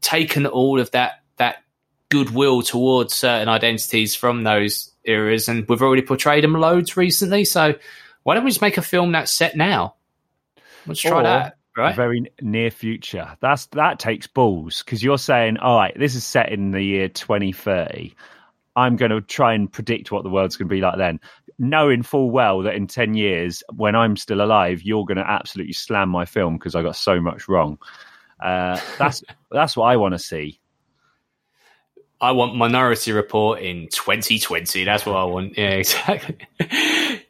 taken 0.00 0.46
all 0.46 0.78
of 0.78 0.92
that 0.92 1.24
that 1.38 1.64
goodwill 2.10 2.62
towards 2.62 3.12
certain 3.12 3.48
identities 3.48 4.14
from 4.14 4.44
those 4.44 4.92
eras, 5.02 5.48
and 5.48 5.68
we've 5.68 5.82
already 5.82 6.02
portrayed 6.02 6.44
them 6.44 6.52
loads 6.52 6.96
recently. 6.96 7.44
So 7.44 7.74
why 8.28 8.34
don't 8.34 8.44
we 8.44 8.50
just 8.50 8.60
make 8.60 8.76
a 8.76 8.82
film 8.82 9.12
that's 9.12 9.32
set 9.32 9.56
now? 9.56 9.94
Let's 10.86 11.00
try 11.00 11.20
Or 11.20 11.22
that. 11.22 11.56
Right? 11.74 11.96
Very 11.96 12.30
near 12.42 12.70
future. 12.70 13.38
That's 13.40 13.64
that 13.68 13.98
takes 13.98 14.26
balls 14.26 14.82
because 14.82 15.02
you're 15.02 15.16
saying, 15.16 15.56
all 15.56 15.78
right, 15.78 15.98
this 15.98 16.14
is 16.14 16.24
set 16.24 16.52
in 16.52 16.72
the 16.72 16.82
year 16.82 17.08
2030. 17.08 18.14
I'm 18.76 18.96
going 18.96 19.12
to 19.12 19.22
try 19.22 19.54
and 19.54 19.72
predict 19.72 20.12
what 20.12 20.24
the 20.24 20.28
world's 20.28 20.58
going 20.58 20.68
to 20.68 20.74
be 20.74 20.82
like 20.82 20.98
then, 20.98 21.20
knowing 21.58 22.02
full 22.02 22.30
well 22.30 22.60
that 22.64 22.74
in 22.74 22.86
10 22.86 23.14
years, 23.14 23.62
when 23.74 23.96
I'm 23.96 24.14
still 24.14 24.42
alive, 24.42 24.82
you're 24.82 25.06
going 25.06 25.16
to 25.16 25.26
absolutely 25.26 25.72
slam 25.72 26.10
my 26.10 26.26
film 26.26 26.58
because 26.58 26.74
I 26.74 26.82
got 26.82 26.96
so 26.96 27.22
much 27.22 27.48
wrong. 27.48 27.78
Uh, 28.38 28.78
that's 28.98 29.24
that's 29.50 29.74
what 29.74 29.86
I 29.86 29.96
want 29.96 30.12
to 30.12 30.18
see. 30.18 30.60
I 32.20 32.32
want 32.32 32.56
Minority 32.56 33.12
Report 33.12 33.62
in 33.62 33.88
2020. 33.88 34.84
That's 34.84 35.06
what 35.06 35.16
I 35.16 35.24
want. 35.24 35.56
Yeah, 35.56 35.70
exactly. 35.70 36.36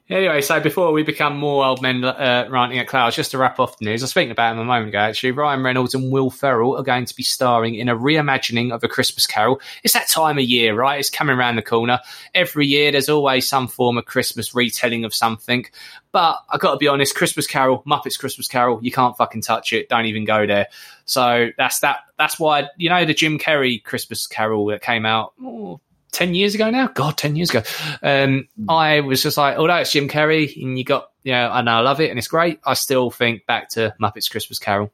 anyway, 0.09 0.41
so 0.41 0.61
before 0.61 0.93
we 0.93 1.03
become 1.03 1.37
more 1.37 1.65
old 1.65 1.83
men 1.83 2.05
uh, 2.05 2.47
ranting 2.51 2.79
at 2.79 2.89
clouds, 2.89 3.17
just 3.17 3.33
to 3.33 3.39
wrap 3.39 3.59
off 3.61 3.79
the 3.79 3.85
news, 3.85 4.03
I 4.03 4.05
was 4.05 4.11
speaking 4.11 4.31
about 4.31 4.53
him 4.53 4.59
a 4.59 4.65
moment 4.65 4.89
ago. 4.89 4.99
Actually, 4.99 5.33
Ryan 5.33 5.63
Reynolds 5.63 5.95
and 5.95 6.11
Will 6.11 6.31
Ferrell 6.31 6.77
are 6.77 6.83
going 6.83 7.05
to 7.05 7.15
be 7.15 7.23
starring 7.23 7.75
in 7.75 7.89
a 7.89 7.97
reimagining 7.97 8.73
of 8.73 8.83
A 8.83 8.89
Christmas 8.89 9.27
Carol. 9.27 9.61
It's 9.83 9.95
that 9.95 10.09
time 10.09 10.39
of 10.39 10.45
year, 10.45 10.75
right? 10.75 10.99
It's 10.99 11.11
coming 11.11 11.37
around 11.37 11.57
the 11.57 11.63
corner. 11.63 12.01
Every 12.35 12.67
year, 12.67 12.93
there's 12.93 13.09
always 13.09 13.47
some 13.47 13.69
form 13.69 13.99
of 13.99 14.07
Christmas 14.07 14.55
retelling 14.55 15.05
of 15.05 15.15
something. 15.15 15.67
But 16.13 16.39
I 16.49 16.57
got 16.57 16.73
to 16.73 16.79
be 16.79 16.89
honest, 16.89 17.15
Christmas 17.15 17.47
Carol, 17.47 17.83
Muppets 17.87 18.19
Christmas 18.19 18.49
Carol, 18.49 18.79
you 18.83 18.91
can't 18.91 19.17
fucking 19.17 19.43
touch 19.43 19.73
it. 19.73 19.89
Don't 19.89 20.07
even 20.07 20.25
go 20.25 20.47
there. 20.47 20.69
So 21.05 21.51
that's 21.57 21.81
that. 21.81 21.99
That's 22.19 22.39
why 22.39 22.69
you 22.77 22.89
know 22.89 23.05
the 23.05 23.15
Jim 23.15 23.39
Carrey 23.39 23.83
Christmas 23.83 24.27
Carol 24.27 24.67
that 24.67 24.83
came 24.83 25.07
out 25.07 25.35
oh, 25.43 25.81
ten 26.13 26.35
years 26.35 26.55
ago 26.55 26.71
now. 26.71 26.89
God, 26.89 27.17
ten 27.17 27.37
years 27.37 27.51
ago. 27.51 27.63
Um, 28.03 28.49
I 28.69 29.01
was 29.01 29.23
just 29.23 29.37
like, 29.37 29.57
although 29.57 29.77
it's 29.77 29.93
Jim 29.93 30.09
Carrey 30.09 30.61
and 30.63 30.79
you 30.79 30.85
got, 30.85 31.11
you 31.23 31.33
know, 31.33 31.51
and 31.53 31.69
I 31.69 31.81
love 31.81 32.01
it 32.01 32.11
and 32.11 32.19
it's 32.19 32.29
great. 32.29 32.61
I 32.65 32.75
still 32.75 33.11
think 33.11 33.47
back 33.47 33.71
to 33.71 33.95
Muppets 34.01 34.31
Christmas 34.31 34.59
Carol. 34.59 34.93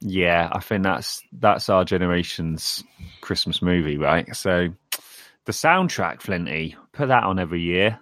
Yeah, 0.00 0.50
I 0.52 0.60
think 0.60 0.82
that's 0.82 1.22
that's 1.32 1.68
our 1.68 1.84
generation's 1.84 2.84
Christmas 3.20 3.62
movie, 3.62 3.96
right? 3.96 4.34
So 4.36 4.68
the 5.46 5.52
soundtrack, 5.52 6.20
Flinty, 6.20 6.76
put 6.92 7.08
that 7.08 7.24
on 7.24 7.38
every 7.38 7.62
year. 7.62 7.98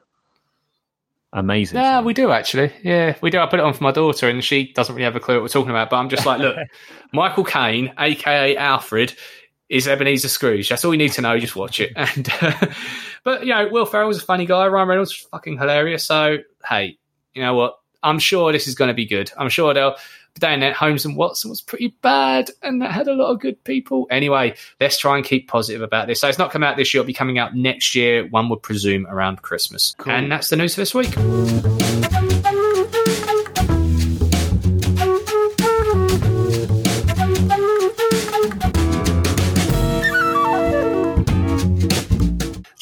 Amazing. 1.35 1.79
Yeah, 1.79 2.03
we 2.03 2.13
do 2.13 2.31
actually. 2.31 2.73
Yeah, 2.83 3.17
we 3.23 3.31
do. 3.31 3.39
I 3.39 3.47
put 3.47 3.59
it 3.59 3.65
on 3.65 3.73
for 3.73 3.83
my 3.83 3.91
daughter, 3.93 4.29
and 4.29 4.45
she 4.45 4.73
doesn't 4.73 4.95
really 4.95 5.05
have 5.05 5.17
a 5.17 5.21
clue 5.21 5.37
what 5.37 5.43
we're 5.43 5.49
talking 5.49 5.71
about. 5.71 5.89
But 5.89 5.97
I'm 5.97 6.11
just 6.11 6.27
like, 6.27 6.41
look, 6.41 6.57
Michael 7.13 7.45
Caine, 7.45 7.93
aka 7.99 8.57
Alfred, 8.57 9.15
is 9.73 9.89
Ebenezer 9.89 10.29
Scrooge. 10.29 10.69
That's 10.69 10.85
all 10.85 10.93
you 10.93 10.99
need 10.99 11.13
to 11.13 11.23
know. 11.23 11.39
Just 11.39 11.57
watch 11.57 11.81
it. 11.81 11.93
And 12.03 12.29
uh, 12.43 12.67
but 13.25 13.47
you 13.47 13.55
know, 13.55 13.69
Will 13.71 13.87
Ferrell's 13.87 14.19
a 14.19 14.25
funny 14.25 14.45
guy. 14.45 14.67
Ryan 14.67 14.89
Reynolds 14.89 15.13
is 15.13 15.17
fucking 15.17 15.57
hilarious. 15.57 16.05
So 16.05 16.39
hey, 16.69 16.99
you 17.33 17.43
know 17.43 17.55
what? 17.55 17.79
I'm 18.03 18.19
sure 18.19 18.53
this 18.53 18.69
is 18.69 18.75
going 18.75 18.89
to 18.89 18.95
be 18.95 19.07
good. 19.07 19.33
I'm 19.37 19.49
sure 19.49 19.73
they'll. 19.73 19.97
Down 20.39 20.63
at 20.63 20.73
Holmes 20.73 21.05
and 21.05 21.15
Watson 21.15 21.51
was 21.51 21.61
pretty 21.61 21.95
bad, 22.01 22.51
and 22.63 22.81
that 22.81 22.91
had 22.91 23.07
a 23.07 23.13
lot 23.13 23.31
of 23.31 23.41
good 23.41 23.63
people. 23.65 24.07
Anyway, 24.11 24.55
let's 24.81 24.97
try 24.97 25.17
and 25.19 25.27
keep 25.27 25.47
positive 25.47 25.83
about 25.83 26.07
this. 26.07 26.23
So 26.23 26.29
it's 26.29 26.39
not 26.39 26.51
coming 26.51 26.67
out 26.67 26.79
this 26.79 26.95
year; 26.95 27.03
it'll 27.03 27.07
be 27.07 27.13
coming 27.13 27.39
out 27.39 27.55
next 27.55 27.95
year. 27.95 28.27
One 28.29 28.49
would 28.49 28.63
presume 28.63 29.07
around 29.09 29.43
Christmas. 29.43 29.95
And 30.07 30.33
that's 30.33 30.49
the 30.49 30.57
news 30.57 30.75
for 30.75 30.81
this 30.81 30.95
week. 30.95 31.82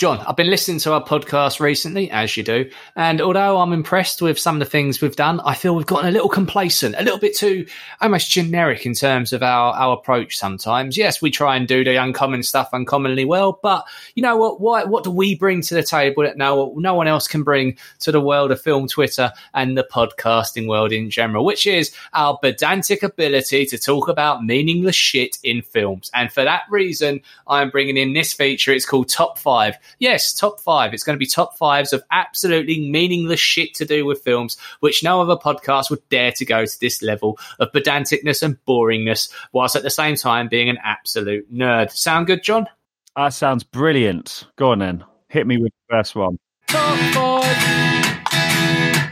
John, 0.00 0.20
I've 0.20 0.36
been 0.36 0.48
listening 0.48 0.78
to 0.78 0.94
our 0.94 1.04
podcast 1.04 1.60
recently, 1.60 2.10
as 2.10 2.34
you 2.34 2.42
do, 2.42 2.70
and 2.96 3.20
although 3.20 3.58
I'm 3.58 3.74
impressed 3.74 4.22
with 4.22 4.38
some 4.38 4.54
of 4.54 4.60
the 4.60 4.64
things 4.64 5.02
we've 5.02 5.14
done, 5.14 5.40
I 5.40 5.52
feel 5.52 5.76
we've 5.76 5.84
gotten 5.84 6.08
a 6.08 6.10
little 6.10 6.30
complacent, 6.30 6.94
a 6.96 7.02
little 7.02 7.18
bit 7.18 7.36
too 7.36 7.66
almost 8.00 8.30
generic 8.30 8.86
in 8.86 8.94
terms 8.94 9.34
of 9.34 9.42
our, 9.42 9.74
our 9.74 9.98
approach 9.98 10.38
sometimes. 10.38 10.96
Yes, 10.96 11.20
we 11.20 11.30
try 11.30 11.54
and 11.54 11.68
do 11.68 11.84
the 11.84 11.96
uncommon 11.96 12.42
stuff 12.44 12.70
uncommonly 12.72 13.26
well, 13.26 13.60
but 13.62 13.84
you 14.14 14.22
know 14.22 14.38
what? 14.38 14.58
What, 14.62 14.88
what 14.88 15.04
do 15.04 15.10
we 15.10 15.34
bring 15.34 15.60
to 15.60 15.74
the 15.74 15.82
table 15.82 16.22
that 16.22 16.38
no, 16.38 16.72
no 16.78 16.94
one 16.94 17.06
else 17.06 17.28
can 17.28 17.42
bring 17.42 17.76
to 17.98 18.10
the 18.10 18.22
world 18.22 18.52
of 18.52 18.62
film 18.62 18.88
Twitter 18.88 19.30
and 19.52 19.76
the 19.76 19.84
podcasting 19.84 20.66
world 20.66 20.92
in 20.92 21.10
general, 21.10 21.44
which 21.44 21.66
is 21.66 21.94
our 22.14 22.38
pedantic 22.38 23.02
ability 23.02 23.66
to 23.66 23.76
talk 23.76 24.08
about 24.08 24.46
meaningless 24.46 24.96
shit 24.96 25.36
in 25.42 25.60
films. 25.60 26.10
And 26.14 26.32
for 26.32 26.42
that 26.42 26.62
reason, 26.70 27.20
I'm 27.46 27.68
bringing 27.68 27.98
in 27.98 28.14
this 28.14 28.32
feature. 28.32 28.72
It's 28.72 28.86
called 28.86 29.10
Top 29.10 29.38
5. 29.38 29.76
Yes, 29.98 30.32
top 30.32 30.60
five. 30.60 30.94
It's 30.94 31.02
going 31.02 31.16
to 31.16 31.18
be 31.18 31.26
top 31.26 31.56
fives 31.56 31.92
of 31.92 32.02
absolutely 32.10 32.88
meaningless 32.88 33.40
shit 33.40 33.74
to 33.74 33.84
do 33.84 34.04
with 34.04 34.22
films, 34.22 34.56
which 34.80 35.02
no 35.02 35.20
other 35.20 35.36
podcast 35.36 35.90
would 35.90 36.06
dare 36.08 36.32
to 36.32 36.44
go 36.44 36.64
to 36.64 36.80
this 36.80 37.02
level 37.02 37.38
of 37.58 37.72
pedanticness 37.72 38.42
and 38.42 38.56
boringness, 38.66 39.30
whilst 39.52 39.76
at 39.76 39.82
the 39.82 39.90
same 39.90 40.16
time 40.16 40.48
being 40.48 40.68
an 40.68 40.78
absolute 40.82 41.52
nerd. 41.52 41.90
Sound 41.90 42.26
good, 42.26 42.42
John? 42.42 42.66
That 43.16 43.34
sounds 43.34 43.64
brilliant. 43.64 44.46
Go 44.56 44.70
on 44.70 44.78
then. 44.78 45.04
Hit 45.28 45.46
me 45.46 45.58
with 45.58 45.72
the 45.88 45.94
first 45.96 46.14
one. 46.14 46.38
Top 46.68 46.96
five. 47.14 47.44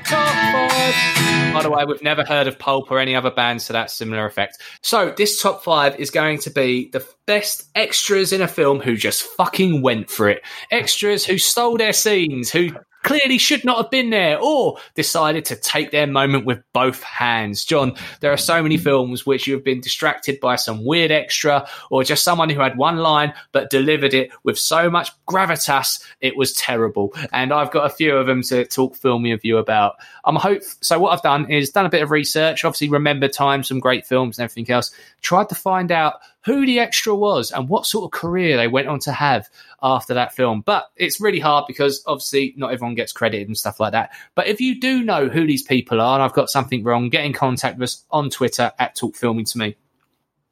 Top 0.05 0.71
five. 0.71 1.38
By 1.53 1.63
the 1.63 1.71
way, 1.71 1.85
we've 1.85 2.03
never 2.03 2.25
heard 2.25 2.47
of 2.47 2.59
Pulp 2.59 2.91
or 2.91 2.99
any 3.01 3.17
other 3.17 3.31
bands 3.31 3.67
to 3.67 3.73
that 3.73 3.91
similar 3.91 4.27
effect. 4.27 4.59
So 4.83 5.13
this 5.17 5.43
top 5.43 5.65
five 5.65 5.99
is 5.99 6.11
going 6.11 6.39
to 6.41 6.51
be 6.51 6.89
the 6.91 7.05
best 7.27 7.69
extras 7.75 8.33
in 8.33 8.41
a 8.41 8.49
film 8.49 8.81
who 8.81 8.97
just 8.97 9.23
fucking 9.23 9.83
went 9.83 10.09
for 10.09 10.29
it. 10.29 10.43
Extras 10.71 11.25
who 11.27 11.37
stole 11.37 11.77
their 11.77 11.93
scenes, 11.93 12.51
who 12.51 12.71
clearly 13.09 13.39
should 13.39 13.65
not 13.65 13.79
have 13.79 13.91
been 13.91 14.11
there 14.11 14.39
or 14.39 14.77
decided 14.95 15.43
to 15.43 15.57
take 15.57 15.93
their 15.93 16.07
moment 16.07 16.45
with 16.45 16.63
both 16.75 17.03
hands. 17.03 17.65
John, 17.65 17.95
there 18.21 18.31
are 18.31 18.37
so 18.37 18.63
many 18.63 18.77
films 18.77 19.25
which 19.25 19.47
you 19.47 19.55
have 19.55 19.65
been 19.65 19.81
distracted 19.81 20.39
by 20.41 20.57
some 20.57 20.85
weird 20.85 21.11
extra 21.11 21.67
or 21.91 22.05
just 22.05 22.23
someone 22.23 22.51
who 22.51 22.61
had 22.61 22.77
one 22.77 22.99
line 22.99 23.33
but 23.53 23.71
delivered 23.71 24.13
it 24.13 24.31
with 24.45 24.59
so 24.59 24.91
much 24.91 25.11
gravitas 25.25 26.05
it 26.21 26.37
was 26.37 26.53
terrible. 26.53 27.15
And 27.33 27.51
I've 27.51 27.71
got 27.71 27.87
a 27.87 27.95
few 27.95 28.15
of 28.15 28.27
them 28.27 28.43
to 28.43 28.67
talk 28.67 28.95
filmy 28.95 29.33
with 29.33 29.43
you 29.43 29.57
about. 29.57 29.97
I'm 30.27 30.37
hope 30.37 30.63
so 30.83 30.99
what 30.99 31.15
I've 31.15 31.23
done 31.23 31.51
is 31.51 31.71
done 31.71 31.87
a 31.87 31.91
bit 31.91 32.03
of 32.03 32.11
research, 32.11 32.63
obviously 32.63 32.91
remember 32.91 33.27
time, 33.27 33.65
some 33.65 33.81
great 33.81 34.05
films 34.05 34.39
and 34.39 34.45
everything 34.45 34.71
else. 34.71 34.91
Tried 35.23 35.49
to 35.49 35.55
find 35.55 35.91
out 35.91 36.21
who 36.49 36.67
the 36.67 36.81
extra 36.81 37.15
was 37.15 37.51
and 37.51 37.69
what 37.69 37.87
sort 37.87 38.05
of 38.05 38.19
career 38.19 38.57
they 38.57 38.69
went 38.69 38.89
on 38.89 38.99
to 39.01 39.13
have 39.13 39.49
after 39.83 40.15
that 40.15 40.35
film. 40.35 40.63
But 40.63 40.91
it's 40.97 41.21
really 41.21 41.41
hard 41.41 41.67
because 41.69 42.03
obviously 42.07 42.55
not 42.57 42.73
everyone 42.73 42.95
gets 42.95 43.13
credited 43.13 43.49
and 43.49 43.57
stuff 43.57 43.79
like 43.79 43.93
that. 43.93 44.13
But 44.35 44.47
if 44.47 44.61
you 44.61 44.81
do 44.81 45.05
know 45.05 45.29
who 45.29 45.47
these 45.47 45.63
people 45.63 46.01
are 46.01 46.15
and 46.15 46.23
I've 46.23 46.33
got 46.33 46.51
something 46.51 46.83
wrong, 46.83 47.11
get 47.11 47.25
in 47.25 47.33
contact 47.33 47.79
with 47.79 47.91
us 47.91 48.05
on 48.11 48.31
Twitter 48.31 48.73
at 48.79 48.97
Talk 48.97 49.15
Filmy 49.15 49.45
to 49.45 49.59
me. 49.59 49.77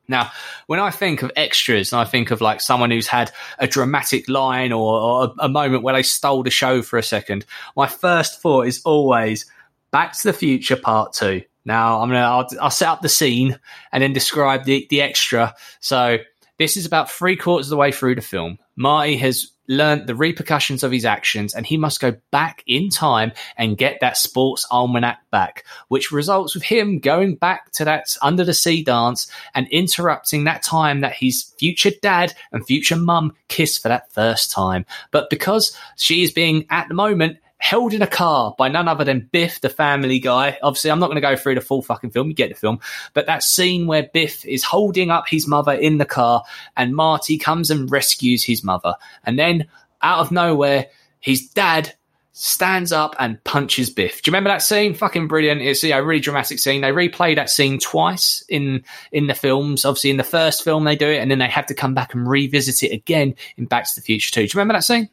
Now, 0.08 0.30
when 0.66 0.78
I 0.78 0.90
think 0.90 1.22
of 1.22 1.32
extras, 1.34 1.92
and 1.92 2.00
I 2.00 2.04
think 2.04 2.30
of 2.30 2.40
like 2.40 2.60
someone 2.60 2.90
who's 2.90 3.08
had 3.08 3.32
a 3.58 3.66
dramatic 3.66 4.28
line 4.28 4.72
or, 4.72 5.00
or 5.00 5.24
a, 5.24 5.46
a 5.46 5.48
moment 5.48 5.82
where 5.82 5.94
they 5.94 6.02
stole 6.02 6.42
the 6.42 6.50
show 6.50 6.82
for 6.82 6.98
a 6.98 7.02
second, 7.02 7.44
my 7.74 7.86
first 7.86 8.40
thought 8.40 8.66
is 8.66 8.82
always 8.84 9.46
Back 9.90 10.16
to 10.18 10.24
the 10.24 10.32
Future 10.32 10.76
Part 10.76 11.12
Two. 11.12 11.42
Now, 11.66 12.00
I'm 12.00 12.08
gonna 12.08 12.20
I'll, 12.20 12.48
I'll 12.60 12.70
set 12.70 12.88
up 12.88 13.02
the 13.02 13.08
scene 13.08 13.58
and 13.92 14.02
then 14.02 14.12
describe 14.12 14.64
the 14.64 14.86
the 14.88 15.02
extra. 15.02 15.54
So, 15.80 16.18
this 16.58 16.76
is 16.76 16.86
about 16.86 17.10
three 17.10 17.36
quarters 17.36 17.66
of 17.66 17.70
the 17.70 17.76
way 17.76 17.92
through 17.92 18.14
the 18.14 18.22
film. 18.22 18.58
Marty 18.76 19.16
has 19.16 19.50
learned 19.68 20.06
the 20.06 20.14
repercussions 20.14 20.82
of 20.82 20.92
his 20.92 21.04
actions 21.04 21.54
and 21.54 21.66
he 21.66 21.76
must 21.76 22.00
go 22.00 22.14
back 22.30 22.62
in 22.66 22.88
time 22.88 23.32
and 23.56 23.76
get 23.76 23.98
that 24.00 24.16
sports 24.16 24.66
almanac 24.70 25.18
back, 25.30 25.64
which 25.88 26.12
results 26.12 26.54
with 26.54 26.62
him 26.62 26.98
going 26.98 27.34
back 27.34 27.72
to 27.72 27.84
that 27.84 28.16
under 28.22 28.44
the 28.44 28.54
sea 28.54 28.82
dance 28.82 29.30
and 29.54 29.66
interrupting 29.68 30.44
that 30.44 30.62
time 30.62 31.00
that 31.00 31.14
his 31.14 31.52
future 31.58 31.90
dad 32.02 32.34
and 32.52 32.66
future 32.66 32.96
mum 32.96 33.34
kiss 33.48 33.76
for 33.76 33.88
that 33.88 34.12
first 34.12 34.50
time. 34.50 34.86
But 35.10 35.30
because 35.30 35.76
she 35.96 36.22
is 36.22 36.32
being 36.32 36.66
at 36.70 36.88
the 36.88 36.94
moment 36.94 37.38
held 37.58 37.94
in 37.94 38.02
a 38.02 38.06
car 38.06 38.54
by 38.58 38.68
none 38.68 38.88
other 38.88 39.04
than 39.04 39.28
Biff, 39.32 39.60
the 39.60 39.68
family 39.68 40.18
guy. 40.18 40.58
Obviously, 40.62 40.90
I'm 40.90 40.98
not 40.98 41.06
going 41.06 41.16
to 41.16 41.20
go 41.20 41.36
through 41.36 41.54
the 41.54 41.60
full 41.60 41.82
fucking 41.82 42.10
film. 42.10 42.28
You 42.28 42.34
get 42.34 42.50
the 42.50 42.54
film. 42.54 42.80
But 43.14 43.26
that 43.26 43.42
scene 43.42 43.86
where 43.86 44.08
Biff 44.12 44.44
is 44.44 44.62
holding 44.62 45.10
up 45.10 45.28
his 45.28 45.48
mother 45.48 45.72
in 45.72 45.98
the 45.98 46.04
car 46.04 46.42
and 46.76 46.94
Marty 46.94 47.38
comes 47.38 47.70
and 47.70 47.90
rescues 47.90 48.44
his 48.44 48.62
mother. 48.62 48.94
And 49.24 49.38
then 49.38 49.66
out 50.02 50.20
of 50.20 50.30
nowhere, 50.30 50.86
his 51.20 51.48
dad 51.48 51.94
stands 52.38 52.92
up 52.92 53.16
and 53.18 53.42
punches 53.44 53.88
Biff. 53.88 54.20
Do 54.20 54.28
you 54.28 54.32
remember 54.32 54.50
that 54.50 54.60
scene? 54.60 54.92
Fucking 54.92 55.26
brilliant. 55.26 55.62
It's 55.62 55.82
a 55.82 55.98
really 56.00 56.20
dramatic 56.20 56.58
scene. 56.58 56.82
They 56.82 56.90
replay 56.90 57.34
that 57.36 57.48
scene 57.48 57.78
twice 57.78 58.44
in 58.48 58.84
in 59.10 59.26
the 59.26 59.34
films. 59.34 59.86
Obviously, 59.86 60.10
in 60.10 60.18
the 60.18 60.24
first 60.24 60.62
film 60.62 60.84
they 60.84 60.96
do 60.96 61.08
it, 61.08 61.18
and 61.18 61.30
then 61.30 61.38
they 61.38 61.48
have 61.48 61.66
to 61.66 61.74
come 61.74 61.94
back 61.94 62.12
and 62.12 62.28
revisit 62.28 62.82
it 62.82 62.94
again 62.94 63.34
in 63.56 63.64
Back 63.64 63.84
to 63.88 63.94
the 63.94 64.02
Future 64.02 64.30
2. 64.32 64.40
Do 64.40 64.44
you 64.44 64.50
remember 64.54 64.74
that 64.74 64.84
scene? 64.84 65.08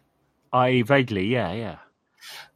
I 0.51 0.84
vaguely, 0.84 1.25
yeah, 1.27 1.53
yeah. 1.53 1.77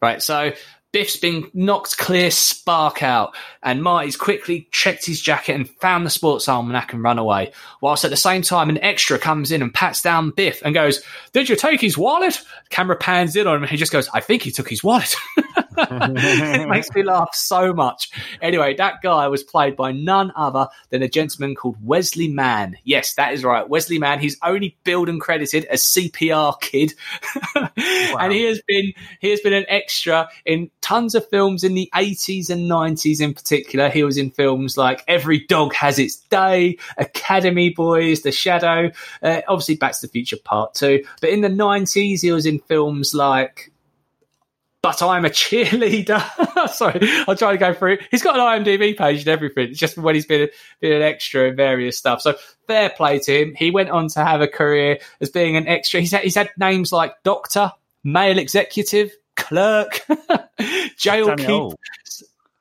Right, 0.01 0.21
so 0.21 0.51
Biff's 0.93 1.17
been 1.17 1.49
knocked 1.53 1.97
clear 1.97 2.31
spark 2.31 3.03
out, 3.03 3.35
and 3.61 3.83
Marty's 3.83 4.15
quickly 4.15 4.67
checked 4.71 5.05
his 5.05 5.19
jacket 5.21 5.53
and 5.53 5.69
found 5.69 6.05
the 6.05 6.09
sports 6.09 6.47
almanac 6.47 6.93
and 6.93 7.03
run 7.03 7.19
away. 7.19 7.51
Whilst 7.81 8.05
at 8.05 8.11
the 8.11 8.17
same 8.17 8.41
time, 8.41 8.69
an 8.69 8.77
extra 8.79 9.19
comes 9.19 9.51
in 9.51 9.61
and 9.61 9.73
pats 9.73 10.01
down 10.01 10.31
Biff 10.31 10.61
and 10.63 10.73
goes, 10.73 11.03
Did 11.33 11.49
you 11.49 11.55
take 11.55 11.81
his 11.81 11.97
wallet? 11.97 12.41
Camera 12.69 12.95
pans 12.95 13.35
in 13.35 13.47
on 13.47 13.57
him 13.57 13.63
and 13.63 13.69
he 13.69 13.77
just 13.77 13.91
goes, 13.91 14.09
I 14.13 14.21
think 14.21 14.43
he 14.43 14.51
took 14.51 14.69
his 14.69 14.83
wallet. 14.83 15.15
it 15.77 16.69
makes 16.69 16.93
me 16.93 17.03
laugh 17.03 17.33
so 17.33 17.73
much. 17.73 18.09
Anyway, 18.41 18.75
that 18.75 19.01
guy 19.01 19.27
was 19.27 19.43
played 19.43 19.75
by 19.75 19.91
none 19.91 20.31
other 20.35 20.67
than 20.89 21.01
a 21.01 21.09
gentleman 21.09 21.55
called 21.55 21.77
Wesley 21.83 22.27
Mann. 22.27 22.77
Yes, 22.83 23.13
that 23.15 23.33
is 23.33 23.43
right. 23.43 23.67
Wesley 23.67 23.99
Mann. 23.99 24.19
He's 24.19 24.37
only 24.43 24.77
billed 24.83 25.09
and 25.09 25.21
credited 25.21 25.65
as 25.65 25.83
CPR 25.83 26.59
Kid. 26.61 26.93
And 28.19 28.33
he 28.33 28.43
has 28.45 28.61
been 28.67 28.93
he 29.19 29.29
has 29.29 29.39
been 29.41 29.53
an 29.53 29.65
extra 29.67 30.29
in 30.45 30.71
tons 30.81 31.15
of 31.15 31.27
films 31.29 31.63
in 31.63 31.73
the 31.73 31.89
80s 31.93 32.49
and 32.49 32.69
90s 32.69 33.21
in 33.21 33.33
particular. 33.33 33.89
He 33.89 34.03
was 34.03 34.17
in 34.17 34.31
films 34.31 34.77
like 34.77 35.03
Every 35.07 35.45
Dog 35.45 35.73
Has 35.73 35.99
Its 35.99 36.15
Day, 36.15 36.77
Academy 36.97 37.69
Boys, 37.69 38.21
The 38.21 38.31
Shadow, 38.31 38.91
uh, 39.21 39.41
obviously 39.47 39.75
Back 39.75 39.93
to 39.93 40.01
the 40.01 40.11
Future 40.11 40.37
Part 40.43 40.73
2. 40.75 41.03
But 41.21 41.29
in 41.29 41.41
the 41.41 41.49
90s, 41.49 42.21
he 42.21 42.31
was 42.31 42.45
in 42.45 42.59
films 42.59 43.13
like 43.13 43.71
but 44.81 45.01
I'm 45.01 45.25
a 45.25 45.29
cheerleader. 45.31 46.69
Sorry, 46.69 46.99
I'll 47.27 47.35
try 47.35 47.51
to 47.51 47.57
go 47.57 47.73
through. 47.73 47.97
He's 48.11 48.21
got 48.21 48.35
an 48.35 48.63
IMDb 48.63 48.97
page 48.97 49.19
and 49.19 49.27
everything. 49.27 49.69
It's 49.69 49.79
just 49.79 49.97
when 49.97 50.15
he's 50.15 50.25
been 50.25 50.49
been 50.79 50.93
an 50.93 51.01
extra 51.01 51.49
in 51.49 51.55
various 51.55 51.97
stuff. 51.97 52.21
So 52.21 52.35
fair 52.67 52.89
play 52.89 53.19
to 53.19 53.41
him. 53.41 53.53
He 53.55 53.71
went 53.71 53.89
on 53.89 54.07
to 54.09 54.23
have 54.23 54.41
a 54.41 54.47
career 54.47 54.99
as 55.21 55.29
being 55.29 55.55
an 55.55 55.67
extra. 55.67 55.99
He's 55.99 56.11
had, 56.11 56.21
he's 56.21 56.35
had 56.35 56.51
names 56.57 56.91
like 56.91 57.15
Doctor, 57.23 57.71
Male 58.03 58.37
Executive, 58.39 59.11
Clerk, 59.35 60.05
Jail 60.97 61.27
Done 61.27 61.39
it 61.39 61.45
Keep. 61.45 61.49
all. 61.49 61.75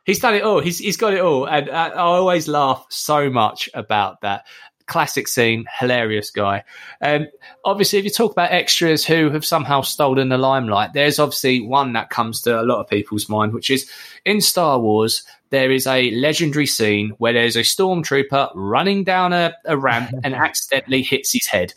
He's 0.05 0.21
done 0.21 0.37
it 0.37 0.45
all. 0.45 0.61
He's 0.61 0.79
he's 0.79 0.97
got 0.97 1.15
it 1.15 1.21
all, 1.21 1.47
and 1.49 1.69
uh, 1.69 1.91
I 1.95 1.99
always 1.99 2.47
laugh 2.47 2.87
so 2.91 3.29
much 3.29 3.69
about 3.75 4.21
that. 4.21 4.47
Classic 4.87 5.27
scene, 5.27 5.65
hilarious 5.81 6.31
guy. 6.31 6.63
Um, 7.01 7.27
obviously, 7.65 7.99
if 7.99 8.05
you 8.05 8.11
talk 8.11 8.33
about 8.33 8.53
extras 8.53 9.05
who 9.05 9.31
have 9.31 9.45
somehow 9.45 9.81
stolen 9.81 10.29
the 10.29 10.39
limelight, 10.39 10.93
there's 10.93 11.19
obviously 11.19 11.61
one 11.61 11.93
that 11.95 12.11
comes 12.11 12.41
to 12.43 12.61
a 12.61 12.63
lot 12.63 12.81
of 12.81 12.89
people's 12.89 13.29
mind, 13.29 13.53
which 13.53 13.71
is 13.71 13.91
in 14.27 14.41
Star 14.41 14.79
Wars. 14.79 15.23
there 15.51 15.71
is 15.71 15.87
a 15.87 16.11
legendary 16.11 16.67
scene 16.67 17.11
where 17.19 17.33
there's 17.33 17.55
a 17.55 17.61
stormtrooper 17.61 18.51
running 18.57 19.05
down 19.05 19.33
a, 19.33 19.55
a 19.65 19.79
ramp 19.79 20.11
and 20.25 20.35
accidentally 20.47 21.03
hits 21.03 21.33
his 21.33 21.47
head. 21.47 21.73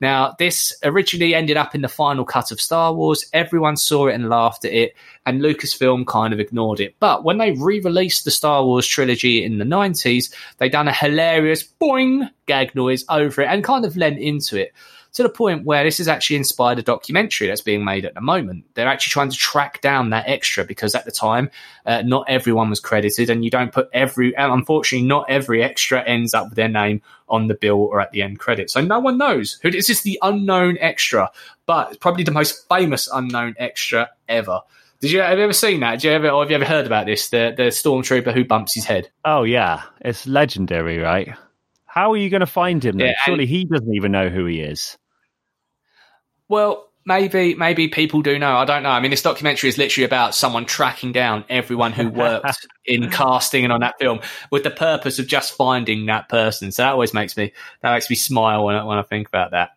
Now, 0.00 0.34
this 0.40 0.74
originally 0.82 1.32
ended 1.32 1.56
up 1.56 1.72
in 1.76 1.82
the 1.82 1.88
final 1.88 2.24
cut 2.24 2.50
of 2.50 2.60
Star 2.60 2.92
Wars. 2.92 3.24
Everyone 3.32 3.76
saw 3.76 4.08
it 4.08 4.14
and 4.14 4.28
laughed 4.28 4.64
at 4.64 4.72
it, 4.72 4.96
and 5.24 5.40
Lucasfilm 5.40 6.04
kind 6.08 6.34
of 6.34 6.40
ignored 6.40 6.80
it. 6.80 6.96
But 6.98 7.22
when 7.22 7.38
they 7.38 7.52
re 7.52 7.80
released 7.80 8.24
the 8.24 8.32
Star 8.32 8.64
Wars 8.64 8.88
trilogy 8.88 9.44
in 9.44 9.58
the 9.58 9.64
90s, 9.64 10.34
they 10.58 10.68
done 10.68 10.88
a 10.88 10.92
hilarious 10.92 11.62
boing 11.80 12.28
gag 12.46 12.74
noise 12.74 13.04
over 13.08 13.42
it 13.42 13.46
and 13.46 13.62
kind 13.62 13.84
of 13.84 13.96
lent 13.96 14.18
into 14.18 14.60
it 14.60 14.72
to 15.14 15.22
the 15.22 15.28
point 15.28 15.66
where 15.66 15.84
this 15.84 15.98
has 15.98 16.08
actually 16.08 16.36
inspired 16.36 16.78
a 16.78 16.82
documentary 16.82 17.46
that's 17.46 17.60
being 17.60 17.84
made 17.84 18.04
at 18.04 18.14
the 18.14 18.20
moment. 18.20 18.64
They're 18.74 18.88
actually 18.88 19.10
trying 19.10 19.30
to 19.30 19.36
track 19.36 19.80
down 19.80 20.10
that 20.10 20.26
extra 20.26 20.64
because 20.64 20.94
at 20.94 21.04
the 21.04 21.10
time, 21.10 21.50
uh, 21.84 22.02
not 22.02 22.28
everyone 22.28 22.70
was 22.70 22.80
credited, 22.80 23.28
and 23.28 23.44
you 23.44 23.50
don't 23.50 23.72
put 23.72 23.88
every. 23.92 24.34
And 24.36 24.52
unfortunately, 24.52 25.06
not 25.06 25.26
every 25.28 25.62
extra 25.62 26.02
ends 26.02 26.34
up 26.34 26.46
with 26.46 26.56
their 26.56 26.68
name 26.68 27.02
on 27.28 27.46
the 27.46 27.54
bill 27.54 27.80
or 27.80 28.00
at 28.00 28.12
the 28.12 28.22
end 28.22 28.38
credit. 28.38 28.70
So 28.70 28.80
no 28.80 29.00
one 29.00 29.18
knows 29.18 29.58
who 29.62 29.70
this 29.70 29.90
is. 29.90 30.02
The 30.02 30.18
unknown 30.22 30.78
extra, 30.80 31.30
but 31.66 32.00
probably 32.00 32.24
the 32.24 32.30
most 32.30 32.68
famous 32.68 33.08
unknown 33.12 33.54
extra 33.58 34.10
ever. 34.28 34.60
Did 35.00 35.10
you 35.10 35.20
have 35.20 35.36
you 35.36 35.44
ever 35.44 35.52
seen 35.52 35.80
that? 35.80 35.92
Did 35.96 36.04
you 36.04 36.10
ever, 36.12 36.30
or 36.30 36.42
have 36.42 36.50
you 36.50 36.56
ever 36.56 36.64
heard 36.64 36.86
about 36.86 37.06
this? 37.06 37.28
The 37.28 37.52
the 37.56 37.64
stormtrooper 37.64 38.32
who 38.32 38.44
bumps 38.44 38.74
his 38.74 38.84
head. 38.84 39.10
Oh 39.24 39.42
yeah, 39.42 39.82
it's 40.00 40.26
legendary, 40.26 40.98
right? 40.98 41.34
How 41.86 42.12
are 42.12 42.16
you 42.16 42.30
going 42.30 42.40
to 42.40 42.46
find 42.46 42.82
him? 42.82 42.98
Yeah, 42.98 43.12
Surely 43.24 43.44
he 43.44 43.66
doesn't 43.66 43.94
even 43.94 44.12
know 44.12 44.30
who 44.30 44.46
he 44.46 44.60
is. 44.60 44.96
Well, 46.52 46.90
maybe 47.06 47.54
maybe 47.54 47.88
people 47.88 48.20
do 48.20 48.38
know. 48.38 48.56
I 48.56 48.66
don't 48.66 48.82
know. 48.82 48.90
I 48.90 49.00
mean, 49.00 49.10
this 49.10 49.22
documentary 49.22 49.70
is 49.70 49.78
literally 49.78 50.04
about 50.04 50.34
someone 50.34 50.66
tracking 50.66 51.10
down 51.10 51.46
everyone 51.48 51.92
who 51.92 52.10
worked 52.10 52.66
in 52.84 53.08
casting 53.10 53.64
and 53.64 53.72
on 53.72 53.80
that 53.80 53.94
film 53.98 54.20
with 54.50 54.62
the 54.62 54.70
purpose 54.70 55.18
of 55.18 55.26
just 55.26 55.54
finding 55.56 56.04
that 56.06 56.28
person. 56.28 56.70
So 56.70 56.82
that 56.82 56.92
always 56.92 57.14
makes 57.14 57.38
me 57.38 57.54
that 57.80 57.94
makes 57.94 58.10
me 58.10 58.16
smile 58.16 58.66
when 58.66 58.74
I, 58.74 58.84
when 58.84 58.98
I 58.98 59.02
think 59.02 59.28
about 59.28 59.52
that. 59.52 59.70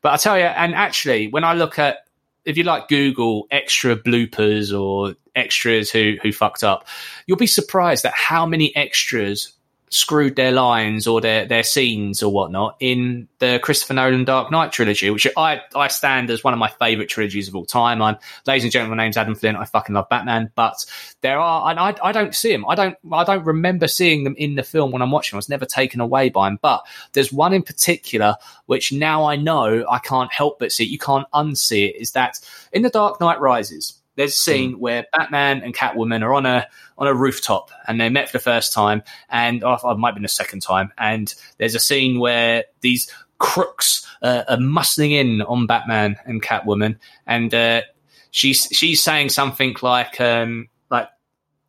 But 0.00 0.14
I 0.14 0.16
tell 0.16 0.38
you, 0.38 0.44
and 0.44 0.74
actually, 0.74 1.28
when 1.28 1.44
I 1.44 1.52
look 1.52 1.78
at 1.78 1.98
if 2.46 2.56
you 2.56 2.64
like 2.64 2.88
Google 2.88 3.46
extra 3.50 3.94
bloopers 3.94 4.72
or 4.72 5.14
extras 5.34 5.90
who 5.90 6.16
who 6.22 6.32
fucked 6.32 6.64
up, 6.64 6.88
you'll 7.26 7.36
be 7.36 7.46
surprised 7.46 8.06
at 8.06 8.14
how 8.14 8.46
many 8.46 8.74
extras 8.74 9.52
screwed 9.92 10.36
their 10.36 10.52
lines 10.52 11.06
or 11.06 11.20
their, 11.20 11.46
their 11.46 11.62
scenes 11.62 12.22
or 12.22 12.32
whatnot 12.32 12.76
in 12.80 13.28
the 13.38 13.60
Christopher 13.62 13.94
Nolan 13.94 14.24
Dark 14.24 14.50
Knight 14.50 14.72
trilogy, 14.72 15.10
which 15.10 15.26
I, 15.36 15.60
I 15.74 15.88
stand 15.88 16.30
as 16.30 16.42
one 16.42 16.52
of 16.52 16.58
my 16.58 16.68
favourite 16.68 17.08
trilogies 17.08 17.48
of 17.48 17.54
all 17.54 17.66
time. 17.66 18.00
I'm, 18.00 18.16
ladies 18.46 18.64
and 18.64 18.72
gentlemen, 18.72 18.96
my 18.96 19.04
name's 19.04 19.16
Adam 19.16 19.34
Flynn. 19.34 19.56
I 19.56 19.64
fucking 19.64 19.94
love 19.94 20.08
Batman, 20.08 20.50
but 20.54 20.84
there 21.20 21.38
are, 21.38 21.70
and 21.70 21.78
I, 21.78 21.94
I 22.02 22.12
don't 22.12 22.34
see 22.34 22.52
them. 22.52 22.64
I 22.68 22.74
don't, 22.74 22.96
I 23.12 23.24
don't 23.24 23.44
remember 23.44 23.86
seeing 23.86 24.24
them 24.24 24.34
in 24.38 24.54
the 24.54 24.62
film 24.62 24.92
when 24.92 25.02
I'm 25.02 25.10
watching. 25.10 25.36
I 25.36 25.38
was 25.38 25.48
never 25.48 25.66
taken 25.66 26.00
away 26.00 26.30
by 26.30 26.48
them, 26.48 26.58
but 26.62 26.82
there's 27.12 27.32
one 27.32 27.52
in 27.52 27.62
particular 27.62 28.36
which 28.66 28.92
now 28.92 29.24
I 29.24 29.36
know 29.36 29.84
I 29.90 29.98
can't 29.98 30.32
help 30.32 30.58
but 30.58 30.72
see. 30.72 30.84
You 30.84 30.98
can't 30.98 31.30
unsee 31.34 31.90
it. 31.90 31.96
Is 31.96 32.12
that 32.12 32.38
in 32.72 32.82
the 32.82 32.90
Dark 32.90 33.20
Knight 33.20 33.40
Rises? 33.40 34.01
There's 34.16 34.34
a 34.34 34.38
scene 34.38 34.78
where 34.78 35.06
Batman 35.12 35.62
and 35.62 35.74
Catwoman 35.74 36.22
are 36.22 36.34
on 36.34 36.46
a 36.46 36.68
on 36.98 37.06
a 37.06 37.14
rooftop 37.14 37.70
and 37.86 38.00
they 38.00 38.08
met 38.08 38.28
for 38.28 38.38
the 38.38 38.42
first 38.42 38.72
time, 38.72 39.02
and 39.28 39.64
oh, 39.64 39.74
it 39.74 39.98
might 39.98 40.08
have 40.08 40.14
been 40.14 40.22
the 40.22 40.28
second 40.28 40.60
time. 40.60 40.92
And 40.98 41.34
there's 41.58 41.74
a 41.74 41.80
scene 41.80 42.18
where 42.18 42.64
these 42.80 43.10
crooks 43.38 44.06
uh, 44.22 44.44
are 44.48 44.56
muscling 44.56 45.12
in 45.12 45.42
on 45.42 45.66
Batman 45.66 46.16
and 46.24 46.42
Catwoman, 46.42 46.98
and 47.26 47.52
uh, 47.54 47.82
she's 48.30 48.68
she's 48.72 49.02
saying 49.02 49.30
something 49.30 49.74
like 49.82 50.20
um, 50.20 50.68
like 50.90 51.08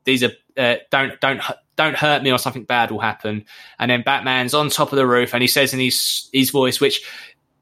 these 0.03 0.23
are 0.23 0.31
uh, 0.57 0.75
don't 0.91 1.19
don't 1.21 1.41
don't 1.75 1.95
hurt 1.95 2.23
me 2.23 2.31
or 2.31 2.37
something 2.37 2.63
bad 2.63 2.91
will 2.91 2.99
happen. 2.99 3.45
And 3.79 3.89
then 3.89 4.03
Batman's 4.03 4.53
on 4.53 4.69
top 4.69 4.91
of 4.91 4.97
the 4.97 5.07
roof 5.07 5.33
and 5.33 5.41
he 5.41 5.47
says 5.47 5.73
in 5.73 5.79
his 5.79 6.29
his 6.33 6.49
voice, 6.49 6.79
which 6.79 7.03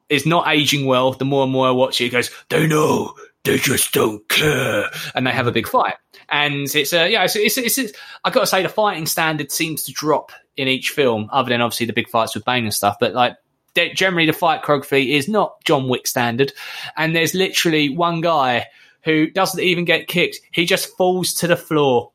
is 0.10 0.26
not 0.26 0.48
aging 0.48 0.86
well. 0.86 1.14
The 1.14 1.26
more 1.26 1.44
and 1.44 1.52
more 1.52 1.68
I 1.68 1.72
watch 1.72 2.02
it, 2.02 2.06
he 2.06 2.10
goes, 2.10 2.30
"They 2.50 2.68
know, 2.68 3.16
they 3.44 3.58
just 3.58 3.94
don't 3.94 4.28
care," 4.30 4.90
and 5.16 5.26
they 5.26 5.32
have 5.32 5.48
a 5.48 5.52
big 5.52 5.68
fight. 5.68 5.96
And 6.30 6.74
it's 6.74 6.94
a 6.94 7.10
yeah, 7.10 7.24
it's 7.24 7.36
it's, 7.36 7.58
it's, 7.58 7.78
it's 7.78 7.94
I 8.24 8.30
got 8.30 8.42
to 8.42 8.48
say 8.48 8.64
the 8.64 8.70
fighting 8.70 9.06
standard 9.06 9.52
seems 9.52 9.84
to 9.84 9.92
drop 9.92 10.32
in 10.58 10.68
each 10.68 10.90
film, 10.90 11.30
other 11.32 11.50
than 11.50 11.62
obviously 11.62 11.86
the 11.86 11.94
big 11.94 12.10
fights 12.10 12.36
with 12.36 12.46
Bane 12.46 12.64
and 12.64 12.74
stuff. 12.74 12.98
But 13.00 13.14
like 13.14 13.36
de- 13.74 13.94
generally, 13.94 14.26
the 14.26 14.34
fight 14.34 14.64
choreography 14.64 15.16
is 15.16 15.28
not 15.28 15.56
John 15.64 15.88
Wick 15.88 16.08
standard, 16.08 16.54
and 16.98 17.16
there's 17.16 17.34
literally 17.34 17.96
one 17.96 18.22
guy 18.22 18.68
who 19.04 19.30
doesn't 19.32 19.60
even 19.60 19.86
get 19.86 20.08
kicked; 20.08 20.40
he 20.52 20.66
just 20.66 20.96
falls 20.98 21.34
to 21.36 21.48
the 21.48 21.58
floor. 21.58 22.12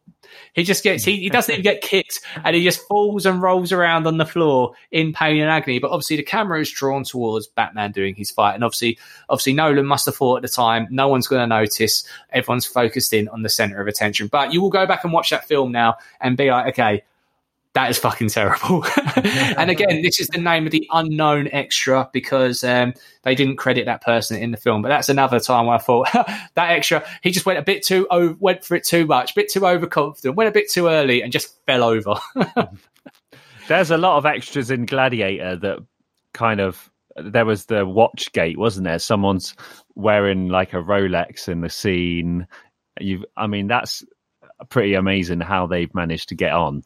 He 0.56 0.64
just 0.64 0.82
gets 0.82 1.04
he, 1.04 1.16
he 1.16 1.28
doesn't 1.28 1.52
even 1.52 1.62
get 1.62 1.82
kicked 1.82 2.20
and 2.42 2.56
he 2.56 2.64
just 2.64 2.80
falls 2.88 3.26
and 3.26 3.42
rolls 3.42 3.72
around 3.72 4.06
on 4.06 4.16
the 4.16 4.24
floor 4.24 4.72
in 4.90 5.12
pain 5.12 5.40
and 5.40 5.50
agony. 5.50 5.78
But 5.78 5.90
obviously 5.90 6.16
the 6.16 6.22
camera 6.22 6.60
is 6.60 6.70
drawn 6.70 7.04
towards 7.04 7.46
Batman 7.46 7.92
doing 7.92 8.14
his 8.14 8.30
fight. 8.30 8.54
And 8.54 8.64
obviously 8.64 8.98
obviously 9.28 9.52
Nolan 9.52 9.84
must 9.84 10.06
have 10.06 10.16
thought 10.16 10.36
at 10.36 10.42
the 10.42 10.48
time, 10.48 10.88
no 10.90 11.08
one's 11.08 11.28
gonna 11.28 11.46
notice. 11.46 12.08
Everyone's 12.32 12.64
focused 12.64 13.12
in 13.12 13.28
on 13.28 13.42
the 13.42 13.50
centre 13.50 13.80
of 13.80 13.86
attention. 13.86 14.28
But 14.28 14.52
you 14.52 14.62
will 14.62 14.70
go 14.70 14.86
back 14.86 15.04
and 15.04 15.12
watch 15.12 15.30
that 15.30 15.46
film 15.46 15.72
now 15.72 15.96
and 16.20 16.38
be 16.38 16.50
like, 16.50 16.68
okay, 16.68 17.04
that 17.76 17.90
is 17.90 17.98
fucking 17.98 18.30
terrible. 18.30 18.86
and 19.58 19.70
again, 19.70 20.00
this 20.00 20.18
is 20.18 20.28
the 20.28 20.40
name 20.40 20.64
of 20.64 20.72
the 20.72 20.88
unknown 20.92 21.46
extra 21.52 22.08
because 22.10 22.64
um, 22.64 22.94
they 23.22 23.34
didn't 23.34 23.56
credit 23.56 23.84
that 23.84 24.00
person 24.00 24.38
in 24.38 24.50
the 24.50 24.56
film. 24.56 24.80
But 24.80 24.88
that's 24.88 25.10
another 25.10 25.38
time 25.38 25.66
where 25.66 25.76
I 25.76 25.78
thought 25.78 26.08
that 26.14 26.70
extra, 26.70 27.04
he 27.22 27.30
just 27.30 27.44
went 27.44 27.58
a 27.58 27.62
bit 27.62 27.84
too, 27.84 28.06
over, 28.10 28.34
went 28.40 28.64
for 28.64 28.76
it 28.76 28.84
too 28.84 29.04
much, 29.04 29.34
bit 29.34 29.50
too 29.50 29.66
overconfident, 29.66 30.36
went 30.36 30.48
a 30.48 30.52
bit 30.52 30.70
too 30.70 30.88
early, 30.88 31.20
and 31.20 31.30
just 31.30 31.54
fell 31.66 31.84
over. 31.84 32.14
There's 33.68 33.90
a 33.90 33.98
lot 33.98 34.16
of 34.16 34.24
extras 34.24 34.70
in 34.70 34.86
Gladiator 34.86 35.56
that 35.56 35.78
kind 36.32 36.60
of 36.60 36.90
there 37.16 37.44
was 37.44 37.66
the 37.66 37.84
watch 37.84 38.32
gate, 38.32 38.56
wasn't 38.56 38.84
there? 38.84 38.98
Someone's 38.98 39.54
wearing 39.96 40.48
like 40.48 40.72
a 40.72 40.76
Rolex 40.76 41.46
in 41.46 41.60
the 41.60 41.68
scene. 41.68 42.46
You've, 43.00 43.26
I 43.36 43.46
mean, 43.46 43.66
that's 43.66 44.02
pretty 44.64 44.94
amazing 44.94 45.40
how 45.40 45.66
they've 45.66 45.94
managed 45.94 46.30
to 46.30 46.34
get 46.34 46.52
on. 46.52 46.82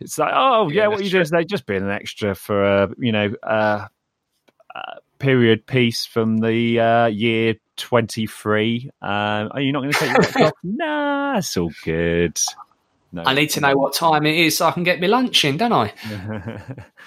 It's 0.00 0.18
like, 0.18 0.32
oh 0.34 0.68
yeah, 0.68 0.82
Yeah, 0.82 0.86
what 0.88 1.04
you 1.04 1.10
do 1.10 1.20
is 1.20 1.30
they 1.30 1.44
just 1.44 1.66
being 1.66 1.82
an 1.82 1.90
extra 1.90 2.34
for 2.34 2.64
a 2.64 2.88
you 2.98 3.12
know 3.12 3.34
uh, 3.42 3.86
uh, 4.74 4.94
period 5.18 5.66
piece 5.66 6.06
from 6.06 6.38
the 6.38 6.80
uh, 6.80 7.06
year 7.06 7.54
twenty 7.76 8.26
three. 8.26 8.90
Um, 9.02 9.50
are 9.52 9.60
you 9.60 9.72
not 9.72 9.80
going 9.80 9.92
to 9.92 9.98
take 9.98 10.36
your 10.36 10.46
off? 10.46 10.52
Nah, 10.62 11.38
it's 11.38 11.56
all 11.56 11.72
good. 11.84 12.40
No. 13.12 13.22
I 13.24 13.34
need 13.34 13.50
to 13.50 13.60
know 13.60 13.74
what 13.74 13.94
time 13.94 14.26
it 14.26 14.36
is 14.36 14.58
so 14.58 14.66
I 14.66 14.72
can 14.72 14.82
get 14.82 15.00
my 15.00 15.06
lunch 15.06 15.44
in, 15.44 15.56
don't 15.56 15.72
I? 15.72 15.92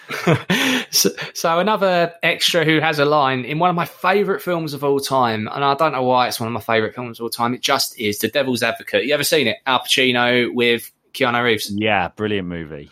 so, 0.92 1.10
so 1.34 1.60
another 1.60 2.14
extra 2.24 2.64
who 2.64 2.80
has 2.80 3.00
a 3.00 3.06
line 3.06 3.46
in 3.46 3.60
one 3.60 3.70
of 3.70 3.76
my 3.76 3.86
favourite 3.86 4.42
films 4.42 4.74
of 4.74 4.84
all 4.84 5.00
time, 5.00 5.48
and 5.52 5.64
I 5.64 5.76
don't 5.76 5.92
know 5.92 6.04
why 6.04 6.28
it's 6.28 6.40
one 6.40 6.48
of 6.48 6.54
my 6.54 6.62
favourite 6.62 6.96
films 6.96 7.20
of 7.20 7.24
all 7.24 7.30
time. 7.30 7.54
It 7.54 7.62
just 7.62 8.00
is 8.00 8.20
The 8.20 8.30
Devil's 8.30 8.64
Advocate. 8.64 9.06
You 9.06 9.14
ever 9.14 9.24
seen 9.24 9.48
it? 9.48 9.58
Al 9.66 9.80
Pacino 9.80 10.54
with 10.54 10.92
Keanu 11.14 11.44
Reeves. 11.44 11.72
yeah, 11.72 12.08
brilliant 12.10 12.48
movie. 12.48 12.90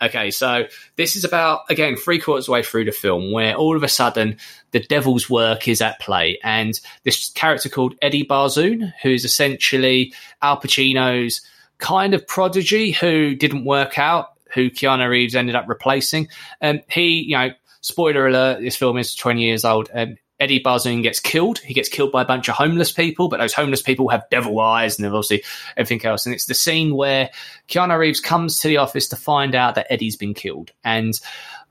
Okay, 0.00 0.30
so 0.30 0.66
this 0.96 1.16
is 1.16 1.24
about 1.24 1.62
again 1.70 1.96
three 1.96 2.20
quarters 2.20 2.44
of 2.44 2.46
the 2.46 2.52
way 2.52 2.62
through 2.62 2.84
the 2.84 2.92
film 2.92 3.32
where 3.32 3.54
all 3.56 3.76
of 3.76 3.82
a 3.82 3.88
sudden 3.88 4.36
the 4.70 4.78
devil's 4.78 5.28
work 5.28 5.66
is 5.66 5.80
at 5.80 5.98
play, 6.00 6.38
and 6.44 6.80
this 7.02 7.30
character 7.30 7.68
called 7.68 7.96
Eddie 8.00 8.24
Barzoon, 8.24 8.92
who 9.02 9.10
is 9.10 9.24
essentially 9.24 10.14
Al 10.40 10.60
Pacino's 10.60 11.40
kind 11.78 12.14
of 12.14 12.26
prodigy 12.26 12.90
who 12.90 13.34
didn't 13.34 13.64
work 13.64 13.98
out, 13.98 14.32
who 14.54 14.70
Keanu 14.70 15.08
Reeves 15.08 15.34
ended 15.34 15.54
up 15.54 15.68
replacing. 15.68 16.28
Um, 16.60 16.80
he, 16.88 17.22
you 17.22 17.36
know, 17.36 17.50
spoiler 17.80 18.26
alert, 18.26 18.60
this 18.60 18.76
film 18.76 18.98
is 18.98 19.14
20 19.14 19.42
years 19.42 19.64
old. 19.64 19.90
Um, 19.94 20.16
Eddie 20.40 20.62
Barzoon 20.62 21.02
gets 21.02 21.18
killed. 21.18 21.58
He 21.58 21.74
gets 21.74 21.88
killed 21.88 22.12
by 22.12 22.22
a 22.22 22.26
bunch 22.26 22.48
of 22.48 22.54
homeless 22.54 22.92
people, 22.92 23.28
but 23.28 23.38
those 23.38 23.52
homeless 23.52 23.82
people 23.82 24.08
have 24.08 24.30
devil 24.30 24.60
eyes 24.60 24.96
and 24.96 25.06
obviously 25.06 25.42
everything 25.76 26.04
else. 26.06 26.26
And 26.26 26.34
it's 26.34 26.46
the 26.46 26.54
scene 26.54 26.94
where 26.94 27.30
Keanu 27.68 27.98
Reeves 27.98 28.20
comes 28.20 28.60
to 28.60 28.68
the 28.68 28.76
office 28.76 29.08
to 29.08 29.16
find 29.16 29.56
out 29.56 29.74
that 29.74 29.90
Eddie's 29.90 30.16
been 30.16 30.34
killed. 30.34 30.70
And 30.84 31.18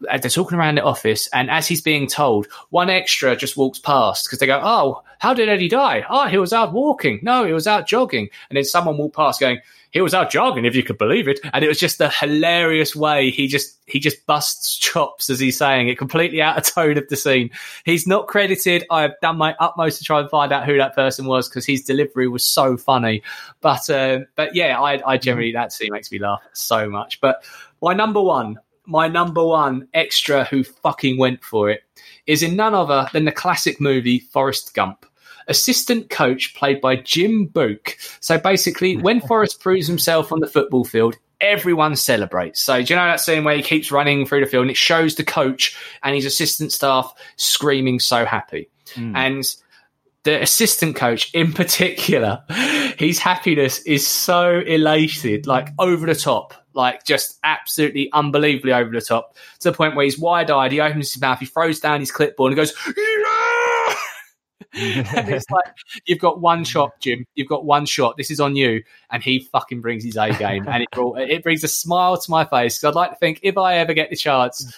they're 0.02 0.20
talking 0.20 0.58
around 0.58 0.76
the 0.76 0.84
office, 0.84 1.28
and 1.34 1.50
as 1.50 1.68
he's 1.68 1.82
being 1.82 2.08
told, 2.08 2.48
one 2.70 2.90
extra 2.90 3.36
just 3.36 3.58
walks 3.58 3.80
past 3.80 4.26
because 4.26 4.40
they 4.40 4.46
go, 4.46 4.62
"Oh, 4.64 5.02
how 5.18 5.34
did 5.34 5.50
Eddie 5.50 5.70
die? 5.70 6.06
Oh, 6.08 6.28
he 6.28 6.38
was 6.38 6.54
out 6.54 6.72
walking. 6.72 7.20
No, 7.24 7.46
he 7.46 7.54
was 7.54 7.66
out 7.66 7.88
jogging." 7.88 8.30
And 8.50 8.58
then 8.58 8.64
someone 8.64 8.98
walked 8.98 9.16
past, 9.16 9.40
going, 9.40 9.60
"He 9.92 10.02
was 10.02 10.14
out 10.14 10.32
jogging, 10.32 10.66
if 10.66 10.76
you 10.76 10.84
could 10.84 10.98
believe 10.98 11.28
it." 11.28 11.40
And 11.54 11.64
it 11.64 11.68
was 11.68 11.80
just 11.80 11.98
the 11.98 12.10
hilarious 12.10 12.96
way 12.96 13.30
he 13.30 13.48
just 13.48 13.78
he 13.86 14.00
just 14.00 14.26
busts 14.26 14.78
chops 14.78 15.30
as 15.30 15.40
he's 15.40 15.58
saying 15.58 15.88
it, 15.88 15.98
completely 15.98 16.42
out 16.42 16.58
of 16.58 16.64
tone 16.64 16.98
of 16.98 17.08
the 17.08 17.16
scene. 17.16 17.50
He's 17.86 18.08
not 18.08 18.28
credited. 18.28 18.86
I've 18.90 19.20
done 19.22 19.38
my 19.38 19.56
utmost 19.60 20.00
to 20.00 20.04
try 20.04 20.20
and 20.20 20.30
find 20.30 20.52
out 20.52 20.66
who 20.66 20.78
that 20.78 20.96
person 20.96 21.26
was 21.26 21.48
because 21.50 21.66
his 21.66 21.84
delivery 21.84 22.28
was 22.28 22.44
so 22.44 22.78
funny. 22.78 23.24
But 23.62 23.90
uh, 23.90 24.20
but 24.36 24.56
yeah, 24.56 24.80
I, 24.80 25.14
I 25.14 25.18
generally 25.18 25.52
that 25.54 25.72
scene 25.72 25.92
makes 25.92 26.12
me 26.12 26.20
laugh 26.20 26.42
so 26.54 26.90
much. 26.90 27.22
But 27.22 27.44
my 27.82 27.94
number 27.94 28.22
one 28.22 28.60
my 28.88 29.08
number 29.08 29.44
one 29.44 29.88
extra 29.94 30.46
who 30.46 30.64
fucking 30.64 31.18
went 31.18 31.44
for 31.44 31.70
it 31.70 31.84
is 32.26 32.42
in 32.42 32.56
none 32.56 32.74
other 32.74 33.08
than 33.14 33.26
the 33.26 33.32
classic 33.32 33.80
movie 33.80 34.20
Forrest 34.20 34.74
Gump. 34.74 35.06
Assistant 35.48 36.10
coach 36.10 36.56
played 36.56 36.82
by 36.82 36.98
Jim 36.98 37.46
Book. 37.46 37.98
So 38.20 38.38
basically, 38.38 38.98
when 38.98 39.22
Forrest 39.28 39.60
proves 39.60 39.88
himself 39.88 40.32
on 40.32 40.40
the 40.40 40.48
football 40.48 40.84
field, 40.84 41.16
everyone 41.40 41.96
celebrates. 41.96 42.60
So 42.62 42.82
do 42.82 42.94
you 42.94 43.00
know 43.00 43.06
that 43.06 43.20
scene 43.20 43.44
where 43.44 43.56
he 43.56 43.62
keeps 43.62 43.92
running 43.92 44.26
through 44.26 44.42
the 44.42 44.48
field 44.48 44.64
and 44.64 44.72
it 44.72 44.78
shows 44.78 45.16
the 45.16 45.24
coach 45.24 45.78
and 46.04 46.16
his 46.16 46.26
assistant 46.26 46.72
staff 46.72 47.14
screaming 47.36 48.00
so 48.00 48.26
happy. 48.26 48.70
Hmm. 48.96 49.16
And 49.16 49.56
the 50.24 50.42
assistant 50.42 50.96
coach 50.96 51.34
in 51.34 51.54
particular, 51.54 52.44
his 52.98 53.20
happiness 53.20 53.80
is 53.80 54.06
so 54.06 54.60
elated, 54.60 55.48
like 55.48 55.70
over 55.80 56.06
the 56.06 56.16
top, 56.16 56.54
like 56.74 57.06
just 57.06 57.40
absolutely 57.44 58.10
unbelievably 58.12 58.74
over 58.74 58.92
the 58.92 59.02
top, 59.02 59.38
to 59.60 59.72
the 59.72 59.78
point 59.78 59.96
where 59.96 60.04
he's 60.04 60.20
wide 60.20 60.52
eyed, 60.52 60.72
he 60.72 60.82
opens 60.82 61.14
his 61.14 61.22
mouth, 61.22 61.40
he 61.40 61.46
throws 61.46 61.80
down 61.80 62.00
his 62.00 62.12
clipboard 62.12 62.52
and 62.52 62.58
goes, 62.58 62.74
"Yeah!" 62.88 63.37
and 65.16 65.30
it's 65.30 65.50
like 65.50 65.66
you've 66.06 66.20
got 66.20 66.40
one 66.40 66.64
shot, 66.64 66.92
Jim. 67.00 67.26
You've 67.36 67.48
got 67.48 67.66
one 67.66 67.86
shot. 67.86 68.16
This 68.18 68.30
is 68.30 68.40
on 68.40 68.56
you, 68.56 68.84
and 69.10 69.24
he 69.24 69.40
fucking 69.40 69.82
brings 69.82 70.04
his 70.04 70.18
A 70.18 70.32
game, 70.34 70.68
and 70.68 70.84
it 70.84 70.90
brought, 70.92 71.20
it 71.20 71.44
brings 71.44 71.64
a 71.64 71.68
smile 71.68 72.18
to 72.18 72.32
my 72.32 72.46
face 72.46 72.84
I'd 72.84 72.96
like 72.96 73.12
to 73.12 73.16
think 73.18 73.40
if 73.44 73.58
I 73.58 73.78
ever 73.78 73.94
get 73.94 74.10
the 74.10 74.16
chance. 74.16 74.76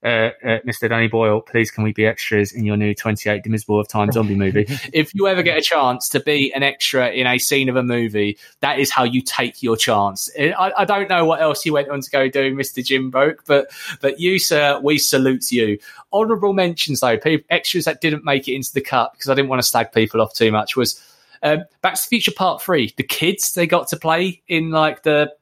Uh, 0.00 0.30
uh, 0.44 0.58
Mr. 0.64 0.88
Danny 0.88 1.08
Boyle, 1.08 1.40
please 1.40 1.72
can 1.72 1.82
we 1.82 1.92
be 1.92 2.06
extras 2.06 2.52
in 2.52 2.64
your 2.64 2.76
new 2.76 2.94
28 2.94 3.42
Dimmible 3.42 3.80
of 3.80 3.88
Time 3.88 4.12
zombie 4.12 4.36
movie? 4.36 4.64
if 4.92 5.12
you 5.12 5.26
ever 5.26 5.42
get 5.42 5.58
a 5.58 5.60
chance 5.60 6.08
to 6.10 6.20
be 6.20 6.52
an 6.54 6.62
extra 6.62 7.10
in 7.10 7.26
a 7.26 7.36
scene 7.38 7.68
of 7.68 7.74
a 7.74 7.82
movie, 7.82 8.38
that 8.60 8.78
is 8.78 8.92
how 8.92 9.02
you 9.02 9.20
take 9.20 9.60
your 9.60 9.76
chance. 9.76 10.30
I, 10.38 10.72
I 10.76 10.84
don't 10.84 11.08
know 11.08 11.24
what 11.24 11.40
else 11.40 11.66
you 11.66 11.72
went 11.72 11.88
on 11.88 12.00
to 12.00 12.10
go 12.10 12.28
do, 12.28 12.54
Mr. 12.54 12.84
Jim 12.84 13.10
Broke, 13.10 13.44
but 13.44 13.70
but 14.00 14.20
you, 14.20 14.38
sir, 14.38 14.78
we 14.80 14.98
salute 14.98 15.50
you. 15.50 15.78
Honourable 16.12 16.52
mentions 16.52 17.00
though, 17.00 17.18
people, 17.18 17.44
extras 17.50 17.84
that 17.86 18.00
didn't 18.00 18.24
make 18.24 18.46
it 18.46 18.54
into 18.54 18.72
the 18.72 18.80
cut 18.80 19.12
because 19.12 19.28
I 19.28 19.34
didn't 19.34 19.48
want 19.48 19.62
to 19.62 19.68
slag 19.68 19.92
people 19.92 20.20
off 20.20 20.32
too 20.32 20.52
much 20.52 20.76
was 20.76 21.02
um, 21.42 21.64
Back 21.82 21.94
to 21.94 22.02
the 22.02 22.08
Future 22.08 22.32
Part 22.32 22.62
Three. 22.62 22.94
The 22.96 23.02
kids 23.02 23.52
they 23.52 23.66
got 23.66 23.88
to 23.88 23.96
play 23.96 24.42
in 24.46 24.70
like 24.70 25.02
the 25.02 25.32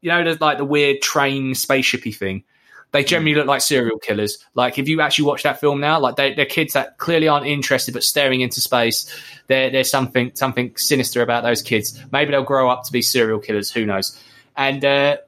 you 0.00 0.10
know, 0.10 0.22
there's 0.22 0.40
like 0.40 0.58
the 0.58 0.64
weird 0.64 1.02
train 1.02 1.52
spaceshipy 1.52 2.14
thing. 2.14 2.44
They 2.92 3.04
generally 3.04 3.34
look 3.34 3.46
like 3.46 3.60
serial 3.60 3.98
killers. 3.98 4.38
Like 4.54 4.78
if 4.78 4.88
you 4.88 5.00
actually 5.00 5.26
watch 5.26 5.42
that 5.42 5.60
film 5.60 5.80
now, 5.80 6.00
like 6.00 6.16
they, 6.16 6.34
they're 6.34 6.46
kids 6.46 6.72
that 6.72 6.98
clearly 6.98 7.28
aren't 7.28 7.46
interested 7.46 7.92
but 7.92 8.02
staring 8.02 8.40
into 8.40 8.60
space. 8.60 9.12
There, 9.48 9.70
there's 9.70 9.90
something 9.90 10.32
something 10.34 10.72
sinister 10.76 11.22
about 11.22 11.42
those 11.42 11.62
kids. 11.62 12.00
Maybe 12.10 12.30
they'll 12.30 12.42
grow 12.42 12.70
up 12.70 12.84
to 12.84 12.92
be 12.92 13.02
serial 13.02 13.38
killers. 13.38 13.70
Who 13.70 13.84
knows? 13.84 14.18
And 14.56 14.84
uh, 14.84 15.18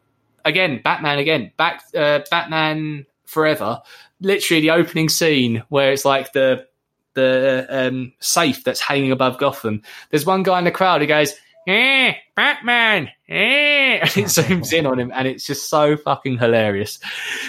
again, 0.44 0.80
Batman 0.82 1.18
again, 1.18 1.52
back 1.56 1.82
uh, 1.94 2.20
Batman 2.30 3.06
Forever. 3.24 3.82
Literally 4.20 4.62
the 4.62 4.70
opening 4.70 5.08
scene 5.08 5.62
where 5.68 5.92
it's 5.92 6.04
like 6.04 6.32
the 6.32 6.66
the 7.14 7.66
um, 7.68 8.12
safe 8.20 8.64
that's 8.64 8.80
hanging 8.80 9.12
above 9.12 9.38
Gotham. 9.38 9.82
There's 10.10 10.24
one 10.24 10.42
guy 10.42 10.58
in 10.58 10.64
the 10.64 10.70
crowd 10.70 11.00
who 11.00 11.06
goes, 11.06 11.34
"Eh, 11.66 12.14
Batman!" 12.36 13.10
Eh, 13.28 13.98
and 13.98 14.02
it 14.16 14.26
zooms 14.26 14.72
in 14.72 14.86
on 14.86 14.98
him, 14.98 15.10
and 15.14 15.26
it's 15.28 15.46
just 15.46 15.68
so 15.68 15.96
fucking 15.96 16.38
hilarious. 16.38 16.98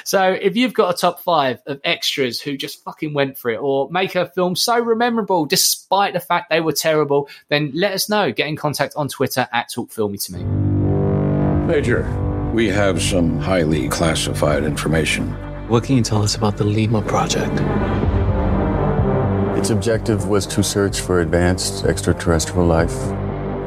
So, 0.03 0.31
if 0.31 0.55
you've 0.55 0.73
got 0.73 0.95
a 0.95 0.97
top 0.97 1.21
five 1.21 1.59
of 1.67 1.79
extras 1.83 2.41
who 2.41 2.57
just 2.57 2.83
fucking 2.83 3.13
went 3.13 3.37
for 3.37 3.51
it, 3.51 3.57
or 3.61 3.89
make 3.91 4.15
a 4.15 4.27
film 4.27 4.55
so 4.55 4.83
memorable 4.95 5.45
despite 5.45 6.13
the 6.13 6.19
fact 6.19 6.49
they 6.49 6.61
were 6.61 6.73
terrible, 6.73 7.29
then 7.49 7.71
let 7.73 7.93
us 7.93 8.09
know. 8.09 8.31
Get 8.31 8.47
in 8.47 8.55
contact 8.55 8.93
on 8.95 9.07
Twitter 9.07 9.47
at 9.51 9.71
Talk 9.71 9.91
Filmy 9.91 10.17
to 10.17 10.33
me. 10.33 10.43
Major, 11.65 12.09
we 12.53 12.67
have 12.67 13.01
some 13.01 13.37
highly 13.39 13.87
classified 13.89 14.63
information. 14.63 15.31
What 15.69 15.83
can 15.83 15.97
you 15.97 16.01
tell 16.01 16.23
us 16.23 16.35
about 16.35 16.57
the 16.57 16.63
Lima 16.63 17.01
project? 17.03 17.53
Its 19.55 19.69
objective 19.69 20.27
was 20.27 20.47
to 20.47 20.63
search 20.63 21.01
for 21.01 21.19
advanced 21.19 21.85
extraterrestrial 21.85 22.65
life. 22.65 22.95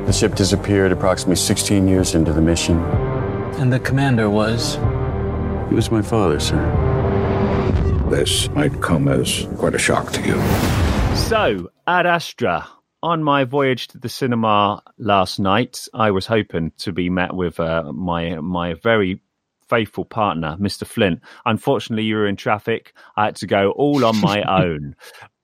The 0.07 0.13
ship 0.13 0.35
disappeared 0.35 0.93
approximately 0.93 1.37
16 1.37 1.87
years 1.87 2.15
into 2.15 2.33
the 2.33 2.41
mission. 2.41 2.79
And 3.61 3.73
the 3.73 3.81
commander 3.81 4.29
was? 4.29 4.75
He 5.69 5.75
was 5.75 5.91
my 5.91 6.03
father, 6.03 6.41
sir. 6.41 6.61
This 8.11 8.49
might 8.51 8.83
come 8.83 9.09
as 9.09 9.47
quite 9.59 9.75
a 9.75 9.79
shock 9.79 10.13
to 10.13 10.21
you. 10.23 11.17
So, 11.17 11.71
Ad 11.87 12.07
Astra. 12.07 12.69
On 13.05 13.23
my 13.23 13.45
voyage 13.45 13.89
to 13.89 13.99
the 13.99 14.09
cinema 14.09 14.83
last 14.99 15.41
night, 15.41 15.89
I 15.95 16.11
was 16.11 16.27
hoping 16.27 16.73
to 16.79 16.93
be 16.93 17.09
met 17.11 17.35
with 17.35 17.59
uh, 17.59 17.93
my 17.93 18.37
my 18.37 18.75
very 18.75 19.21
faithful 19.69 20.05
partner, 20.05 20.57
Mr. 20.61 20.87
Flint. 20.87 21.21
Unfortunately, 21.47 22.05
you 22.05 22.17
were 22.17 22.27
in 22.27 22.37
traffic. 22.37 22.93
I 23.17 23.25
had 23.25 23.37
to 23.37 23.47
go 23.47 23.71
all 23.71 24.05
on 24.05 24.21
my 24.21 24.43
own. 24.63 24.95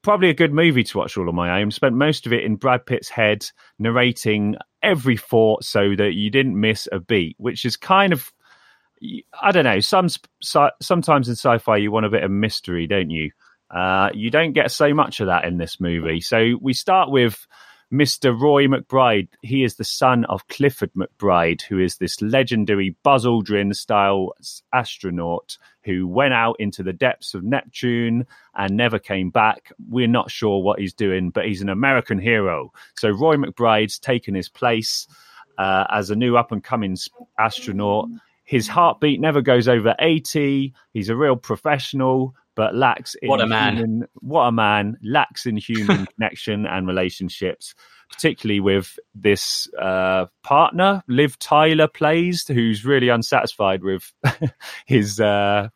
Probably 0.08 0.30
a 0.30 0.34
good 0.34 0.54
movie 0.54 0.84
to 0.84 0.96
watch 0.96 1.18
all 1.18 1.28
on 1.28 1.34
my 1.34 1.60
own. 1.60 1.70
Spent 1.70 1.94
most 1.94 2.24
of 2.24 2.32
it 2.32 2.42
in 2.42 2.56
Brad 2.56 2.86
Pitt's 2.86 3.10
head, 3.10 3.44
narrating 3.78 4.56
every 4.82 5.18
thought 5.18 5.64
so 5.64 5.94
that 5.96 6.14
you 6.14 6.30
didn't 6.30 6.58
miss 6.58 6.88
a 6.90 6.98
beat, 6.98 7.36
which 7.38 7.66
is 7.66 7.76
kind 7.76 8.14
of 8.14 8.32
I 9.38 9.52
don't 9.52 9.64
know. 9.64 9.80
Some 9.80 10.08
sometimes 10.40 11.28
in 11.28 11.34
sci-fi 11.34 11.76
you 11.76 11.92
want 11.92 12.06
a 12.06 12.08
bit 12.08 12.24
of 12.24 12.30
mystery, 12.30 12.86
don't 12.86 13.10
you? 13.10 13.32
Uh, 13.70 14.08
you 14.14 14.30
don't 14.30 14.54
get 14.54 14.70
so 14.70 14.94
much 14.94 15.20
of 15.20 15.26
that 15.26 15.44
in 15.44 15.58
this 15.58 15.78
movie. 15.78 16.22
So 16.22 16.54
we 16.58 16.72
start 16.72 17.10
with 17.10 17.46
Mr. 17.92 18.38
Roy 18.38 18.66
McBride. 18.66 19.28
He 19.42 19.64
is 19.64 19.76
the 19.76 19.84
son 19.84 20.24
of 20.26 20.46
Clifford 20.48 20.92
McBride, 20.92 21.62
who 21.62 21.78
is 21.78 21.96
this 21.96 22.20
legendary 22.20 22.96
Buzz 23.02 23.24
Aldrin 23.24 23.74
style 23.74 24.34
astronaut 24.74 25.56
who 25.84 26.06
went 26.06 26.34
out 26.34 26.56
into 26.58 26.82
the 26.82 26.92
depths 26.92 27.32
of 27.32 27.42
Neptune 27.42 28.26
and 28.54 28.76
never 28.76 28.98
came 28.98 29.30
back. 29.30 29.72
We're 29.88 30.06
not 30.06 30.30
sure 30.30 30.62
what 30.62 30.80
he's 30.80 30.92
doing, 30.92 31.30
but 31.30 31.46
he's 31.46 31.62
an 31.62 31.70
American 31.70 32.18
hero. 32.18 32.72
So 32.98 33.08
Roy 33.08 33.36
McBride's 33.36 33.98
taken 33.98 34.34
his 34.34 34.50
place 34.50 35.06
uh, 35.56 35.84
as 35.90 36.10
a 36.10 36.16
new 36.16 36.36
up 36.36 36.52
and 36.52 36.62
coming 36.62 36.96
astronaut. 37.38 38.08
His 38.48 38.66
heartbeat 38.66 39.20
never 39.20 39.42
goes 39.42 39.68
over 39.68 39.94
80. 39.98 40.72
He's 40.94 41.10
a 41.10 41.16
real 41.16 41.36
professional, 41.36 42.34
but 42.56 42.74
lacks 42.74 43.14
in 43.20 43.28
What 43.28 43.42
a 43.42 43.46
man. 43.46 43.76
human, 43.76 44.08
what 44.14 44.44
a 44.44 44.52
man 44.52 44.96
lacks 45.02 45.44
in 45.44 45.58
human 45.58 46.06
connection 46.16 46.64
and 46.64 46.86
relationships 46.86 47.74
particularly 48.10 48.58
with 48.58 48.98
this 49.14 49.68
uh, 49.78 50.24
partner 50.42 51.02
liv 51.08 51.38
tyler 51.38 51.86
plays 51.86 52.48
who's 52.48 52.86
really 52.86 53.10
unsatisfied 53.10 53.82
with 53.82 54.14
his 54.86 55.20
uh, 55.20 55.68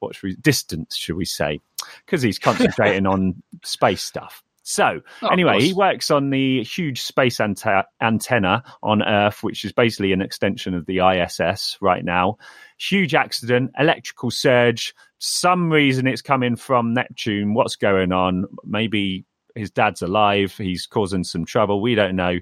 what 0.00 0.16
should 0.16 0.26
we 0.26 0.34
distance 0.34 0.96
should 0.96 1.14
we 1.14 1.24
say 1.24 1.60
because 2.04 2.22
he's 2.22 2.40
concentrating 2.40 3.06
on 3.06 3.40
space 3.62 4.02
stuff 4.02 4.42
so 4.68 5.00
Oh, 5.22 5.28
anyway, 5.28 5.60
he 5.60 5.72
works 5.72 6.10
on 6.10 6.30
the 6.30 6.64
huge 6.64 7.00
space 7.00 7.38
ante- 7.38 7.86
antenna 8.00 8.64
on 8.82 9.00
Earth, 9.00 9.44
which 9.44 9.64
is 9.64 9.72
basically 9.72 10.12
an 10.12 10.20
extension 10.20 10.74
of 10.74 10.86
the 10.86 10.98
ISS 10.98 11.78
right 11.80 12.04
now. 12.04 12.38
Huge 12.76 13.14
accident, 13.14 13.70
electrical 13.78 14.32
surge. 14.32 14.92
Some 15.18 15.70
reason 15.70 16.08
it's 16.08 16.20
coming 16.20 16.56
from 16.56 16.94
Neptune. 16.94 17.54
What's 17.54 17.76
going 17.76 18.10
on? 18.10 18.46
Maybe 18.64 19.24
his 19.54 19.70
dad's 19.70 20.02
alive. 20.02 20.52
He's 20.58 20.86
causing 20.86 21.22
some 21.22 21.44
trouble. 21.44 21.80
We 21.80 21.94
don't 21.94 22.16
know. 22.16 22.40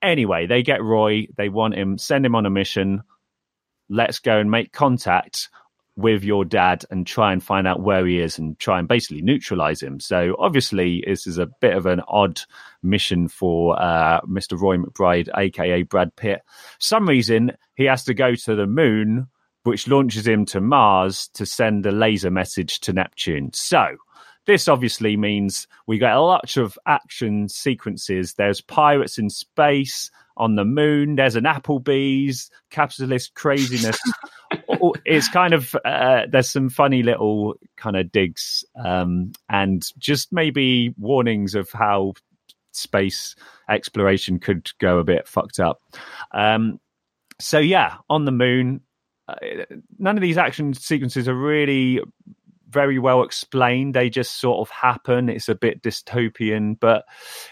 Anyway, 0.00 0.46
they 0.46 0.62
get 0.62 0.84
Roy. 0.84 1.26
They 1.36 1.48
want 1.48 1.74
him. 1.74 1.98
Send 1.98 2.24
him 2.24 2.36
on 2.36 2.46
a 2.46 2.50
mission. 2.50 3.02
Let's 3.88 4.20
go 4.20 4.38
and 4.38 4.52
make 4.52 4.72
contact 4.72 5.48
with 5.96 6.22
your 6.22 6.44
dad 6.44 6.84
and 6.90 7.06
try 7.06 7.32
and 7.32 7.42
find 7.42 7.66
out 7.66 7.80
where 7.80 8.06
he 8.06 8.20
is 8.20 8.38
and 8.38 8.58
try 8.58 8.78
and 8.78 8.86
basically 8.86 9.22
neutralize 9.22 9.82
him. 9.82 9.98
So 9.98 10.36
obviously, 10.38 11.02
this 11.06 11.26
is 11.26 11.38
a 11.38 11.46
bit 11.46 11.74
of 11.74 11.86
an 11.86 12.02
odd 12.06 12.40
mission 12.82 13.28
for 13.28 13.80
uh, 13.80 14.20
Mr. 14.22 14.60
Roy 14.60 14.76
McBride, 14.76 15.28
aka 15.36 15.82
Brad 15.82 16.14
Pitt. 16.14 16.42
Some 16.78 17.08
reason 17.08 17.52
he 17.74 17.84
has 17.84 18.04
to 18.04 18.14
go 18.14 18.34
to 18.34 18.54
the 18.54 18.66
moon, 18.66 19.28
which 19.62 19.88
launches 19.88 20.26
him 20.26 20.44
to 20.46 20.60
Mars 20.60 21.28
to 21.34 21.46
send 21.46 21.86
a 21.86 21.92
laser 21.92 22.30
message 22.30 22.80
to 22.80 22.92
Neptune. 22.92 23.50
So 23.54 23.96
this 24.46 24.68
obviously 24.68 25.16
means 25.16 25.66
we 25.86 25.98
get 25.98 26.12
a 26.12 26.20
lot 26.20 26.56
of 26.56 26.78
action 26.86 27.48
sequences. 27.48 28.34
There's 28.34 28.60
pirates 28.60 29.18
in 29.18 29.30
space 29.30 30.10
on 30.36 30.54
the 30.54 30.64
moon. 30.64 31.16
There's 31.16 31.36
an 31.36 31.44
Applebee's, 31.44 32.50
capitalist 32.70 33.34
craziness. 33.34 33.98
Oh, 34.80 34.94
it's 35.04 35.28
kind 35.28 35.54
of 35.54 35.74
uh, 35.84 36.22
there's 36.30 36.50
some 36.50 36.68
funny 36.68 37.02
little 37.02 37.54
kind 37.76 37.96
of 37.96 38.10
digs 38.12 38.64
um, 38.82 39.32
and 39.48 39.84
just 39.98 40.32
maybe 40.32 40.94
warnings 40.98 41.54
of 41.54 41.70
how 41.72 42.14
space 42.72 43.34
exploration 43.68 44.38
could 44.38 44.70
go 44.78 44.98
a 44.98 45.04
bit 45.04 45.26
fucked 45.26 45.60
up. 45.60 45.80
Um, 46.32 46.78
so 47.40 47.58
yeah, 47.58 47.96
on 48.08 48.24
the 48.24 48.32
moon, 48.32 48.80
uh, 49.28 49.34
none 49.98 50.16
of 50.16 50.22
these 50.22 50.38
action 50.38 50.74
sequences 50.74 51.28
are 51.28 51.34
really 51.34 52.00
very 52.68 52.98
well 52.98 53.22
explained. 53.22 53.94
They 53.94 54.10
just 54.10 54.40
sort 54.40 54.60
of 54.60 54.70
happen. 54.70 55.28
It's 55.28 55.48
a 55.48 55.54
bit 55.54 55.82
dystopian, 55.82 56.78
but 56.78 57.04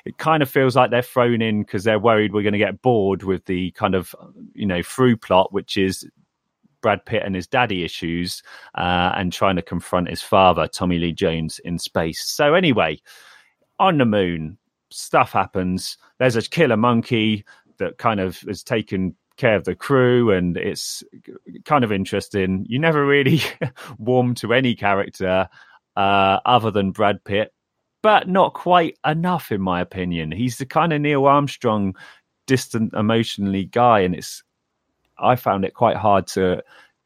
it 0.04 0.18
kind 0.18 0.42
of 0.42 0.50
feels 0.50 0.76
like 0.76 0.90
they're 0.90 1.02
thrown 1.02 1.40
in 1.40 1.62
because 1.62 1.84
they're 1.84 1.98
worried 1.98 2.32
we're 2.32 2.42
going 2.42 2.52
to 2.52 2.58
get 2.58 2.82
bored 2.82 3.22
with 3.22 3.44
the 3.46 3.70
kind 3.72 3.94
of 3.94 4.14
you 4.54 4.66
know 4.66 4.82
through 4.82 5.16
plot, 5.16 5.52
which 5.52 5.76
is 5.76 6.06
Brad 6.84 7.06
Pitt 7.06 7.22
and 7.24 7.34
his 7.34 7.46
daddy 7.46 7.82
issues 7.82 8.42
uh, 8.74 9.12
and 9.16 9.32
trying 9.32 9.56
to 9.56 9.62
confront 9.62 10.10
his 10.10 10.20
father, 10.20 10.68
Tommy 10.68 10.98
Lee 10.98 11.14
Jones, 11.14 11.58
in 11.60 11.78
space. 11.78 12.22
So 12.22 12.52
anyway, 12.52 13.00
on 13.78 13.96
the 13.96 14.04
moon, 14.04 14.58
stuff 14.90 15.32
happens. 15.32 15.96
There's 16.18 16.36
a 16.36 16.42
killer 16.42 16.76
monkey 16.76 17.46
that 17.78 17.96
kind 17.96 18.20
of 18.20 18.38
has 18.40 18.62
taken 18.62 19.16
care 19.38 19.56
of 19.56 19.64
the 19.64 19.74
crew, 19.74 20.30
and 20.30 20.58
it's 20.58 21.02
kind 21.64 21.84
of 21.84 21.90
interesting. 21.90 22.66
You 22.68 22.78
never 22.78 23.06
really 23.06 23.40
warm 23.98 24.34
to 24.34 24.52
any 24.52 24.74
character 24.74 25.48
uh, 25.96 26.38
other 26.44 26.70
than 26.70 26.90
Brad 26.90 27.24
Pitt, 27.24 27.54
but 28.02 28.28
not 28.28 28.52
quite 28.52 28.98
enough, 29.06 29.50
in 29.50 29.62
my 29.62 29.80
opinion. 29.80 30.32
He's 30.32 30.58
the 30.58 30.66
kind 30.66 30.92
of 30.92 31.00
Neil 31.00 31.24
Armstrong, 31.24 31.96
distant 32.46 32.92
emotionally 32.92 33.64
guy, 33.64 34.00
and 34.00 34.14
it's 34.14 34.42
I 35.18 35.36
found 35.36 35.64
it 35.64 35.74
quite 35.74 35.96
hard 35.96 36.26
to 36.28 36.62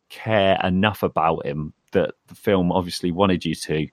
care 0.08 0.58
enough 0.64 1.02
about 1.02 1.46
him 1.46 1.72
that 1.92 2.14
the 2.26 2.34
film 2.34 2.72
obviously 2.72 3.10
wanted 3.10 3.44
you 3.44 3.54
to. 3.54 3.88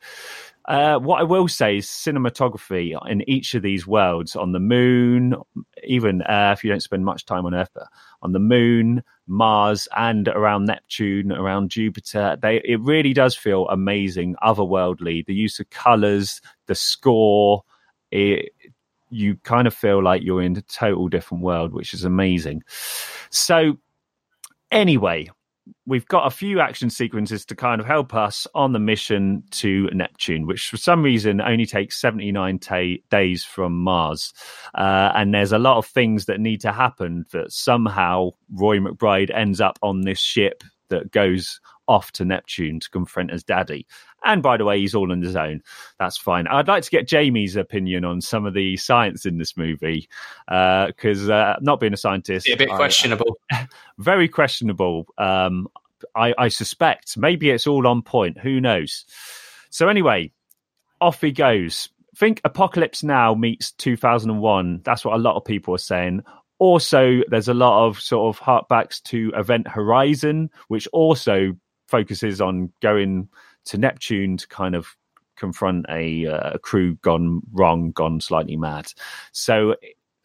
Uh, 0.68 0.98
what 0.98 1.20
I 1.20 1.24
will 1.24 1.48
say 1.48 1.78
is 1.78 1.88
cinematography 1.88 2.98
in 3.08 3.30
each 3.30 3.54
of 3.54 3.62
these 3.62 3.86
worlds 3.86 4.36
on 4.36 4.52
the 4.52 4.60
moon, 4.60 5.36
even 5.84 6.24
if 6.28 6.64
you 6.64 6.72
don't 6.72 6.82
spend 6.82 7.06
much 7.06 7.26
time 7.26 7.46
on 7.46 7.54
Earth, 7.54 7.70
but 7.76 7.88
on 8.24 8.32
the 8.32 8.40
moon, 8.40 9.04
Mars, 9.28 9.88
and 9.96 10.28
around 10.28 10.66
Neptune, 10.66 11.32
around 11.32 11.70
Jupiter, 11.70 12.38
they 12.42 12.62
it 12.66 12.82
really 12.82 13.14
does 13.14 13.36
feel 13.36 13.68
amazing, 13.68 14.36
otherworldly. 14.44 15.24
The 15.26 15.36
use 15.36 15.60
of 15.60 15.70
colors, 15.70 16.42
the 16.66 16.76
score, 16.76 17.64
it, 18.10 18.52
you 19.12 19.36
kind 19.44 19.68
of 19.68 19.74
feel 19.74 20.04
like 20.04 20.24
you're 20.24 20.42
in 20.42 20.58
a 20.58 20.62
total 20.64 21.10
different 21.10 21.44
world, 21.44 21.74
which 21.74 21.94
is 21.94 22.04
amazing. 22.04 22.64
So, 23.30 23.78
anyway, 24.76 25.30
we've 25.88 26.08
got 26.08 26.28
a 26.28 26.36
few 26.36 26.60
action 26.60 26.90
sequences 26.90 27.46
to 27.46 27.56
kind 27.56 27.82
of 27.82 27.88
help 27.88 28.14
us 28.14 28.46
on 28.54 28.74
the 28.74 28.80
mission 28.80 29.44
to 29.52 29.90
Neptune, 29.94 30.46
which 30.46 30.68
for 30.68 30.78
some 30.78 31.02
reason 31.02 31.42
only 31.42 31.66
takes 31.66 32.00
79 32.00 32.60
ta- 32.60 33.02
days 33.10 33.44
from 33.44 33.82
Mars. 33.82 34.34
Uh, 34.76 35.12
and 35.16 35.34
there's 35.34 35.54
a 35.54 35.60
lot 35.60 35.78
of 35.78 35.86
things 35.86 36.26
that 36.26 36.40
need 36.40 36.62
to 36.62 36.72
happen 36.72 37.26
that 37.32 37.52
somehow 37.52 38.32
Roy 38.54 38.78
McBride 38.78 39.34
ends 39.34 39.62
up 39.62 39.80
on 39.82 40.02
this 40.02 40.20
ship 40.20 40.64
that 40.90 41.12
goes 41.12 41.60
off 41.88 42.12
to 42.14 42.26
Neptune 42.26 42.80
to 42.80 42.90
confront 42.90 43.32
his 43.32 43.44
daddy. 43.44 43.86
And 44.24 44.42
by 44.42 44.58
the 44.58 44.66
way, 44.66 44.80
he's 44.80 44.96
all 44.96 45.12
on 45.12 45.22
his 45.22 45.36
own. 45.36 45.62
That's 46.00 46.18
fine. 46.18 46.48
I'd 46.48 46.68
like 46.68 46.84
to 46.84 46.90
get 46.90 47.08
Jamie's 47.08 47.56
opinion 47.56 48.06
on 48.06 48.22
some 48.22 48.46
of 48.46 48.54
the 48.54 48.76
science 48.78 49.26
in 49.26 49.38
this 49.38 49.56
movie 49.56 50.10
because 50.48 51.30
uh, 51.30 51.34
uh, 51.34 51.56
not 51.62 51.80
being 51.80 51.94
a 51.94 51.98
scientist, 51.98 52.50
a 52.50 52.56
bit 52.56 52.70
questionable. 52.70 53.38
I, 53.52 53.68
very 53.98 54.28
questionable. 54.28 55.06
Um, 55.18 55.68
I, 56.16 56.34
I 56.38 56.48
suspect 56.48 57.18
maybe 57.18 57.50
it's 57.50 57.68
all 57.68 57.88
on 57.88 58.02
point. 58.02 58.40
Who 58.40 58.60
knows? 58.60 59.06
So 59.70 59.88
anyway, 59.88 60.32
off 61.02 61.22
he 61.22 61.32
goes. 61.32 61.90
Think 62.16 62.40
Apocalypse 62.46 63.04
Now 63.04 63.36
meets 63.36 63.72
2001. 63.74 64.82
That's 64.86 65.04
what 65.04 65.16
a 65.16 65.18
lot 65.18 65.36
of 65.36 65.44
people 65.44 65.76
are 65.76 65.80
saying 65.80 66.24
also 66.60 67.22
there's 67.28 67.48
a 67.48 67.54
lot 67.54 67.86
of 67.86 68.00
sort 68.00 68.36
of 68.36 68.42
harkbacks 68.42 69.02
to 69.04 69.32
event 69.36 69.68
horizon 69.68 70.50
which 70.68 70.88
also 70.94 71.56
focuses 71.96 72.42
on 72.42 72.72
going 72.82 73.30
to 73.64 73.78
neptune 73.78 74.36
to 74.36 74.48
kind 74.48 74.76
of 74.76 74.98
confront 75.38 75.86
a, 75.90 76.28
uh, 76.28 76.52
a 76.56 76.60
crew 76.60 76.96
gone 76.96 77.42
wrong 77.54 77.92
gone 77.92 78.20
slightly 78.20 78.58
mad. 78.58 78.92
So 79.32 79.76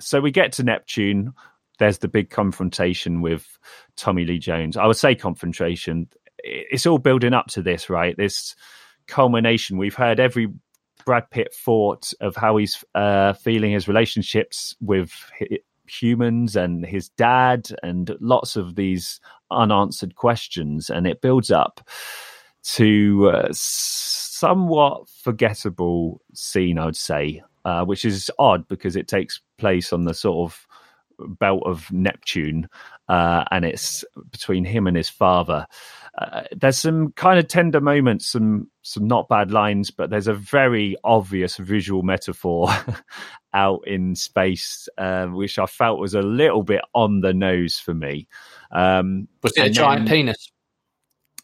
so 0.01 0.21
we 0.21 0.31
get 0.31 0.53
to 0.55 0.65
neptune. 0.65 1.33
There's 1.79 1.99
the 1.99 2.09
big 2.09 2.31
confrontation 2.31 3.21
with 3.21 3.59
tommy 3.97 4.25
lee 4.25 4.39
jones. 4.39 4.77
I 4.77 4.87
would 4.87 4.97
say 4.97 5.15
confrontation. 5.15 6.09
It's 6.39 6.87
all 6.87 6.99
building 6.99 7.35
up 7.35 7.47
to 7.49 7.63
this 7.63 7.89
right? 7.89 8.17
This 8.17 8.57
culmination. 9.07 9.79
We've 9.79 9.95
heard 9.95 10.19
every 10.19 10.49
brad 11.05 11.31
pitt 11.31 11.55
thought 11.55 12.13
of 12.21 12.35
how 12.35 12.57
he's 12.57 12.85
uh, 12.95 13.35
feeling 13.35 13.73
his 13.73 13.89
relationships 13.89 14.75
with 14.81 15.13
humans 15.87 16.57
and 16.57 16.85
his 16.85 17.09
dad 17.11 17.69
and 17.83 18.17
lots 18.21 18.57
of 18.57 18.75
these 18.77 19.21
unanswered 19.51 20.15
questions 20.15 20.91
and 20.91 21.07
it 21.07 21.21
builds 21.21 21.51
up 21.51 21.81
to 22.63 23.31
uh, 23.33 23.49
somewhat 23.53 25.09
forgettable 25.09 26.21
scene 26.35 26.79
i 26.79 26.85
would 26.85 26.97
say 26.97 27.43
uh, 27.65 27.85
which 27.85 28.05
is 28.05 28.31
odd 28.39 28.67
because 28.69 28.97
it 28.97 29.07
takes 29.07 29.41
place 29.59 29.93
on 29.93 30.05
the 30.05 30.15
sort 30.15 30.51
of 30.51 30.67
belt 31.39 31.63
of 31.67 31.91
neptune 31.93 32.69
uh, 33.09 33.45
and 33.51 33.65
it's 33.65 34.05
between 34.31 34.65
him 34.65 34.87
and 34.87 34.97
his 34.97 35.09
father. 35.09 35.67
Uh, 36.17 36.43
there's 36.53 36.79
some 36.79 37.13
kind 37.13 37.39
of 37.39 37.49
tender 37.49 37.81
moments, 37.81 38.29
some 38.29 38.69
some 38.83 39.07
not 39.07 39.29
bad 39.29 39.51
lines, 39.51 39.91
but 39.91 40.11
there's 40.11 40.29
a 40.29 40.35
very 40.35 40.97
obvious 41.05 41.57
visual 41.57 42.03
metaphor 42.03 42.69
out 43.55 43.87
in 43.87 44.15
space, 44.15 44.89
uh, 44.99 45.27
which 45.27 45.59
I 45.59 45.67
felt 45.67 45.99
was 45.99 46.15
a 46.15 46.23
little 46.23 46.63
bit 46.63 46.83
on 46.95 47.21
the 47.21 47.35
nose 47.35 47.79
for 47.79 47.95
me. 47.95 48.29
Um, 48.71 49.29
was 49.43 49.53
it 49.57 49.67
a 49.67 49.71
giant 49.71 50.07
then, 50.07 50.27
penis? 50.27 50.53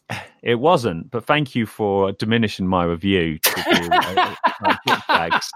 It 0.43 0.59
wasn't, 0.59 1.11
but 1.11 1.25
thank 1.25 1.55
you 1.55 1.65
for 1.65 2.13
diminishing 2.13 2.67
my 2.67 2.85
review. 2.85 3.37
To 3.39 3.89
uh, 3.91 4.97
bags. 5.09 5.51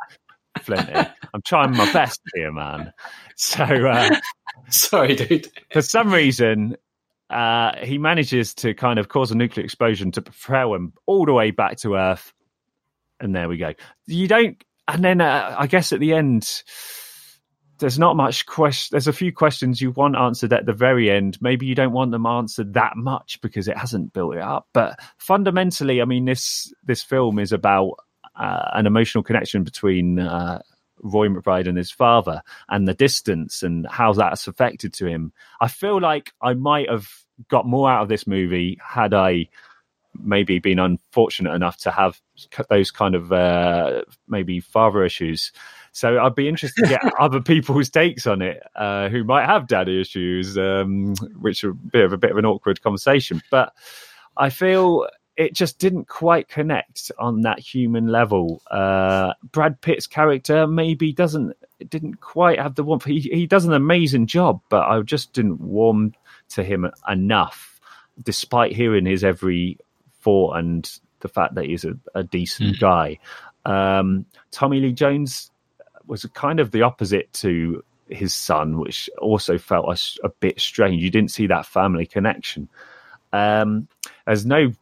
Flinty. 0.60 0.94
I'm 0.94 1.42
trying 1.46 1.76
my 1.78 1.92
best 1.94 2.20
here, 2.36 2.52
man. 2.52 2.92
So, 3.38 3.64
uh, 3.64 4.20
sorry, 4.70 5.16
dude. 5.16 5.48
For 5.72 5.82
some 5.82 6.14
reason, 6.14 6.78
uh, 7.32 7.72
he 7.84 7.98
manages 7.98 8.54
to 8.56 8.76
kind 8.76 9.00
of 9.00 9.08
cause 9.08 9.32
a 9.32 9.36
nuclear 9.36 9.64
explosion 9.64 10.12
to 10.12 10.22
propel 10.22 10.76
him 10.76 10.94
all 11.08 11.26
the 11.26 11.34
way 11.34 11.50
back 11.50 11.78
to 11.78 11.96
Earth. 11.96 12.34
And 13.20 13.34
there 13.34 13.50
we 13.50 13.58
go. 13.58 13.74
You 14.06 14.28
don't, 14.28 14.64
and 14.92 15.04
then 15.04 15.22
uh, 15.22 15.56
I 15.58 15.68
guess 15.68 15.92
at 15.94 16.00
the 16.00 16.14
end, 16.14 16.64
there's 17.80 17.98
not 17.98 18.16
much 18.16 18.46
question. 18.46 18.90
There's 18.92 19.08
a 19.08 19.14
few 19.14 19.32
questions 19.32 19.82
you 19.82 19.92
want 19.92 20.16
answered 20.16 20.54
at 20.54 20.66
the 20.66 20.74
very 20.74 21.10
end. 21.10 21.38
Maybe 21.42 21.66
you 21.66 21.76
don't 21.76 21.94
want 21.94 22.12
them 22.12 22.26
answered 22.26 22.74
that 22.74 22.98
much 22.98 23.40
because 23.42 23.68
it 23.68 23.78
hasn't 23.78 24.14
built 24.14 24.36
it 24.36 24.42
up. 24.42 24.68
But 24.74 25.00
fundamentally, 25.18 26.02
I 26.02 26.06
mean, 26.06 26.26
this 26.26 26.74
this 26.84 27.02
film 27.02 27.40
is 27.40 27.52
about 27.52 27.96
uh, 28.36 28.70
an 28.74 28.86
emotional 28.86 29.24
connection 29.24 29.64
between 29.64 30.20
uh, 30.20 30.62
Roy 31.02 31.28
McBride 31.28 31.68
and 31.68 31.78
his 31.78 31.92
father 31.92 32.42
and 32.70 32.88
the 32.88 32.94
distance 32.94 33.64
and 33.64 33.88
how 33.90 34.14
that's 34.14 34.48
affected 34.48 34.94
to 34.96 35.08
him. 35.08 35.32
I 35.60 35.68
feel 35.68 36.00
like 36.00 36.34
I 36.42 36.54
might 36.54 36.90
have 36.90 37.08
got 37.48 37.66
more 37.66 37.90
out 37.90 38.04
of 38.04 38.10
this 38.10 38.28
movie 38.28 38.78
had 38.86 39.14
I 39.14 39.48
maybe 40.20 40.60
been 40.60 40.80
unfortunate 40.80 41.54
enough 41.54 41.78
to 41.78 41.92
have 41.92 42.20
those 42.70 42.92
kind 42.92 43.16
of 43.16 43.32
uh, 43.32 44.02
maybe 44.28 44.60
father 44.60 45.04
issues. 45.04 45.52
So 45.94 46.20
I'd 46.20 46.36
be 46.36 46.48
interested 46.48 46.84
to 46.84 46.90
get 46.90 47.02
other 47.20 47.42
people's 47.42 47.90
takes 47.90 48.26
on 48.28 48.42
it 48.42 48.64
uh, 48.76 49.10
who 49.10 49.24
might 49.24 49.46
have 49.46 49.68
daddy 49.68 50.00
issues, 50.00 50.58
um, 50.58 51.16
which 51.40 51.64
are 51.64 51.72
a 51.72 51.76
bit 51.76 52.06
of 52.06 52.14
a 52.14 52.18
bit 52.18 52.32
of 52.32 52.38
an 52.38 52.46
awkward 52.46 52.82
conversation. 52.82 53.42
But 53.52 53.74
I 54.38 54.50
feel 54.50 55.08
it 55.38 55.54
just 55.54 55.80
didn't 55.80 56.08
quite 56.08 56.48
connect 56.50 57.12
on 57.18 57.42
that 57.42 57.60
human 57.60 58.08
level. 58.08 58.62
Uh, 58.70 59.34
Brad 59.52 59.82
Pitt's 59.82 60.08
character 60.08 60.68
maybe 60.68 61.12
doesn't 61.12 61.56
didn't 61.90 62.22
quite 62.22 62.60
have 62.60 62.76
the 62.76 62.84
warmth. 62.84 63.06
He 63.06 63.20
he 63.20 63.48
does 63.48 63.66
an 63.66 63.74
amazing 63.74 64.28
job, 64.28 64.62
but 64.70 64.88
I 64.88 65.02
just 65.02 65.34
didn't 65.34 65.60
warm 65.60 66.14
to 66.50 66.64
him 66.64 66.90
enough, 67.08 67.80
despite 68.22 68.74
hearing 68.74 69.06
his 69.06 69.24
every 69.24 69.78
thought 70.22 70.58
and 70.58 71.00
the 71.20 71.28
fact 71.28 71.56
that 71.56 71.66
he's 71.66 71.86
a, 71.86 71.94
a 72.16 72.24
decent 72.24 72.76
mm. 72.76 72.80
guy. 72.80 73.20
Um, 73.66 74.26
Tommy 74.52 74.80
Lee 74.80 74.94
Jones 74.94 75.52
was 76.08 76.26
kind 76.34 76.60
of 76.60 76.72
the 76.72 76.82
opposite 76.82 77.32
to 77.34 77.84
his 78.10 78.34
son, 78.34 78.80
which 78.80 79.10
also 79.20 79.58
felt 79.58 79.88
a, 79.88 80.28
a 80.28 80.30
bit 80.40 80.60
strange. 80.60 81.02
You 81.02 81.10
didn't 81.10 81.32
see 81.32 81.48
that 81.48 81.66
family 81.66 82.06
connection. 82.06 82.68
Um, 83.32 83.88
there's 84.26 84.46
no 84.46 84.74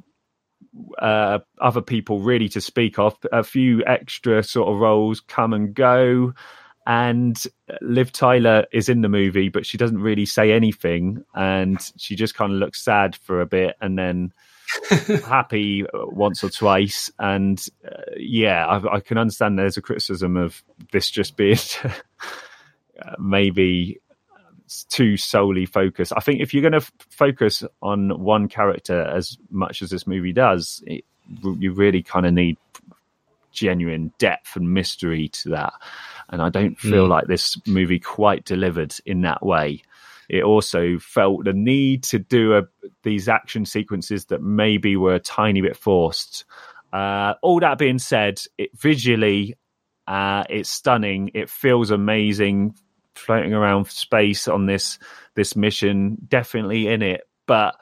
uh, 0.97 1.39
other 1.59 1.81
people 1.81 2.19
really 2.19 2.49
to 2.49 2.61
speak 2.61 2.99
of. 2.99 3.15
A 3.31 3.43
few 3.43 3.83
extra 3.85 4.43
sort 4.43 4.69
of 4.69 4.79
roles 4.79 5.19
come 5.19 5.53
and 5.53 5.73
go. 5.73 6.33
And 6.87 7.41
Liv 7.81 8.11
Tyler 8.11 8.65
is 8.71 8.89
in 8.89 9.01
the 9.01 9.09
movie, 9.09 9.49
but 9.49 9.65
she 9.65 9.77
doesn't 9.77 10.01
really 10.01 10.25
say 10.25 10.51
anything. 10.51 11.23
And 11.35 11.79
she 11.97 12.15
just 12.15 12.33
kind 12.33 12.51
of 12.51 12.57
looks 12.57 12.81
sad 12.81 13.15
for 13.15 13.41
a 13.41 13.45
bit 13.45 13.75
and 13.81 13.97
then 13.97 14.33
happy 15.25 15.85
once 15.93 16.43
or 16.43 16.49
twice. 16.49 17.11
And 17.19 17.63
uh, 17.85 18.01
yeah, 18.17 18.65
I, 18.65 18.95
I, 18.95 18.99
can 18.99 19.17
understand 19.17 19.57
there's 19.57 19.77
a 19.77 19.81
criticism 19.81 20.37
of 20.37 20.63
this 20.91 21.09
just 21.09 21.37
being 21.37 21.57
maybe 23.19 23.99
too 24.89 25.17
solely 25.17 25.65
focused. 25.65 26.13
I 26.15 26.19
think 26.19 26.41
if 26.41 26.53
you're 26.53 26.61
going 26.61 26.73
to 26.73 26.77
f- 26.77 26.91
focus 27.09 27.63
on 27.81 28.21
one 28.21 28.47
character 28.47 29.01
as 29.01 29.37
much 29.49 29.81
as 29.81 29.89
this 29.89 30.05
movie 30.05 30.33
does, 30.33 30.83
it, 30.85 31.05
you 31.43 31.73
really 31.73 32.03
kind 32.03 32.25
of 32.25 32.33
need 32.33 32.57
genuine 33.51 34.13
depth 34.19 34.55
and 34.55 34.73
mystery 34.73 35.29
to 35.29 35.49
that. 35.49 35.73
And 36.29 36.41
I 36.41 36.49
don't 36.49 36.79
feel 36.79 37.07
mm. 37.07 37.09
like 37.09 37.27
this 37.27 37.57
movie 37.65 37.99
quite 37.99 38.45
delivered 38.45 38.95
in 39.05 39.21
that 39.21 39.43
way. 39.43 39.81
It 40.29 40.43
also 40.43 40.99
felt 40.99 41.45
the 41.45 41.53
need 41.53 42.03
to 42.03 42.19
do 42.19 42.55
a, 42.55 42.63
these 43.03 43.27
action 43.27 43.65
sequences 43.65 44.25
that 44.25 44.41
maybe 44.41 44.95
were 44.95 45.15
a 45.15 45.19
tiny 45.19 45.61
bit 45.61 45.75
forced. 45.75 46.45
Uh, 46.93 47.33
all 47.41 47.59
that 47.59 47.79
being 47.79 47.99
said, 47.99 48.41
it 48.57 48.69
visually, 48.77 49.55
uh, 50.07 50.43
it's 50.49 50.69
stunning. 50.69 51.31
It 51.33 51.49
feels 51.49 51.91
amazing 51.91 52.75
floating 53.15 53.53
around 53.53 53.87
space 53.87 54.47
on 54.47 54.65
this 54.65 54.97
this 55.35 55.55
mission, 55.55 56.17
definitely 56.27 56.87
in 56.87 57.01
it. 57.01 57.21
But 57.45 57.75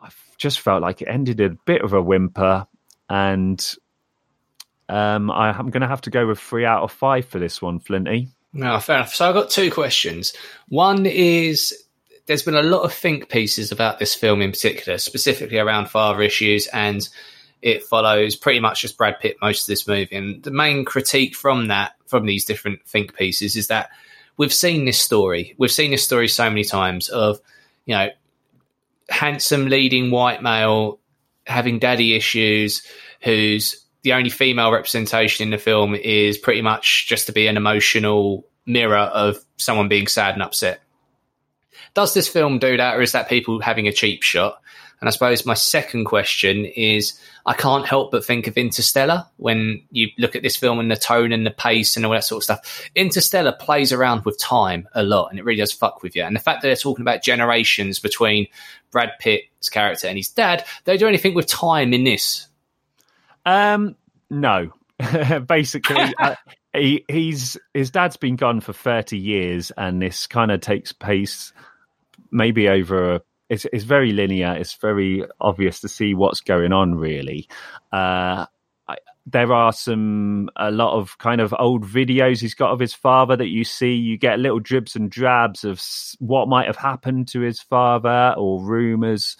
I 0.00 0.10
just 0.36 0.60
felt 0.60 0.82
like 0.82 1.02
it 1.02 1.08
ended 1.08 1.40
a 1.40 1.50
bit 1.50 1.82
of 1.82 1.92
a 1.92 2.02
whimper, 2.02 2.66
and 3.08 3.74
um, 4.88 5.30
I, 5.30 5.50
I'm 5.50 5.70
going 5.70 5.82
to 5.82 5.88
have 5.88 6.02
to 6.02 6.10
go 6.10 6.26
with 6.26 6.40
three 6.40 6.64
out 6.64 6.82
of 6.82 6.92
five 6.92 7.26
for 7.26 7.38
this 7.38 7.62
one, 7.62 7.80
Flinty. 7.80 8.28
No, 8.58 8.80
fair 8.80 8.96
enough. 8.96 9.14
So 9.14 9.28
I've 9.28 9.34
got 9.34 9.50
two 9.50 9.70
questions. 9.70 10.32
One 10.68 11.06
is 11.06 11.72
there's 12.26 12.42
been 12.42 12.56
a 12.56 12.62
lot 12.62 12.82
of 12.82 12.92
think 12.92 13.28
pieces 13.28 13.70
about 13.70 14.00
this 14.00 14.16
film 14.16 14.42
in 14.42 14.50
particular, 14.50 14.98
specifically 14.98 15.58
around 15.58 15.90
father 15.90 16.22
issues, 16.22 16.66
and 16.66 17.08
it 17.62 17.84
follows 17.84 18.34
pretty 18.34 18.58
much 18.58 18.82
just 18.82 18.98
Brad 18.98 19.20
Pitt 19.20 19.36
most 19.40 19.62
of 19.62 19.66
this 19.68 19.86
movie. 19.86 20.16
And 20.16 20.42
the 20.42 20.50
main 20.50 20.84
critique 20.84 21.36
from 21.36 21.68
that, 21.68 21.92
from 22.06 22.26
these 22.26 22.44
different 22.44 22.84
think 22.84 23.16
pieces, 23.16 23.54
is 23.54 23.68
that 23.68 23.90
we've 24.36 24.52
seen 24.52 24.86
this 24.86 25.00
story. 25.00 25.54
We've 25.56 25.70
seen 25.70 25.92
this 25.92 26.02
story 26.02 26.26
so 26.26 26.48
many 26.48 26.64
times 26.64 27.08
of, 27.10 27.38
you 27.86 27.94
know, 27.94 28.08
handsome 29.08 29.66
leading 29.68 30.10
white 30.10 30.42
male 30.42 30.98
having 31.46 31.78
daddy 31.78 32.16
issues, 32.16 32.82
who's 33.22 33.84
the 34.02 34.14
only 34.14 34.30
female 34.30 34.72
representation 34.72 35.44
in 35.44 35.50
the 35.50 35.58
film 35.58 35.94
is 35.94 36.38
pretty 36.38 36.62
much 36.62 37.06
just 37.06 37.26
to 37.26 37.32
be 37.32 37.46
an 37.46 37.56
emotional 37.56 38.47
mirror 38.68 38.96
of 38.96 39.38
someone 39.56 39.88
being 39.88 40.06
sad 40.06 40.34
and 40.34 40.42
upset. 40.42 40.80
Does 41.94 42.14
this 42.14 42.28
film 42.28 42.58
do 42.58 42.76
that, 42.76 42.96
or 42.96 43.02
is 43.02 43.12
that 43.12 43.28
people 43.28 43.60
having 43.60 43.88
a 43.88 43.92
cheap 43.92 44.22
shot? 44.22 44.60
And 45.00 45.08
I 45.08 45.12
suppose 45.12 45.46
my 45.46 45.54
second 45.54 46.06
question 46.06 46.64
is 46.64 47.18
I 47.46 47.54
can't 47.54 47.86
help 47.86 48.10
but 48.10 48.24
think 48.24 48.46
of 48.46 48.56
Interstellar 48.56 49.26
when 49.36 49.82
you 49.90 50.08
look 50.18 50.34
at 50.34 50.42
this 50.42 50.56
film 50.56 50.80
and 50.80 50.90
the 50.90 50.96
tone 50.96 51.32
and 51.32 51.46
the 51.46 51.52
pace 51.52 51.96
and 51.96 52.04
all 52.04 52.12
that 52.12 52.24
sort 52.24 52.40
of 52.40 52.44
stuff. 52.44 52.90
Interstellar 52.96 53.52
plays 53.52 53.92
around 53.92 54.24
with 54.24 54.38
time 54.40 54.88
a 54.94 55.04
lot 55.04 55.28
and 55.28 55.38
it 55.38 55.44
really 55.44 55.60
does 55.60 55.72
fuck 55.72 56.02
with 56.02 56.16
you. 56.16 56.24
And 56.24 56.34
the 56.34 56.40
fact 56.40 56.62
that 56.62 56.68
they're 56.68 56.76
talking 56.76 57.02
about 57.02 57.22
generations 57.22 58.00
between 58.00 58.48
Brad 58.90 59.12
Pitt's 59.20 59.68
character 59.68 60.08
and 60.08 60.16
his 60.16 60.30
dad, 60.30 60.64
they 60.84 60.96
do 60.96 61.06
anything 61.06 61.34
with 61.34 61.46
time 61.46 61.92
in 61.92 62.02
this. 62.02 62.48
Um, 63.46 63.94
no. 64.30 64.72
Basically, 65.46 66.12
uh, 66.18 66.34
he, 66.74 67.04
he's 67.08 67.56
his 67.74 67.90
dad's 67.90 68.16
been 68.16 68.36
gone 68.36 68.60
for 68.60 68.72
30 68.72 69.16
years 69.16 69.72
and 69.76 70.00
this 70.00 70.26
kind 70.26 70.50
of 70.50 70.60
takes 70.60 70.92
place 70.92 71.52
maybe 72.30 72.68
over 72.68 73.14
a 73.14 73.20
it's 73.48 73.66
it's 73.72 73.84
very 73.84 74.12
linear. 74.12 74.54
It's 74.54 74.74
very 74.74 75.24
obvious 75.40 75.80
to 75.80 75.88
see 75.88 76.14
what's 76.14 76.40
going 76.40 76.72
on. 76.72 76.94
Really, 76.94 77.48
uh, 77.92 78.46
I, 78.86 78.96
there 79.26 79.52
are 79.52 79.72
some 79.72 80.50
a 80.56 80.70
lot 80.70 80.98
of 80.98 81.16
kind 81.18 81.40
of 81.40 81.54
old 81.58 81.84
videos 81.84 82.40
he's 82.40 82.54
got 82.54 82.72
of 82.72 82.80
his 82.80 82.94
father 82.94 83.36
that 83.36 83.48
you 83.48 83.64
see. 83.64 83.94
You 83.94 84.18
get 84.18 84.38
little 84.38 84.60
dribs 84.60 84.96
and 84.96 85.10
drabs 85.10 85.64
of 85.64 85.82
what 86.18 86.48
might 86.48 86.66
have 86.66 86.76
happened 86.76 87.28
to 87.28 87.40
his 87.40 87.60
father 87.60 88.34
or 88.36 88.62
rumors, 88.62 89.36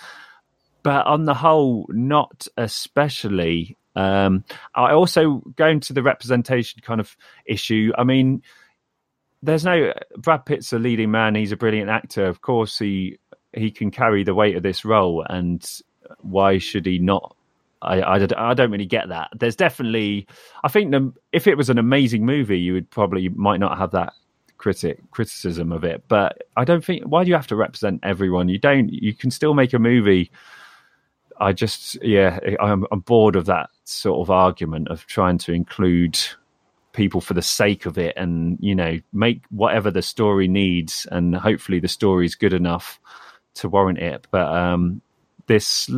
but 0.82 1.06
on 1.06 1.24
the 1.24 1.34
whole, 1.34 1.86
not 1.90 2.48
especially. 2.56 3.76
Um, 3.98 4.44
I 4.76 4.92
also 4.92 5.42
going 5.56 5.80
to 5.80 5.92
the 5.92 6.04
representation 6.04 6.80
kind 6.82 7.00
of 7.00 7.16
issue. 7.44 7.90
I 7.98 8.04
mean, 8.04 8.42
there's 9.42 9.64
no 9.64 9.92
Brad 10.16 10.46
Pitt's 10.46 10.72
a 10.72 10.78
leading 10.78 11.10
man. 11.10 11.34
He's 11.34 11.50
a 11.50 11.56
brilliant 11.56 11.90
actor. 11.90 12.26
Of 12.26 12.40
course, 12.40 12.78
he 12.78 13.18
he 13.52 13.72
can 13.72 13.90
carry 13.90 14.22
the 14.22 14.34
weight 14.34 14.56
of 14.56 14.62
this 14.62 14.84
role, 14.84 15.26
and 15.28 15.68
why 16.20 16.58
should 16.58 16.86
he 16.86 17.00
not? 17.00 17.34
I, 17.82 18.00
I, 18.00 18.26
I 18.36 18.54
don't 18.54 18.70
really 18.70 18.86
get 18.86 19.08
that. 19.08 19.30
There's 19.38 19.54
definitely, 19.54 20.26
I 20.64 20.68
think, 20.68 20.90
the, 20.90 21.12
if 21.32 21.46
it 21.46 21.56
was 21.56 21.70
an 21.70 21.78
amazing 21.78 22.26
movie, 22.26 22.58
you 22.58 22.72
would 22.72 22.90
probably 22.90 23.28
might 23.28 23.60
not 23.60 23.78
have 23.78 23.92
that 23.92 24.12
critic 24.58 25.00
criticism 25.12 25.70
of 25.70 25.84
it. 25.84 26.04
But 26.08 26.42
I 26.56 26.64
don't 26.64 26.84
think 26.84 27.02
why 27.04 27.24
do 27.24 27.30
you 27.30 27.36
have 27.36 27.46
to 27.48 27.56
represent 27.56 28.00
everyone? 28.04 28.48
You 28.48 28.58
don't. 28.58 28.92
You 28.92 29.12
can 29.12 29.32
still 29.32 29.54
make 29.54 29.72
a 29.72 29.80
movie. 29.80 30.30
I 31.40 31.52
just, 31.52 32.02
yeah, 32.02 32.38
I'm, 32.60 32.84
I'm 32.90 33.00
bored 33.00 33.36
of 33.36 33.46
that 33.46 33.70
sort 33.84 34.20
of 34.20 34.30
argument 34.30 34.88
of 34.88 35.06
trying 35.06 35.38
to 35.38 35.52
include 35.52 36.18
people 36.92 37.20
for 37.20 37.34
the 37.34 37.42
sake 37.42 37.86
of 37.86 37.96
it 37.96 38.16
and 38.16 38.58
you 38.60 38.74
know 38.74 38.98
make 39.12 39.42
whatever 39.50 39.88
the 39.88 40.02
story 40.02 40.48
needs 40.48 41.06
and 41.12 41.36
hopefully 41.36 41.78
the 41.78 41.86
story 41.86 42.26
is 42.26 42.34
good 42.34 42.52
enough 42.52 42.98
to 43.54 43.68
warrant 43.68 43.98
it. 43.98 44.26
But 44.30 44.46
um, 44.52 45.00
this 45.46 45.88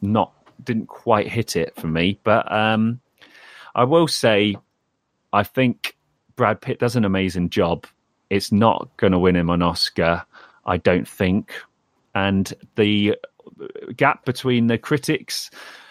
not 0.00 0.32
didn't 0.64 0.86
quite 0.86 1.28
hit 1.28 1.56
it 1.56 1.74
for 1.76 1.88
me. 1.88 2.18
But 2.22 2.50
um, 2.50 3.00
I 3.74 3.84
will 3.84 4.08
say, 4.08 4.56
I 5.32 5.42
think 5.42 5.96
Brad 6.36 6.60
Pitt 6.60 6.78
does 6.78 6.96
an 6.96 7.04
amazing 7.04 7.50
job. 7.50 7.86
It's 8.30 8.52
not 8.52 8.88
going 8.96 9.12
to 9.12 9.18
win 9.18 9.36
him 9.36 9.50
an 9.50 9.62
Oscar, 9.62 10.24
I 10.64 10.76
don't 10.76 11.08
think. 11.08 11.52
And 12.14 12.52
the 12.76 13.16
gap 13.96 14.24
between 14.24 14.66
the 14.66 14.78
critics' 14.78 15.50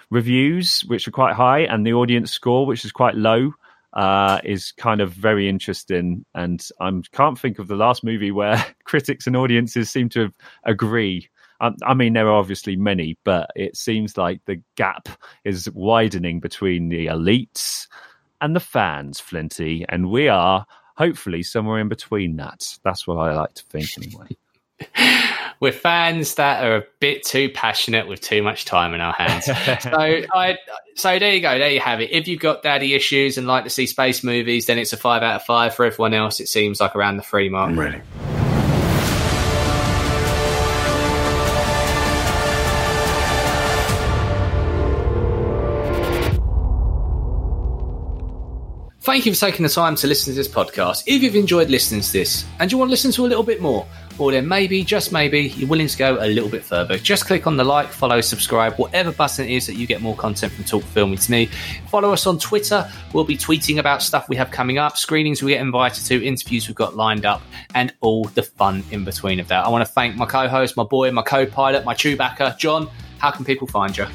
reviews, 0.09 0.81
which 0.81 1.07
are 1.07 1.11
quite 1.11 1.35
high, 1.35 1.59
and 1.59 1.85
the 1.85 1.93
audience 1.93 2.31
score, 2.31 2.65
which 2.65 2.85
is 2.85 2.91
quite 2.91 3.15
low, 3.15 3.53
uh, 3.93 4.39
is 4.43 4.71
kind 4.73 5.01
of 5.01 5.11
very 5.11 5.49
interesting. 5.49 6.25
And 6.35 6.65
I 6.79 6.91
can't 7.11 7.39
think 7.39 7.59
of 7.59 7.67
the 7.67 7.75
last 7.75 8.03
movie 8.03 8.31
where 8.31 8.63
critics 8.83 9.27
and 9.27 9.35
audiences 9.35 9.89
seem 9.89 10.09
to 10.09 10.31
agree. 10.63 11.29
Um, 11.59 11.75
I 11.85 11.93
mean, 11.93 12.13
there 12.13 12.27
are 12.27 12.39
obviously 12.39 12.75
many, 12.75 13.17
but 13.23 13.49
it 13.55 13.77
seems 13.77 14.17
like 14.17 14.41
the 14.45 14.61
gap 14.75 15.09
is 15.43 15.69
widening 15.71 16.39
between 16.39 16.89
the 16.89 17.07
elites 17.07 17.87
and 18.39 18.55
the 18.55 18.59
fans, 18.59 19.19
Flinty. 19.19 19.85
And 19.87 20.09
we 20.09 20.27
are 20.27 20.65
hopefully 20.95 21.43
somewhere 21.43 21.79
in 21.79 21.87
between 21.87 22.35
that. 22.37 22.77
That's 22.83 23.05
what 23.05 23.17
I 23.17 23.33
like 23.33 23.53
to 23.55 23.63
think, 23.65 23.89
anyway. 23.97 24.37
We're 25.61 25.71
fans 25.71 26.33
that 26.35 26.65
are 26.65 26.77
a 26.77 26.83
bit 26.99 27.23
too 27.23 27.47
passionate 27.47 28.07
with 28.07 28.19
too 28.19 28.41
much 28.41 28.65
time 28.65 28.95
in 28.95 28.99
our 28.99 29.13
hands. 29.13 29.45
so, 29.83 29.91
I, 29.91 30.57
so 30.95 31.19
there 31.19 31.35
you 31.35 31.39
go. 31.39 31.59
There 31.59 31.69
you 31.69 31.79
have 31.79 32.01
it. 32.01 32.09
If 32.09 32.27
you've 32.27 32.39
got 32.39 32.63
daddy 32.63 32.95
issues 32.95 33.37
and 33.37 33.45
like 33.45 33.65
to 33.65 33.69
see 33.69 33.85
space 33.85 34.23
movies, 34.23 34.65
then 34.65 34.79
it's 34.79 34.91
a 34.91 34.97
five 34.97 35.21
out 35.21 35.35
of 35.35 35.43
five. 35.43 35.75
For 35.75 35.85
everyone 35.85 36.15
else, 36.15 36.39
it 36.39 36.47
seems 36.47 36.81
like 36.81 36.95
around 36.95 37.17
the 37.17 37.21
three 37.21 37.47
mark. 37.47 37.75
Ready. 37.75 38.01
Thank 49.01 49.25
you 49.25 49.33
for 49.33 49.39
taking 49.39 49.63
the 49.63 49.69
time 49.69 49.95
to 49.95 50.07
listen 50.07 50.31
to 50.31 50.37
this 50.37 50.47
podcast. 50.47 51.03
If 51.07 51.21
you've 51.21 51.35
enjoyed 51.35 51.69
listening 51.69 52.01
to 52.01 52.13
this 52.13 52.45
and 52.59 52.71
you 52.71 52.77
want 52.77 52.89
to 52.89 52.91
listen 52.91 53.11
to 53.11 53.25
a 53.25 53.27
little 53.27 53.43
bit 53.43 53.59
more, 53.59 53.85
or 54.21 54.31
then 54.31 54.47
maybe, 54.47 54.83
just 54.83 55.11
maybe, 55.11 55.49
you're 55.49 55.67
willing 55.67 55.87
to 55.87 55.97
go 55.97 56.17
a 56.19 56.27
little 56.27 56.49
bit 56.49 56.63
further, 56.63 56.97
just 56.99 57.25
click 57.25 57.47
on 57.47 57.57
the 57.57 57.63
like, 57.63 57.87
follow, 57.87 58.21
subscribe, 58.21 58.75
whatever 58.75 59.11
button 59.11 59.47
it 59.47 59.51
is 59.51 59.65
that 59.65 59.73
you 59.73 59.87
get 59.87 59.99
more 59.99 60.15
content 60.15 60.53
from 60.53 60.63
Talk 60.63 60.83
Filmy 60.83 61.17
to 61.17 61.31
me. 61.31 61.49
Follow 61.89 62.13
us 62.13 62.27
on 62.27 62.37
Twitter. 62.37 62.87
We'll 63.13 63.23
be 63.23 63.35
tweeting 63.35 63.79
about 63.79 64.03
stuff 64.03 64.29
we 64.29 64.35
have 64.35 64.51
coming 64.51 64.77
up, 64.77 64.95
screenings 64.95 65.41
we 65.41 65.53
get 65.53 65.61
invited 65.61 66.05
to, 66.05 66.23
interviews 66.23 66.67
we've 66.67 66.75
got 66.75 66.95
lined 66.95 67.25
up, 67.25 67.41
and 67.73 67.93
all 68.01 68.25
the 68.25 68.43
fun 68.43 68.83
in 68.91 69.03
between 69.03 69.39
of 69.39 69.47
that. 69.47 69.65
I 69.65 69.69
want 69.69 69.85
to 69.85 69.91
thank 69.91 70.15
my 70.15 70.27
co 70.27 70.47
host, 70.47 70.77
my 70.77 70.83
boy, 70.83 71.09
my 71.11 71.23
co 71.23 71.47
pilot, 71.47 71.83
my 71.83 71.95
Chewbacca. 71.95 72.59
John, 72.59 72.89
how 73.17 73.31
can 73.31 73.43
people 73.43 73.65
find 73.65 73.97
you? 73.97 74.05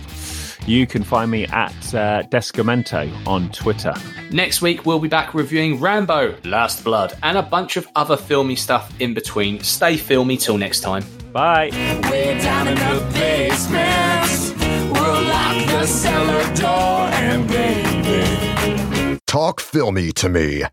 You 0.66 0.84
can 0.84 1.04
find 1.04 1.30
me 1.30 1.46
at 1.46 1.94
uh, 1.94 2.24
Descamento 2.24 3.08
on 3.24 3.50
Twitter. 3.52 3.94
Next 4.32 4.60
week, 4.62 4.84
we'll 4.84 4.98
be 4.98 5.06
back 5.06 5.32
reviewing 5.32 5.78
Rambo, 5.78 6.36
Last 6.44 6.82
Blood, 6.82 7.16
and 7.22 7.38
a 7.38 7.42
bunch 7.42 7.76
of 7.76 7.86
other 7.94 8.16
filmy 8.16 8.56
stuff 8.56 8.92
in 9.00 9.14
between. 9.14 9.62
Stay 9.62 9.96
filmy 9.96 10.36
till 10.36 10.58
next 10.58 10.80
time. 10.80 11.04
Bye. 11.32 11.70
Way 12.10 12.36
down 12.40 12.66
in 12.66 12.74
the 12.74 13.06
basement, 13.14 14.60
we'll 14.92 15.22
lock 15.22 15.66
the 15.66 15.86
cellar 15.86 16.54
door 16.56 17.08
and 17.14 17.46
baby. 17.46 19.20
Talk 19.26 19.60
filmy 19.60 20.10
to 20.12 20.28
me. 20.28 20.64